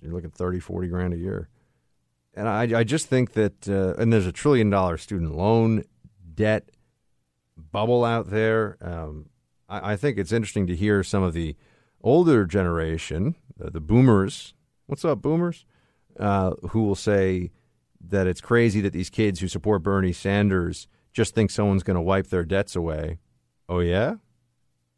[0.00, 1.48] you're looking 30, 40 grand a year.
[2.34, 5.84] And I, I just think that, uh, and there's a trillion dollar student loan
[6.34, 6.70] debt
[7.56, 8.76] bubble out there.
[8.80, 9.30] Um,
[9.68, 11.56] I, I, think it's interesting to hear some of the
[12.06, 14.54] older generation, uh, the boomers.
[14.86, 15.66] What's up, boomers?
[16.18, 17.50] Uh, who will say
[18.08, 22.00] that it's crazy that these kids who support Bernie Sanders just think someone's going to
[22.00, 23.18] wipe their debts away.
[23.68, 24.14] Oh, yeah?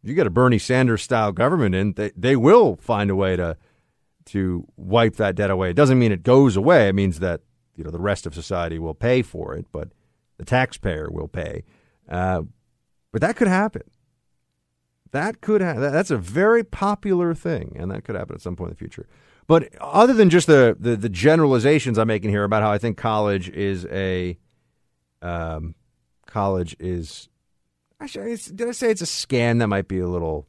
[0.02, 3.56] You get a Bernie Sanders style government in, they, they will find a way to
[4.26, 5.70] to wipe that debt away.
[5.70, 6.88] It doesn't mean it goes away.
[6.88, 7.40] It means that
[7.74, 9.88] you know the rest of society will pay for it, but
[10.36, 11.64] the taxpayer will pay.
[12.06, 12.42] Uh,
[13.10, 13.84] but that could happen.
[15.12, 18.70] That could ha- that's a very popular thing, and that could happen at some point
[18.70, 19.06] in the future.
[19.46, 22.98] But other than just the, the, the generalizations I'm making here about how I think
[22.98, 24.38] college is a
[25.22, 25.74] um,
[26.26, 27.28] college is
[28.00, 30.46] actually did I say it's a scam that might be a little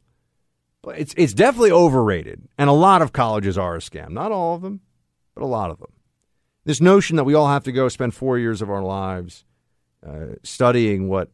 [0.82, 4.10] but it's it's definitely overrated, and a lot of colleges are a scam.
[4.10, 4.80] Not all of them,
[5.34, 5.92] but a lot of them.
[6.64, 9.44] This notion that we all have to go spend four years of our lives
[10.06, 11.30] uh, studying what,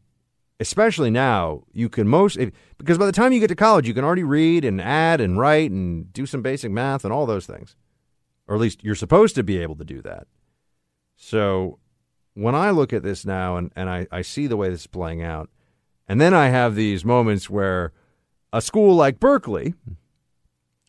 [0.58, 2.38] especially now, you can most
[2.78, 5.38] because by the time you get to college, you can already read and add and
[5.38, 7.76] write and do some basic math and all those things,
[8.46, 10.26] or at least you're supposed to be able to do that.
[11.16, 11.78] So
[12.34, 14.86] when I look at this now and, and I, I see the way this is
[14.86, 15.48] playing out,
[16.08, 17.92] and then I have these moments where
[18.52, 19.74] a school like Berkeley,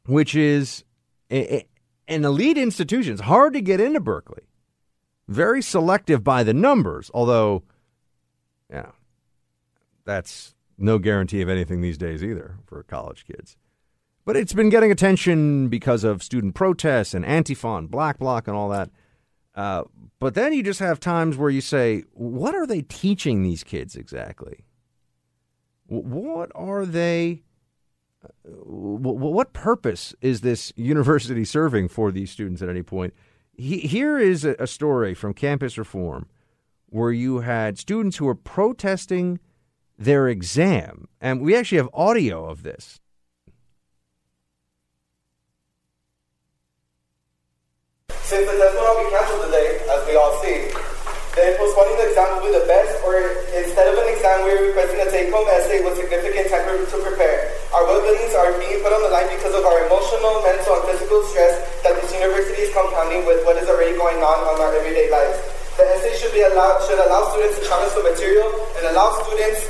[0.05, 0.83] which is
[1.29, 1.67] a, a,
[2.07, 4.43] an elite institution, it's hard to get into Berkeley.
[5.27, 7.63] Very selective by the numbers, although,
[8.69, 8.91] yeah,
[10.07, 13.57] that's no guarantee of anything these days either for college kids.
[14.25, 18.57] But it's been getting attention because of student protests and Antifa and Black Bloc and
[18.57, 18.89] all that.
[19.53, 19.83] Uh,
[20.19, 23.95] but then you just have times where you say, what are they teaching these kids
[23.95, 24.65] exactly?
[25.87, 27.43] What are they
[28.43, 33.13] what purpose is this university serving for these students at any point?
[33.53, 36.27] Here is a story from Campus Reform
[36.87, 39.39] where you had students who were protesting
[39.97, 42.99] their exam, and we actually have audio of this.
[48.21, 50.69] Since the test will not be canceled today, as we all see,
[51.33, 53.17] then postponing the exam will be the best, or
[53.57, 57.49] instead of an exam, we're requesting a take-home essay with significant time to prepare.
[57.73, 61.23] Our well-beings are being put on the line because of our emotional, mental, and physical
[61.33, 65.09] stress that this university is compounding with what is already going on on our everyday
[65.09, 65.41] lives.
[65.77, 68.49] The essay should be allowed should allow students to challenge the material
[68.81, 69.61] and allow students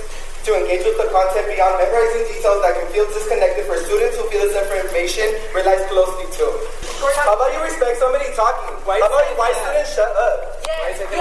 [0.48, 4.24] to engage with the content beyond memorizing details that can feel disconnected for students who
[4.32, 6.48] feel this information relies closely to.
[7.20, 8.80] How about you respect somebody talking?
[8.88, 10.64] Why, How about you, why students shut up?
[10.64, 11.20] Yes, you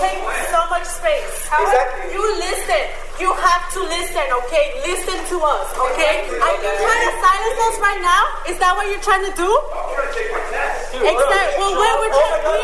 [0.00, 1.44] take so much space.
[1.44, 2.16] Exactly.
[2.16, 2.84] You listen.
[3.20, 4.80] You have to listen, okay?
[4.80, 6.24] Listen to us, okay?
[6.40, 8.22] Are you trying to silence us right now?
[8.48, 9.44] Is that what you're trying to do?
[9.44, 10.96] I'm trying to take my test.
[10.96, 11.60] Exactly.
[11.60, 12.56] Well, where we're trying to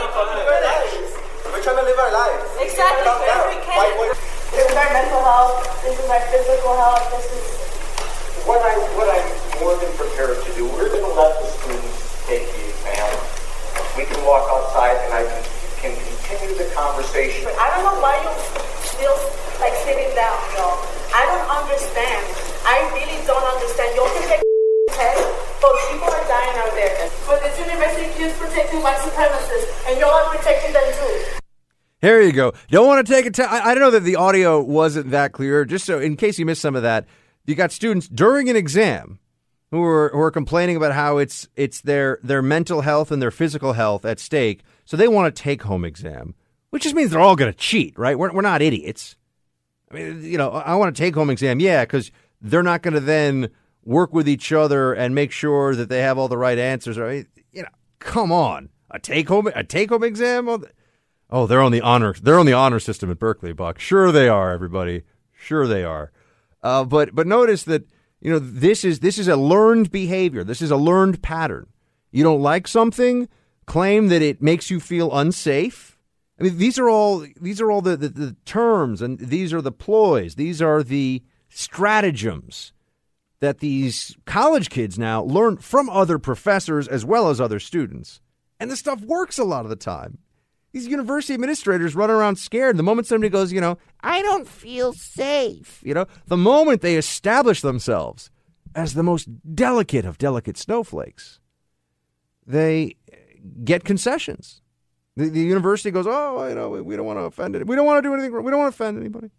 [1.53, 2.73] We're trying to live our lives.
[2.73, 3.05] Exactly.
[3.05, 4.34] Where we can.
[4.55, 5.67] This is our mental health.
[5.83, 7.03] This is our physical health.
[7.11, 7.43] This is
[8.47, 9.27] what I what I'm
[9.59, 10.71] more than prepared to do.
[10.71, 13.19] We're going to let the students take the exam.
[13.99, 15.43] We can walk outside and I can
[15.83, 17.51] can continue the conversation.
[17.59, 18.31] I don't know why you
[18.87, 19.19] still
[19.59, 20.79] like sitting down, y'all.
[21.11, 22.23] I don't understand.
[22.63, 23.91] I really don't understand.
[23.99, 24.43] Y'all can take
[24.95, 25.19] test,
[25.59, 26.95] but people are dying out there.
[27.27, 31.43] For this university keeps protecting white supremacists, and y'all are protecting them too.
[32.05, 32.53] Here you go.
[32.69, 33.41] Don't want to take it.
[33.41, 35.65] I, I don't know that the audio wasn't that clear.
[35.65, 37.07] Just so, in case you missed some of that,
[37.47, 39.19] you got students during an exam
[39.71, 43.31] who are who are complaining about how it's it's their their mental health and their
[43.31, 44.65] physical health at stake.
[44.85, 46.35] So they want a take home exam,
[46.69, 48.19] which just means they're all going to cheat, right?
[48.19, 49.17] We're we're not idiots.
[49.91, 52.93] I mean, you know, I want a take home exam, yeah, because they're not going
[52.93, 53.49] to then
[53.83, 56.99] work with each other and make sure that they have all the right answers.
[56.99, 57.27] Right?
[57.51, 57.69] You know,
[57.99, 60.67] come on, a take home a take home exam.
[61.31, 62.15] Oh, they're on the honor.
[62.21, 63.79] They're on the honor system at Berkeley, Buck.
[63.79, 64.53] Sure, they are.
[64.53, 65.03] Everybody,
[65.33, 66.13] sure they are.
[66.63, 67.87] Uh, but but notice that
[68.21, 70.45] you know this is this is a learned behavior.
[70.45, 71.67] This is a learned pattern.
[72.11, 73.29] You don't like something,
[73.67, 75.99] claim that it makes you feel unsafe.
[76.39, 79.63] I mean, these are all these are all the, the, the terms and these are
[79.63, 80.35] the ploys.
[80.35, 82.73] These are the stratagems
[83.41, 88.21] that these college kids now learn from other professors as well as other students.
[88.59, 90.19] And this stuff works a lot of the time.
[90.75, 92.77] These university administrators run around scared.
[92.77, 96.97] The moment somebody goes, you know, I don't feel safe, you know, the moment they
[96.97, 98.29] establish themselves
[98.75, 101.39] as the most delicate of delicate snowflakes,
[102.45, 102.97] they
[103.63, 104.63] get concessions.
[105.17, 107.69] The, the university goes, oh, you know, we, we don't want to offend it.
[107.69, 108.45] We don't want to do anything wrong.
[108.45, 109.31] We don't want to offend anybody.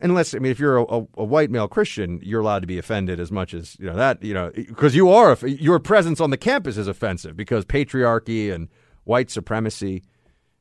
[0.00, 2.78] Unless, I mean, if you're a, a, a, white male Christian, you're allowed to be
[2.78, 6.30] offended as much as, you know, that, you know, because you are, your presence on
[6.30, 8.68] the campus is offensive because patriarchy and
[9.08, 10.02] white supremacy.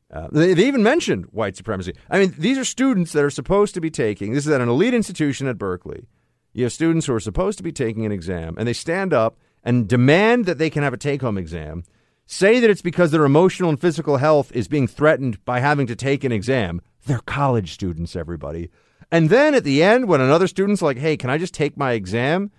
[0.10, 1.94] Uh, they, they even mentioned white supremacy.
[2.10, 4.70] I mean, these are students that are supposed to be taking, this is at an
[4.70, 6.08] elite institution at Berkeley.
[6.54, 9.38] You have students who are supposed to be taking an exam, and they stand up
[9.64, 11.84] and demand that they can have a take home exam,
[12.26, 15.96] say that it's because their emotional and physical health is being threatened by having to
[15.96, 16.82] take an exam.
[17.06, 18.70] They're college students, everybody.
[19.12, 21.92] And then at the end, when another student's like, hey, can I just take my
[21.92, 22.52] exam?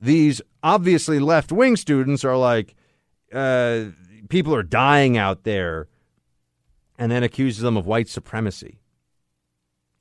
[0.00, 2.74] These obviously left wing students are like,
[3.32, 3.86] uh,
[4.34, 5.86] people are dying out there,
[6.98, 8.80] and then accuses them of white supremacy.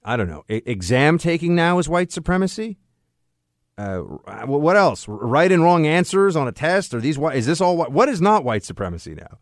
[0.04, 0.44] I don't know.
[0.50, 2.80] Exam taking now is white supremacy?
[3.78, 5.08] Uh, what else?
[5.08, 6.96] Right and wrong answers on a test?
[6.96, 9.38] Are these is this all what is not white supremacy now?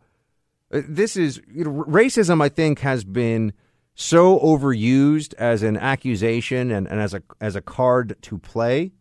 [0.70, 2.42] Uh, this is you know, racism.
[2.42, 3.54] I think has been
[3.94, 8.92] so overused as an accusation and, and as a as a card to play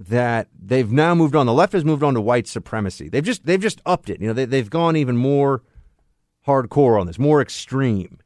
[0.00, 1.44] that they've now moved on.
[1.44, 3.08] The left has moved on to white supremacy.
[3.08, 4.20] They've just they've just upped it.
[4.20, 5.62] You know, they, they've gone even more
[6.46, 8.18] hardcore on this, more extreme.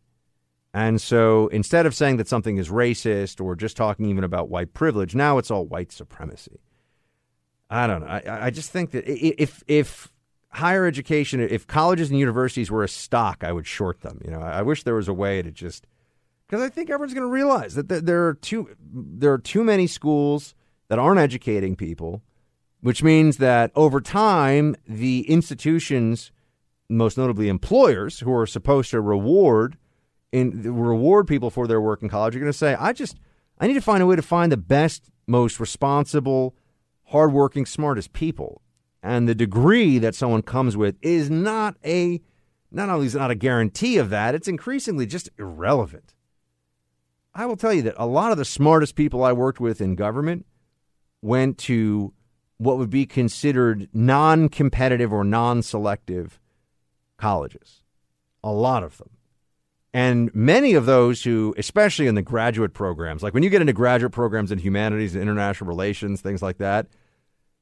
[0.72, 4.72] And so instead of saying that something is racist or just talking even about white
[4.72, 6.60] privilege, now it's all white supremacy.
[7.70, 8.06] I don't know.
[8.06, 10.12] I, I just think that if if
[10.51, 14.20] higher education, if colleges and universities were a stock, I would short them.
[14.24, 15.88] You know, I wish there was a way to just
[16.46, 19.88] because I think everyone's going to realize that there are too there are too many
[19.88, 20.55] schools
[20.89, 22.23] that aren't educating people,
[22.81, 26.32] which means that over time the institutions,
[26.89, 29.77] most notably employers, who are supposed to reward
[30.32, 33.19] in reward people for their work in college, are going to say, I just
[33.59, 36.55] I need to find a way to find the best, most responsible,
[37.05, 38.61] hardworking, smartest people
[39.05, 42.23] and the degree that someone comes with is not a
[42.70, 46.15] not only is it not a guarantee of that, it's increasingly just irrelevant.
[47.35, 49.94] I will tell you that a lot of the smartest people I worked with in
[49.94, 50.47] government
[51.24, 52.12] went to
[52.59, 56.38] what would be considered non-competitive or non-selective
[57.16, 57.82] colleges.
[58.42, 59.10] A lot of them.
[59.92, 63.72] And many of those who, especially in the graduate programs, like when you get into
[63.72, 66.88] graduate programs in humanities and international relations, things like that,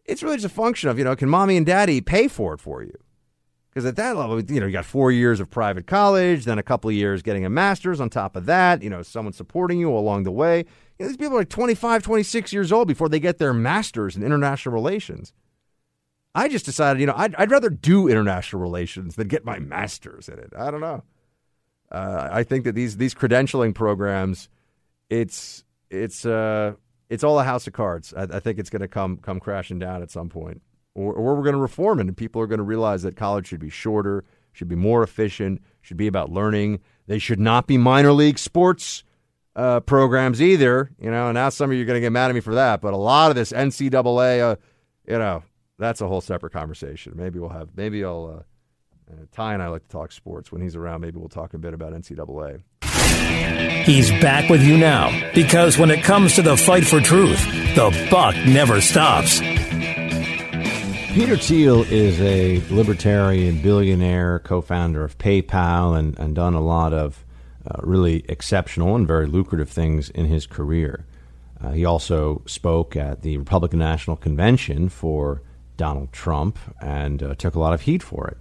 [0.04, 2.60] it's really just a function of, you know, can mommy and daddy pay for it
[2.60, 2.94] for you?
[3.68, 6.62] Because at that level, you know, you got four years of private college, then a
[6.62, 9.90] couple of years getting a master's on top of that, you know, someone supporting you
[9.90, 10.64] along the way.
[11.02, 14.22] Know, these people are like 25, 26 years old before they get their master's in
[14.22, 15.32] international relations.
[16.34, 20.28] I just decided, you know, I'd, I'd rather do international relations than get my master's
[20.28, 20.52] in it.
[20.56, 21.02] I don't know.
[21.90, 24.48] Uh, I think that these these credentialing programs,
[25.10, 26.72] it's it's uh,
[27.10, 28.14] it's all a house of cards.
[28.16, 30.62] I, I think it's going to come come crashing down at some point,
[30.94, 33.46] or, or we're going to reform it, and people are going to realize that college
[33.46, 36.80] should be shorter, should be more efficient, should be about learning.
[37.08, 39.04] They should not be minor league sports
[39.56, 40.90] uh, programs either.
[40.98, 42.54] You know, and now some of you are going to get mad at me for
[42.54, 44.56] that, but a lot of this NCAA, uh,
[45.06, 45.42] you know,
[45.78, 47.12] that's a whole separate conversation.
[47.16, 47.70] Maybe we'll have.
[47.76, 48.38] Maybe I'll.
[48.38, 48.42] Uh,
[49.10, 50.52] uh, Ty and I like to talk sports.
[50.52, 52.62] When he's around, maybe we'll talk a bit about NCAA.
[53.84, 58.08] He's back with you now because when it comes to the fight for truth, the
[58.10, 59.40] buck never stops.
[61.14, 66.94] Peter Thiel is a libertarian billionaire, co founder of PayPal, and, and done a lot
[66.94, 67.21] of
[67.66, 71.04] uh, really exceptional and very lucrative things in his career.
[71.62, 75.42] Uh, he also spoke at the Republican National Convention for
[75.76, 78.36] Donald Trump and uh, took a lot of heat for it.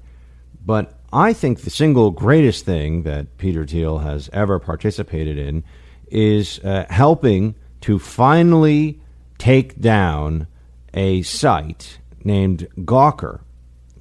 [0.65, 5.64] But I think the single greatest thing that Peter Thiel has ever participated in
[6.07, 8.99] is uh, helping to finally
[9.38, 10.48] take down
[10.93, 13.41] a site named Gawker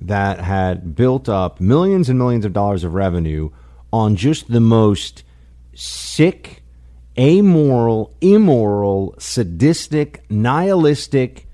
[0.00, 3.50] that had built up millions and millions of dollars of revenue
[3.92, 5.24] on just the most
[5.74, 6.62] sick,
[7.18, 11.46] amoral, immoral, sadistic, nihilistic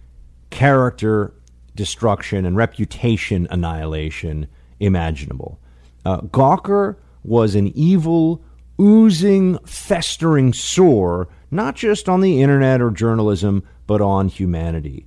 [0.50, 1.32] character
[1.74, 4.46] destruction and reputation annihilation
[4.80, 5.58] imaginable.
[6.04, 8.42] Uh, Gawker was an evil,
[8.80, 15.06] oozing, festering sore, not just on the internet or journalism, but on humanity.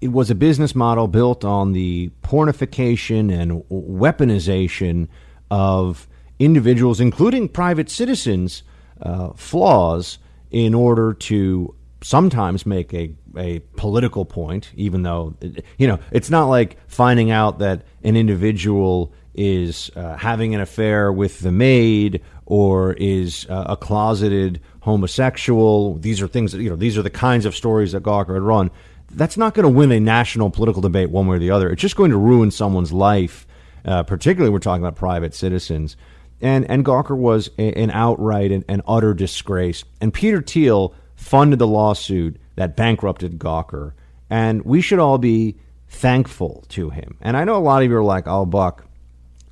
[0.00, 5.08] it was a business model built on the pornification and weaponization
[5.50, 6.08] of
[6.40, 8.64] individuals, including private citizens,
[9.00, 10.18] uh, flaws
[10.50, 15.34] in order to sometimes make a, a political point, even though,
[15.78, 21.12] you know, it's not like finding out that an individual is uh, having an affair
[21.12, 25.94] with the maid or is uh, a closeted homosexual.
[25.98, 28.42] These are things that, you know, these are the kinds of stories that Gawker had
[28.42, 28.70] run.
[29.10, 31.70] That's not going to win a national political debate one way or the other.
[31.70, 33.46] It's just going to ruin someone's life,
[33.84, 35.96] uh, particularly we're talking about private citizens.
[36.40, 39.84] And, and Gawker was a, an outright and, and utter disgrace.
[40.00, 43.92] And Peter Thiel funded the lawsuit that bankrupted Gawker.
[44.30, 45.56] And we should all be
[45.88, 47.16] thankful to him.
[47.20, 48.86] And I know a lot of you are like, oh, Buck,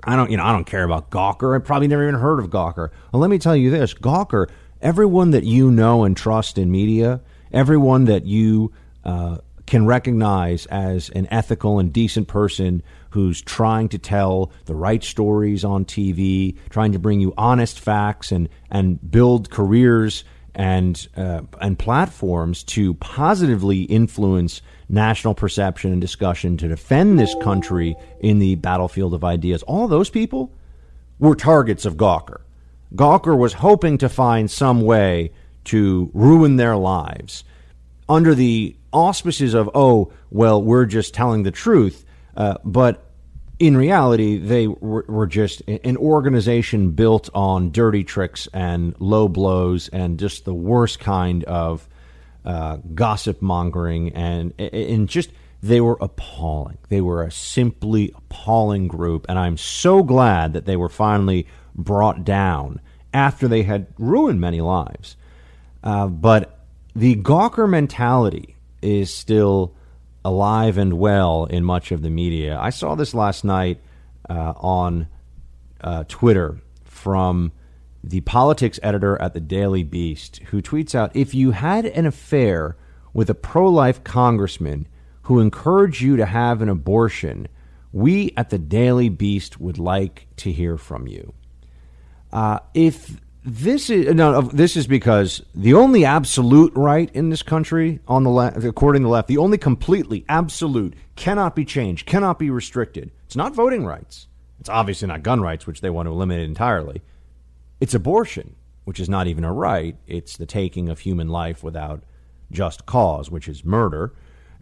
[0.05, 1.55] I don't, you know, I don't care about Gawker.
[1.55, 2.91] I probably never even heard of Gawker.
[3.13, 4.49] Well, let me tell you this: Gawker,
[4.81, 7.21] everyone that you know and trust in media,
[7.53, 8.73] everyone that you
[9.05, 15.03] uh, can recognize as an ethical and decent person who's trying to tell the right
[15.03, 20.25] stories on TV, trying to bring you honest facts and and build careers
[20.55, 27.95] and uh, and platforms to positively influence national perception and discussion to defend this country
[28.21, 29.63] in the battlefield of ideas.
[29.65, 30.53] All those people
[31.19, 32.41] were targets of Gawker.
[32.95, 35.33] Gawker was hoping to find some way
[35.65, 37.45] to ruin their lives
[38.09, 42.05] under the auspices of, oh, well, we're just telling the truth.
[42.39, 43.05] Uh, but
[43.59, 49.89] in reality, they were, were, just an organization built on dirty tricks and low blows
[49.89, 51.89] and just the worst kind of
[52.45, 56.79] uh, gossip mongering, and and just they were appalling.
[56.89, 62.25] They were a simply appalling group, and I'm so glad that they were finally brought
[62.25, 62.81] down
[63.13, 65.17] after they had ruined many lives.
[65.83, 66.61] Uh, but
[66.95, 69.75] the Gawker mentality is still
[70.29, 72.59] alive and well in much of the media.
[72.61, 73.81] I saw this last night
[74.29, 75.09] uh, on
[75.81, 77.51] uh, Twitter from
[78.05, 82.77] the politics editor at the Daily Beast, who tweets out If you had an affair
[83.15, 84.87] with a pro life congressman
[85.23, 87.49] who encouraged you to have an abortion,
[87.91, 91.33] we at the Daily Beast would like to hear from you.
[92.31, 93.19] Uh, if
[93.49, 98.31] this is no, this is because the only absolute right in this country, on the
[98.31, 103.11] left, according to the left, the only completely absolute cannot be changed, cannot be restricted.
[103.25, 104.27] It's not voting rights.
[104.61, 107.01] It's obviously not gun rights, which they want to eliminate entirely.
[107.81, 109.97] It's abortion, which is not even a right.
[110.07, 112.03] It's the taking of human life without
[112.51, 114.13] just cause, which is murder.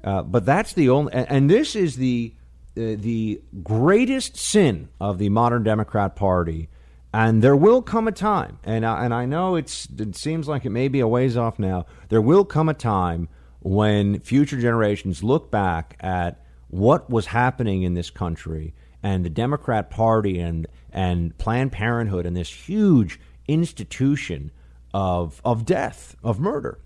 [0.04, 2.34] Uh, but that's the only, and, and this is the
[2.76, 6.68] uh, the greatest sin of the modern Democrat Party.
[7.12, 10.66] And there will come a time, and I, and I know it's it seems like
[10.66, 11.87] it may be a ways off now.
[12.09, 13.28] There will come a time
[13.61, 19.89] when future generations look back at what was happening in this country and the Democrat
[19.89, 23.19] Party and and Planned Parenthood and this huge
[23.49, 24.51] institution
[24.93, 26.81] of of death of murder.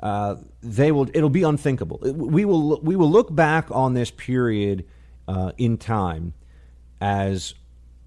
[0.00, 1.08] Uh, they will.
[1.14, 1.98] It'll be unthinkable.
[2.02, 2.80] We will.
[2.80, 4.86] We will look back on this period
[5.26, 6.34] uh, in time
[7.00, 7.54] as,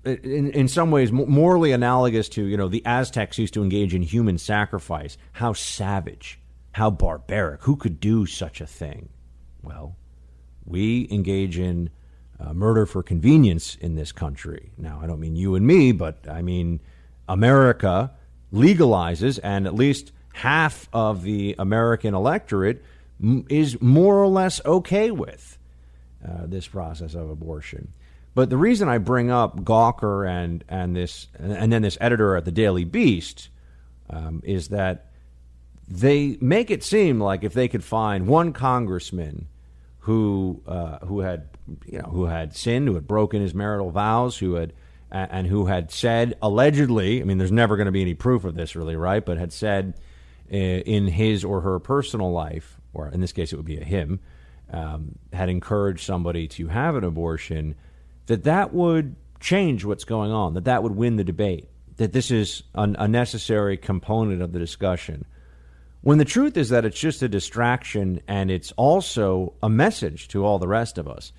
[0.06, 4.02] in, in some ways, morally analogous to you know the Aztecs used to engage in
[4.02, 5.18] human sacrifice.
[5.34, 6.40] How savage,
[6.74, 7.64] how barbaric.
[7.64, 9.10] Who could do such a thing?
[9.62, 9.96] Well,
[10.66, 11.90] we engage in
[12.40, 14.72] uh, murder for convenience in this country.
[14.78, 16.80] Now, I don't mean you and me, but I mean
[17.28, 18.12] America
[18.54, 22.84] legalizes, and at least half of the American electorate
[23.22, 25.58] m- is more or less okay with
[26.26, 27.94] uh, this process of abortion.
[28.40, 32.46] But the reason I bring up Gawker and and this and then this editor at
[32.46, 33.50] the Daily Beast
[34.10, 35.08] um, is that
[35.90, 39.50] they make it seem like if they could find one congressman
[39.98, 41.50] who uh, who had
[41.86, 44.72] you know who had sinned, who had broken his marital vows, who had
[45.12, 48.56] and who had said allegedly, I mean, there's never going to be any proof of
[48.56, 49.26] this, really, right?
[49.26, 49.96] But had said
[50.50, 53.84] uh, in his or her personal life, or in this case, it would be a
[53.84, 54.22] him,
[54.72, 57.76] um, had encouraged somebody to have an abortion,
[58.30, 62.30] that that would change what's going on, that that would win the debate, that this
[62.30, 65.26] is an, a necessary component of the discussion.
[66.02, 70.46] When the truth is that it's just a distraction and it's also a message to
[70.46, 71.34] all the rest of us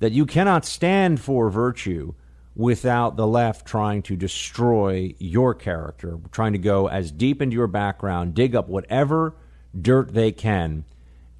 [0.00, 2.12] that you cannot stand for virtue
[2.54, 7.66] without the left trying to destroy your character, trying to go as deep into your
[7.68, 9.34] background, dig up whatever
[9.80, 10.84] dirt they can,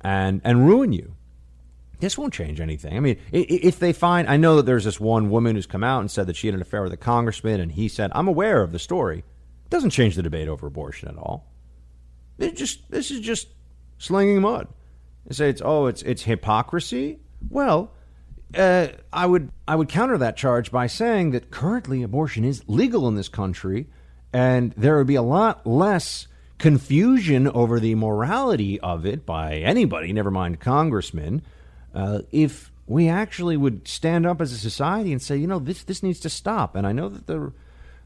[0.01, 1.14] and and ruin you.
[2.01, 2.97] This won't change anything.
[2.97, 6.01] I mean, if they find, I know that there's this one woman who's come out
[6.01, 8.63] and said that she had an affair with a congressman, and he said, "I'm aware
[8.63, 11.51] of the story." It doesn't change the debate over abortion at all.
[12.39, 13.49] It just this is just
[13.99, 14.69] slinging mud.
[15.27, 17.21] They say it's oh it's it's hypocrisy.
[17.49, 17.93] Well,
[18.57, 23.09] uh, I would I would counter that charge by saying that currently abortion is legal
[23.09, 23.87] in this country,
[24.33, 26.27] and there would be a lot less
[26.59, 31.43] confusion over the morality of it by anybody, never mind congressmen,
[31.95, 35.85] uh, if we actually would stand up as a society and say, you know, this
[35.85, 36.77] this needs to stop.
[36.77, 37.53] And I know that the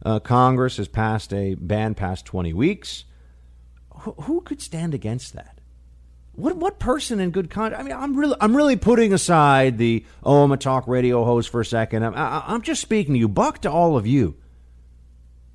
[0.04, 3.04] uh, Congress has passed a ban past 20 weeks.
[4.00, 5.60] Who, who could stand against that?
[6.32, 7.80] What what person in good conscience?
[7.80, 11.48] I mean, I'm really I'm really putting aside the oh I'm a talk radio host
[11.48, 12.04] for a second.
[12.04, 14.36] I'm I, I'm just speaking to you, Buck, to all of you.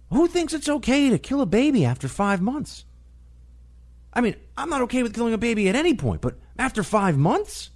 [0.09, 2.83] Who thinks it's okay to kill a baby after five months?
[4.11, 7.17] I mean, I'm not okay with killing a baby at any point, but after five
[7.17, 7.69] months.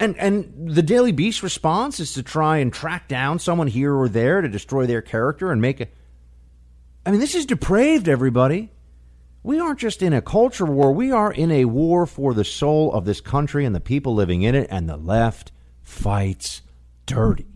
[0.00, 4.08] And and the Daily Beast response is to try and track down someone here or
[4.08, 5.92] there to destroy their character and make it.
[7.04, 8.70] I mean, this is depraved, everybody.
[9.42, 12.92] We aren't just in a culture war, we are in a war for the soul
[12.92, 16.62] of this country and the people living in it, and the left fights
[17.06, 17.46] dirty.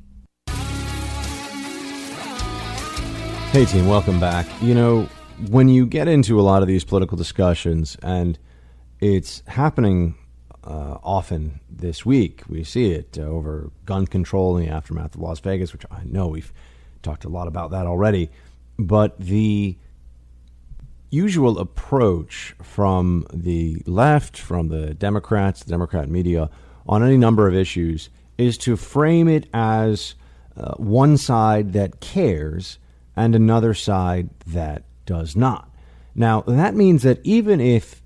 [3.50, 4.46] Hey, team, welcome back.
[4.62, 5.08] You know,
[5.50, 8.38] when you get into a lot of these political discussions, and
[9.00, 10.14] it's happening
[10.64, 15.20] uh, often this week, we see it uh, over gun control in the aftermath of
[15.20, 16.52] Las Vegas, which I know we've
[17.02, 18.30] talked a lot about that already.
[18.78, 19.76] But the
[21.10, 26.48] usual approach from the left, from the Democrats, the Democrat media,
[26.86, 28.08] on any number of issues
[28.38, 30.14] is to frame it as
[30.56, 32.78] uh, one side that cares
[33.14, 35.68] and another side that does not.
[36.14, 38.01] Now, that means that even if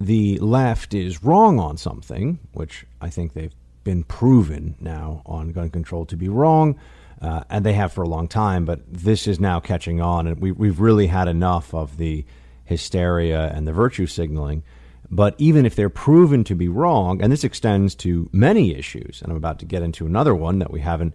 [0.00, 3.54] the left is wrong on something, which I think they've
[3.84, 6.78] been proven now on gun control to be wrong,
[7.20, 10.40] uh, and they have for a long time, but this is now catching on, and
[10.40, 12.24] we, we've really had enough of the
[12.64, 14.62] hysteria and the virtue signaling.
[15.10, 19.30] But even if they're proven to be wrong, and this extends to many issues, and
[19.30, 21.14] I'm about to get into another one that we haven't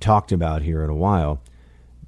[0.00, 1.40] talked about here in a while,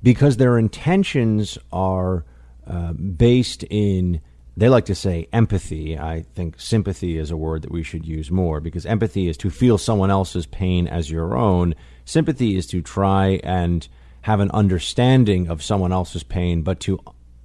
[0.03, 2.25] because their intentions are
[2.67, 4.21] uh, based in,
[4.57, 5.99] they like to say empathy.
[5.99, 9.51] I think sympathy is a word that we should use more because empathy is to
[9.51, 11.75] feel someone else's pain as your own.
[12.05, 13.87] Sympathy is to try and
[14.23, 17.01] have an understanding of someone else's pain, but to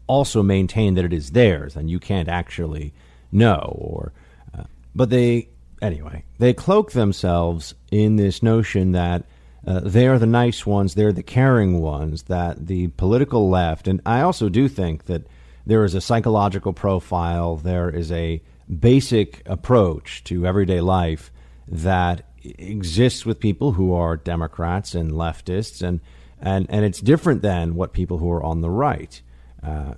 [0.08, 2.94] also maintain that it is theirs and you can't actually
[3.32, 4.14] know or
[4.58, 4.64] uh,
[4.96, 5.50] but they
[5.82, 9.26] anyway they cloak themselves in this notion that
[9.68, 14.02] uh, they are the nice ones they're the caring ones that the political left and
[14.06, 15.28] i also do think that
[15.68, 18.42] there is a psychological profile there is a
[18.80, 21.32] basic approach to everyday life
[21.68, 26.00] that exists with people who are democrats and leftists and
[26.40, 29.22] and and it's different than what people who are on the right
[29.64, 29.94] uh,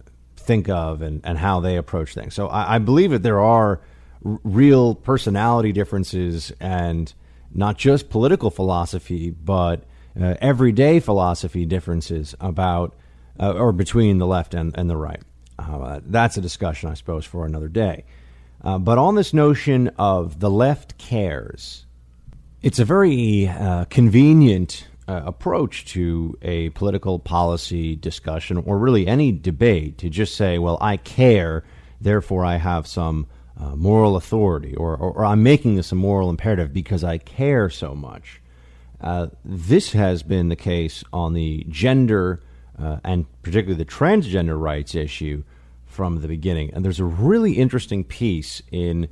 [0.49, 2.33] think of and, and how they approach things.
[2.33, 3.81] So I, I believe that there are
[4.25, 7.13] r- real personality differences and
[7.53, 9.83] not just political philosophy, but
[10.19, 12.95] uh, everyday philosophy differences about
[13.39, 15.21] uh, or between the left and, and the right.
[15.59, 18.05] Uh, that's a discussion, I suppose, for another day.
[18.63, 21.85] Uh, but on this notion of the left cares,
[22.61, 29.31] it's a very uh, convenient uh, approach to a political policy discussion or really any
[29.31, 31.63] debate to just say, well, I care,
[32.01, 33.27] therefore I have some
[33.57, 37.69] uh, moral authority, or, or, or, I'm making this a moral imperative because I care
[37.69, 38.41] so much.
[39.01, 42.41] Uh, this has been the case on the gender
[42.79, 45.43] uh, and particularly the transgender rights issue
[45.85, 46.71] from the beginning.
[46.73, 49.09] And there's a really interesting piece in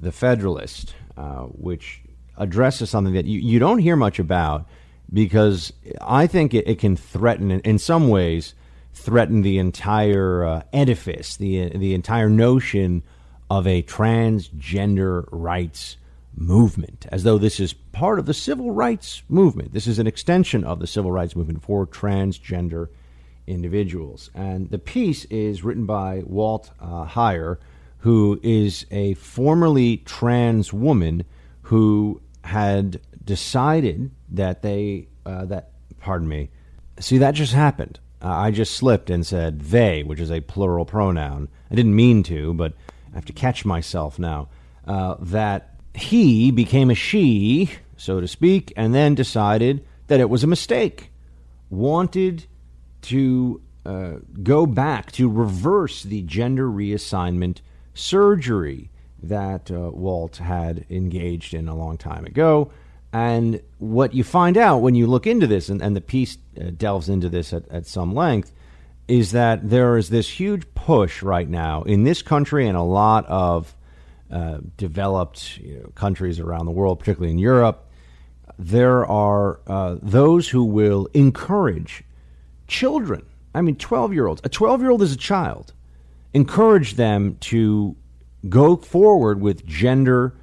[0.00, 2.02] The Federalist, uh, which
[2.36, 4.66] addresses something that you, you don't hear much about
[5.12, 8.54] because I think it, it can threaten, in some ways,
[8.92, 13.02] threaten the entire uh, edifice, the the entire notion
[13.48, 15.96] of a transgender rights
[16.34, 19.72] movement, as though this is part of the civil rights movement.
[19.72, 22.88] This is an extension of the civil rights movement for transgender
[23.46, 24.30] individuals.
[24.34, 27.58] And the piece is written by Walt uh, Heyer,
[27.98, 31.24] who is a formerly trans woman
[31.62, 35.70] who had decided that they uh, that
[36.00, 36.50] pardon me.
[37.00, 37.98] See, that just happened.
[38.22, 41.48] Uh, I just slipped and said they, which is a plural pronoun.
[41.70, 42.72] I didn't mean to, but
[43.12, 44.48] I have to catch myself now.
[44.86, 50.44] Uh, that he became a she, so to speak, and then decided that it was
[50.44, 51.10] a mistake.
[51.68, 52.46] Wanted
[53.06, 57.60] to uh, go back to reverse the gender reassignment
[57.94, 58.90] surgery
[59.22, 62.70] that uh, Walt had engaged in a long time ago.
[63.12, 66.70] And what you find out when you look into this, and, and the piece uh,
[66.76, 68.52] delves into this at, at some length,
[69.08, 73.24] is that there is this huge push right now in this country and a lot
[73.26, 73.76] of
[74.30, 77.88] uh, developed you know, countries around the world, particularly in Europe,
[78.58, 82.02] there are uh, those who will encourage
[82.66, 83.24] children.
[83.54, 84.40] I mean, 12 year olds.
[84.44, 85.72] A 12 year old is a child.
[86.34, 87.96] Encourage them to
[88.48, 90.34] go forward with gender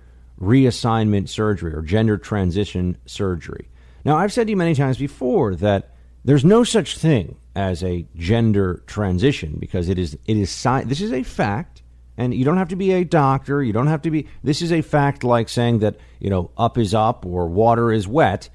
[0.42, 3.70] reassignment surgery or gender transition surgery.
[4.04, 5.92] Now, I've said to you many times before that
[6.26, 11.02] there's no such thing as a gender transition because it is it is sci- this
[11.02, 11.84] is a fact
[12.18, 14.72] and you don't have to be a doctor you don't have to be this is
[14.72, 18.50] a fact like saying that you know up is up or water is wet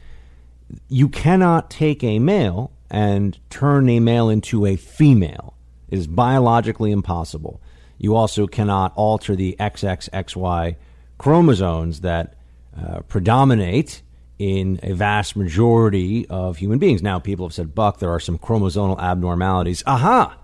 [0.89, 5.55] you cannot take a male and turn a male into a female
[5.89, 7.61] it is biologically impossible
[7.99, 10.77] you also cannot alter the XXXY
[11.19, 12.35] chromosomes that
[12.81, 14.03] uh, predominate
[14.39, 17.03] in a vast majority of human beings.
[17.03, 19.83] Now, people have said, Buck, there are some chromosomal abnormalities.
[19.87, 20.39] Aha!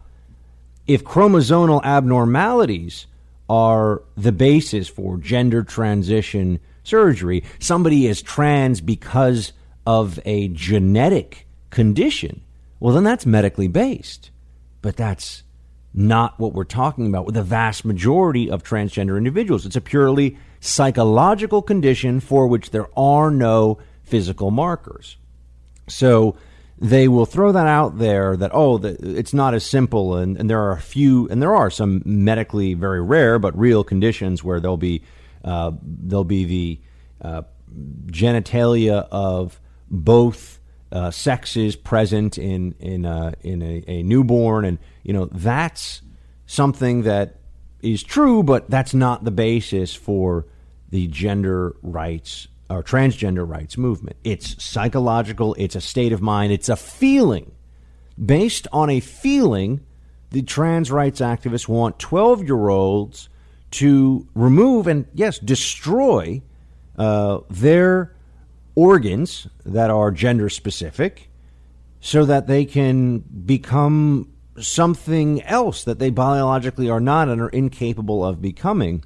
[0.86, 3.06] If chromosomal abnormalities
[3.48, 9.52] are the basis for gender transition surgery, somebody is trans because
[9.86, 11.43] of a genetic
[11.74, 12.40] condition,
[12.78, 14.30] well, then that's medically based.
[14.80, 15.42] But that's
[15.92, 19.66] not what we're talking about with the vast majority of transgender individuals.
[19.66, 25.16] It's a purely psychological condition for which there are no physical markers.
[25.88, 26.36] So
[26.78, 30.16] they will throw that out there that, oh, the, it's not as simple.
[30.16, 33.84] And, and, there are a few, and there are some medically very rare but real
[33.84, 35.02] conditions where there'll be,
[35.44, 36.80] uh, there'll be the
[37.20, 37.42] uh,
[38.06, 39.60] genitalia of
[39.90, 40.58] both
[40.94, 44.64] uh, sexes present in, in, uh, in a, a newborn.
[44.64, 46.00] And, you know, that's
[46.46, 47.40] something that
[47.82, 50.46] is true, but that's not the basis for
[50.90, 54.16] the gender rights or transgender rights movement.
[54.22, 57.50] It's psychological, it's a state of mind, it's a feeling.
[58.24, 59.80] Based on a feeling,
[60.30, 63.28] the trans rights activists want 12 year olds
[63.72, 66.40] to remove and, yes, destroy
[66.96, 68.13] uh, their
[68.74, 71.28] organs that are gender specific
[72.00, 74.30] so that they can become
[74.60, 79.04] something else that they biologically are not and are incapable of becoming.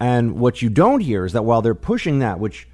[0.00, 2.68] And what you don't hear is that while they're pushing that, which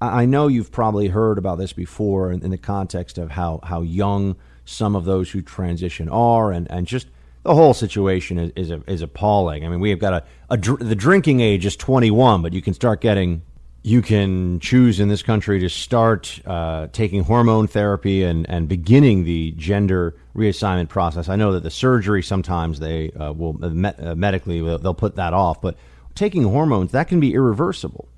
[0.00, 4.36] I know you've probably heard about this before in, the context of how, how young
[4.64, 7.06] some of those who transition are, and, and just
[7.42, 9.64] the whole situation is, is, is appalling.
[9.64, 12.74] I mean, we have got a, a the drinking age is 21, but you can
[12.74, 13.42] start getting
[13.86, 19.24] you can choose in this country to start uh, taking hormone therapy and, and beginning
[19.24, 21.28] the gender reassignment process.
[21.28, 25.34] I know that the surgery sometimes they uh, will uh, uh, medically they'll put that
[25.34, 25.76] off, but
[26.14, 28.08] taking hormones, that can be irreversible.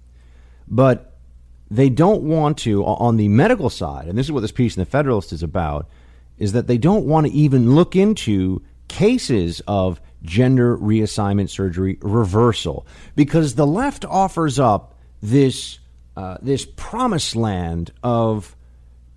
[0.68, 1.18] But
[1.68, 4.80] they don't want to, on the medical side, and this is what this piece in
[4.80, 5.88] the Federalist is about,
[6.38, 12.86] is that they don't want to even look into cases of gender reassignment surgery reversal
[13.16, 14.95] because the left offers up
[15.30, 15.80] this
[16.16, 18.56] uh, this promised land of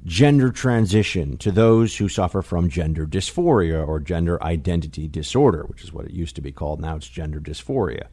[0.06, 5.94] gender transition to those who suffer from gender dysphoria or gender identity disorder, which is
[5.94, 6.81] what it used to be called.
[6.81, 8.07] Now it's gender dysphoria.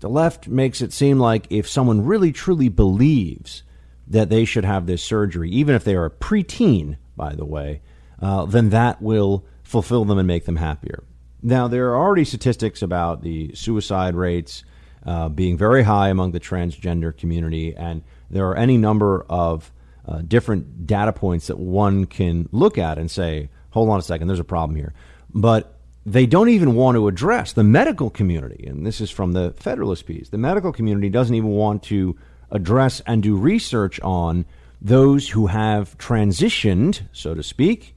[0.00, 3.62] The left makes it seem like if someone really truly believes
[4.06, 7.80] that they should have this surgery, even if they are a preteen, by the way,
[8.20, 11.04] uh, then that will fulfill them and make them happier.
[11.42, 14.64] Now, there are already statistics about the suicide rates
[15.04, 19.72] uh, being very high among the transgender community, and there are any number of
[20.06, 24.28] uh, different data points that one can look at and say, hold on a second,
[24.28, 24.92] there's a problem here.
[25.32, 29.52] But they don't even want to address the medical community, and this is from the
[29.52, 30.30] Federalist piece.
[30.30, 32.16] The medical community doesn't even want to
[32.50, 34.44] address and do research on
[34.80, 37.94] those who have transitioned, so to speak,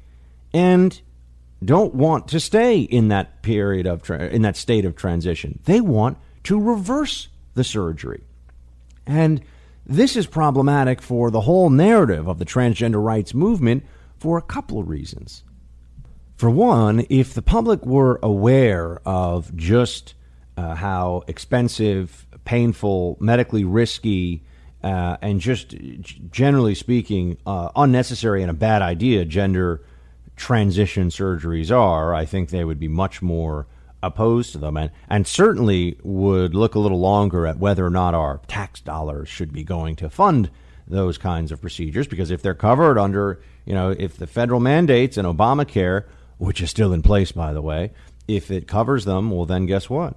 [0.53, 1.01] and
[1.63, 5.59] don't want to stay in that period of tra- in that state of transition.
[5.63, 8.23] They want to reverse the surgery.
[9.05, 9.41] And
[9.85, 13.83] this is problematic for the whole narrative of the transgender rights movement
[14.17, 15.43] for a couple of reasons.
[16.37, 20.15] For one, if the public were aware of just
[20.57, 24.43] uh, how expensive, painful, medically risky,
[24.83, 25.75] uh, and just
[26.31, 29.83] generally speaking, uh, unnecessary and a bad idea gender
[30.35, 33.67] transition surgeries are, I think they would be much more
[34.03, 38.13] opposed to them and, and certainly would look a little longer at whether or not
[38.13, 40.51] our tax dollars should be going to fund
[40.87, 45.17] those kinds of procedures because if they're covered under, you know, if the federal mandates
[45.17, 46.03] and Obamacare
[46.43, 47.91] which is still in place, by the way,
[48.27, 50.15] if it covers them, well, then guess what?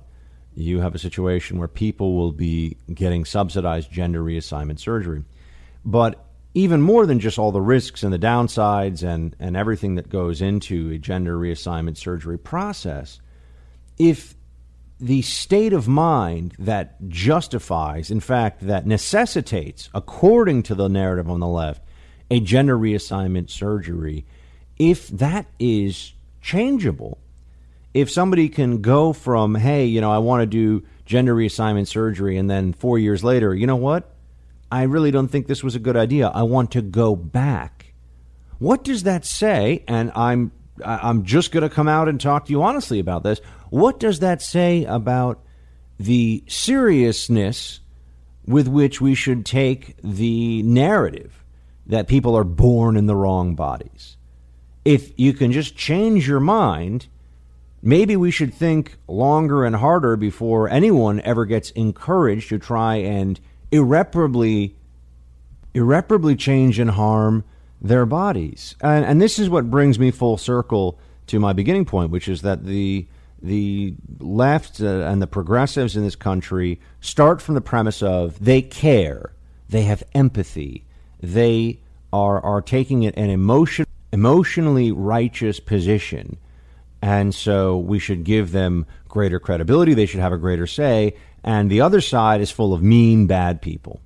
[0.54, 5.24] You have a situation where people will be getting subsidized gender reassignment surgery.
[5.84, 10.08] But even more than just all the risks and the downsides and, and everything that
[10.08, 13.20] goes into a gender reassignment surgery process,
[13.98, 14.34] if
[14.98, 21.40] the state of mind that justifies, in fact, that necessitates, according to the narrative on
[21.40, 21.82] the left,
[22.30, 24.24] a gender reassignment surgery,
[24.78, 27.18] if that is changeable,
[27.92, 32.36] if somebody can go from, hey, you know, I want to do gender reassignment surgery,
[32.36, 34.12] and then four years later, you know what?
[34.70, 36.28] I really don't think this was a good idea.
[36.28, 37.94] I want to go back.
[38.58, 39.84] What does that say?
[39.86, 40.52] And I'm
[40.84, 43.40] I'm just going to come out and talk to you honestly about this.
[43.70, 45.42] What does that say about
[45.98, 47.80] the seriousness
[48.46, 51.42] with which we should take the narrative
[51.86, 54.16] that people are born in the wrong bodies?
[54.84, 57.08] If you can just change your mind,
[57.82, 63.40] maybe we should think longer and harder before anyone ever gets encouraged to try and
[63.70, 64.76] irreparably
[65.74, 67.44] irreparably change and harm
[67.80, 68.74] their bodies.
[68.80, 70.98] And, and this is what brings me full circle
[71.28, 73.06] to my beginning point, which is that the
[73.42, 78.62] the left uh, and the progressives in this country start from the premise of they
[78.62, 79.32] care,
[79.68, 80.84] they have empathy,
[81.20, 81.78] they
[82.12, 86.38] are are taking an emotion emotionally righteous position,
[87.02, 89.94] and so we should give them greater credibility.
[89.94, 91.14] They should have a greater say.
[91.42, 94.00] And the other side is full of mean, bad people.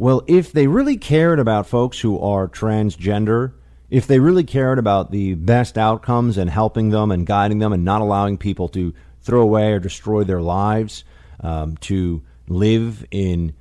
[0.00, 3.54] Well, if they really cared about folks who are transgender,
[3.90, 7.84] if they really cared about the best outcomes and helping them and guiding them and
[7.84, 11.02] not allowing people to throw away or destroy their lives,
[11.40, 13.54] um, to live in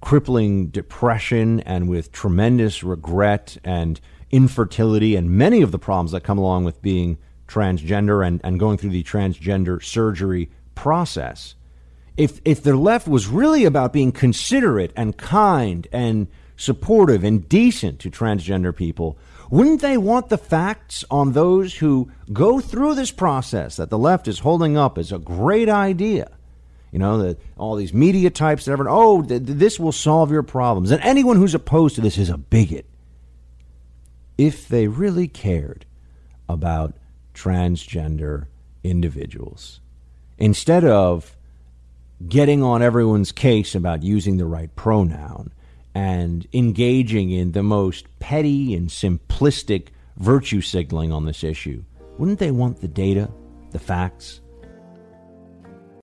[0.00, 4.00] crippling depression and with tremendous regret and
[4.32, 8.76] infertility and many of the problems that come along with being transgender and, and going
[8.76, 11.54] through the transgender surgery process
[12.16, 17.98] if if the left was really about being considerate and kind and supportive and decent
[18.00, 19.18] to transgender people,
[19.50, 24.28] wouldn't they want the facts on those who go through this process that the left
[24.28, 26.30] is holding up as a great idea?
[26.92, 30.44] You know, that all these media types that ever, oh, th- this will solve your
[30.44, 30.92] problems.
[30.92, 32.86] And anyone who's opposed to this is a bigot.
[34.38, 35.86] If they really cared
[36.48, 36.94] about
[37.34, 38.46] transgender
[38.84, 39.80] individuals,
[40.38, 41.33] instead of
[42.28, 45.52] getting on everyone's case about using the right pronoun
[45.94, 51.82] and engaging in the most petty and simplistic virtue signaling on this issue,
[52.18, 53.30] wouldn't they want the data,
[53.70, 54.40] the facts?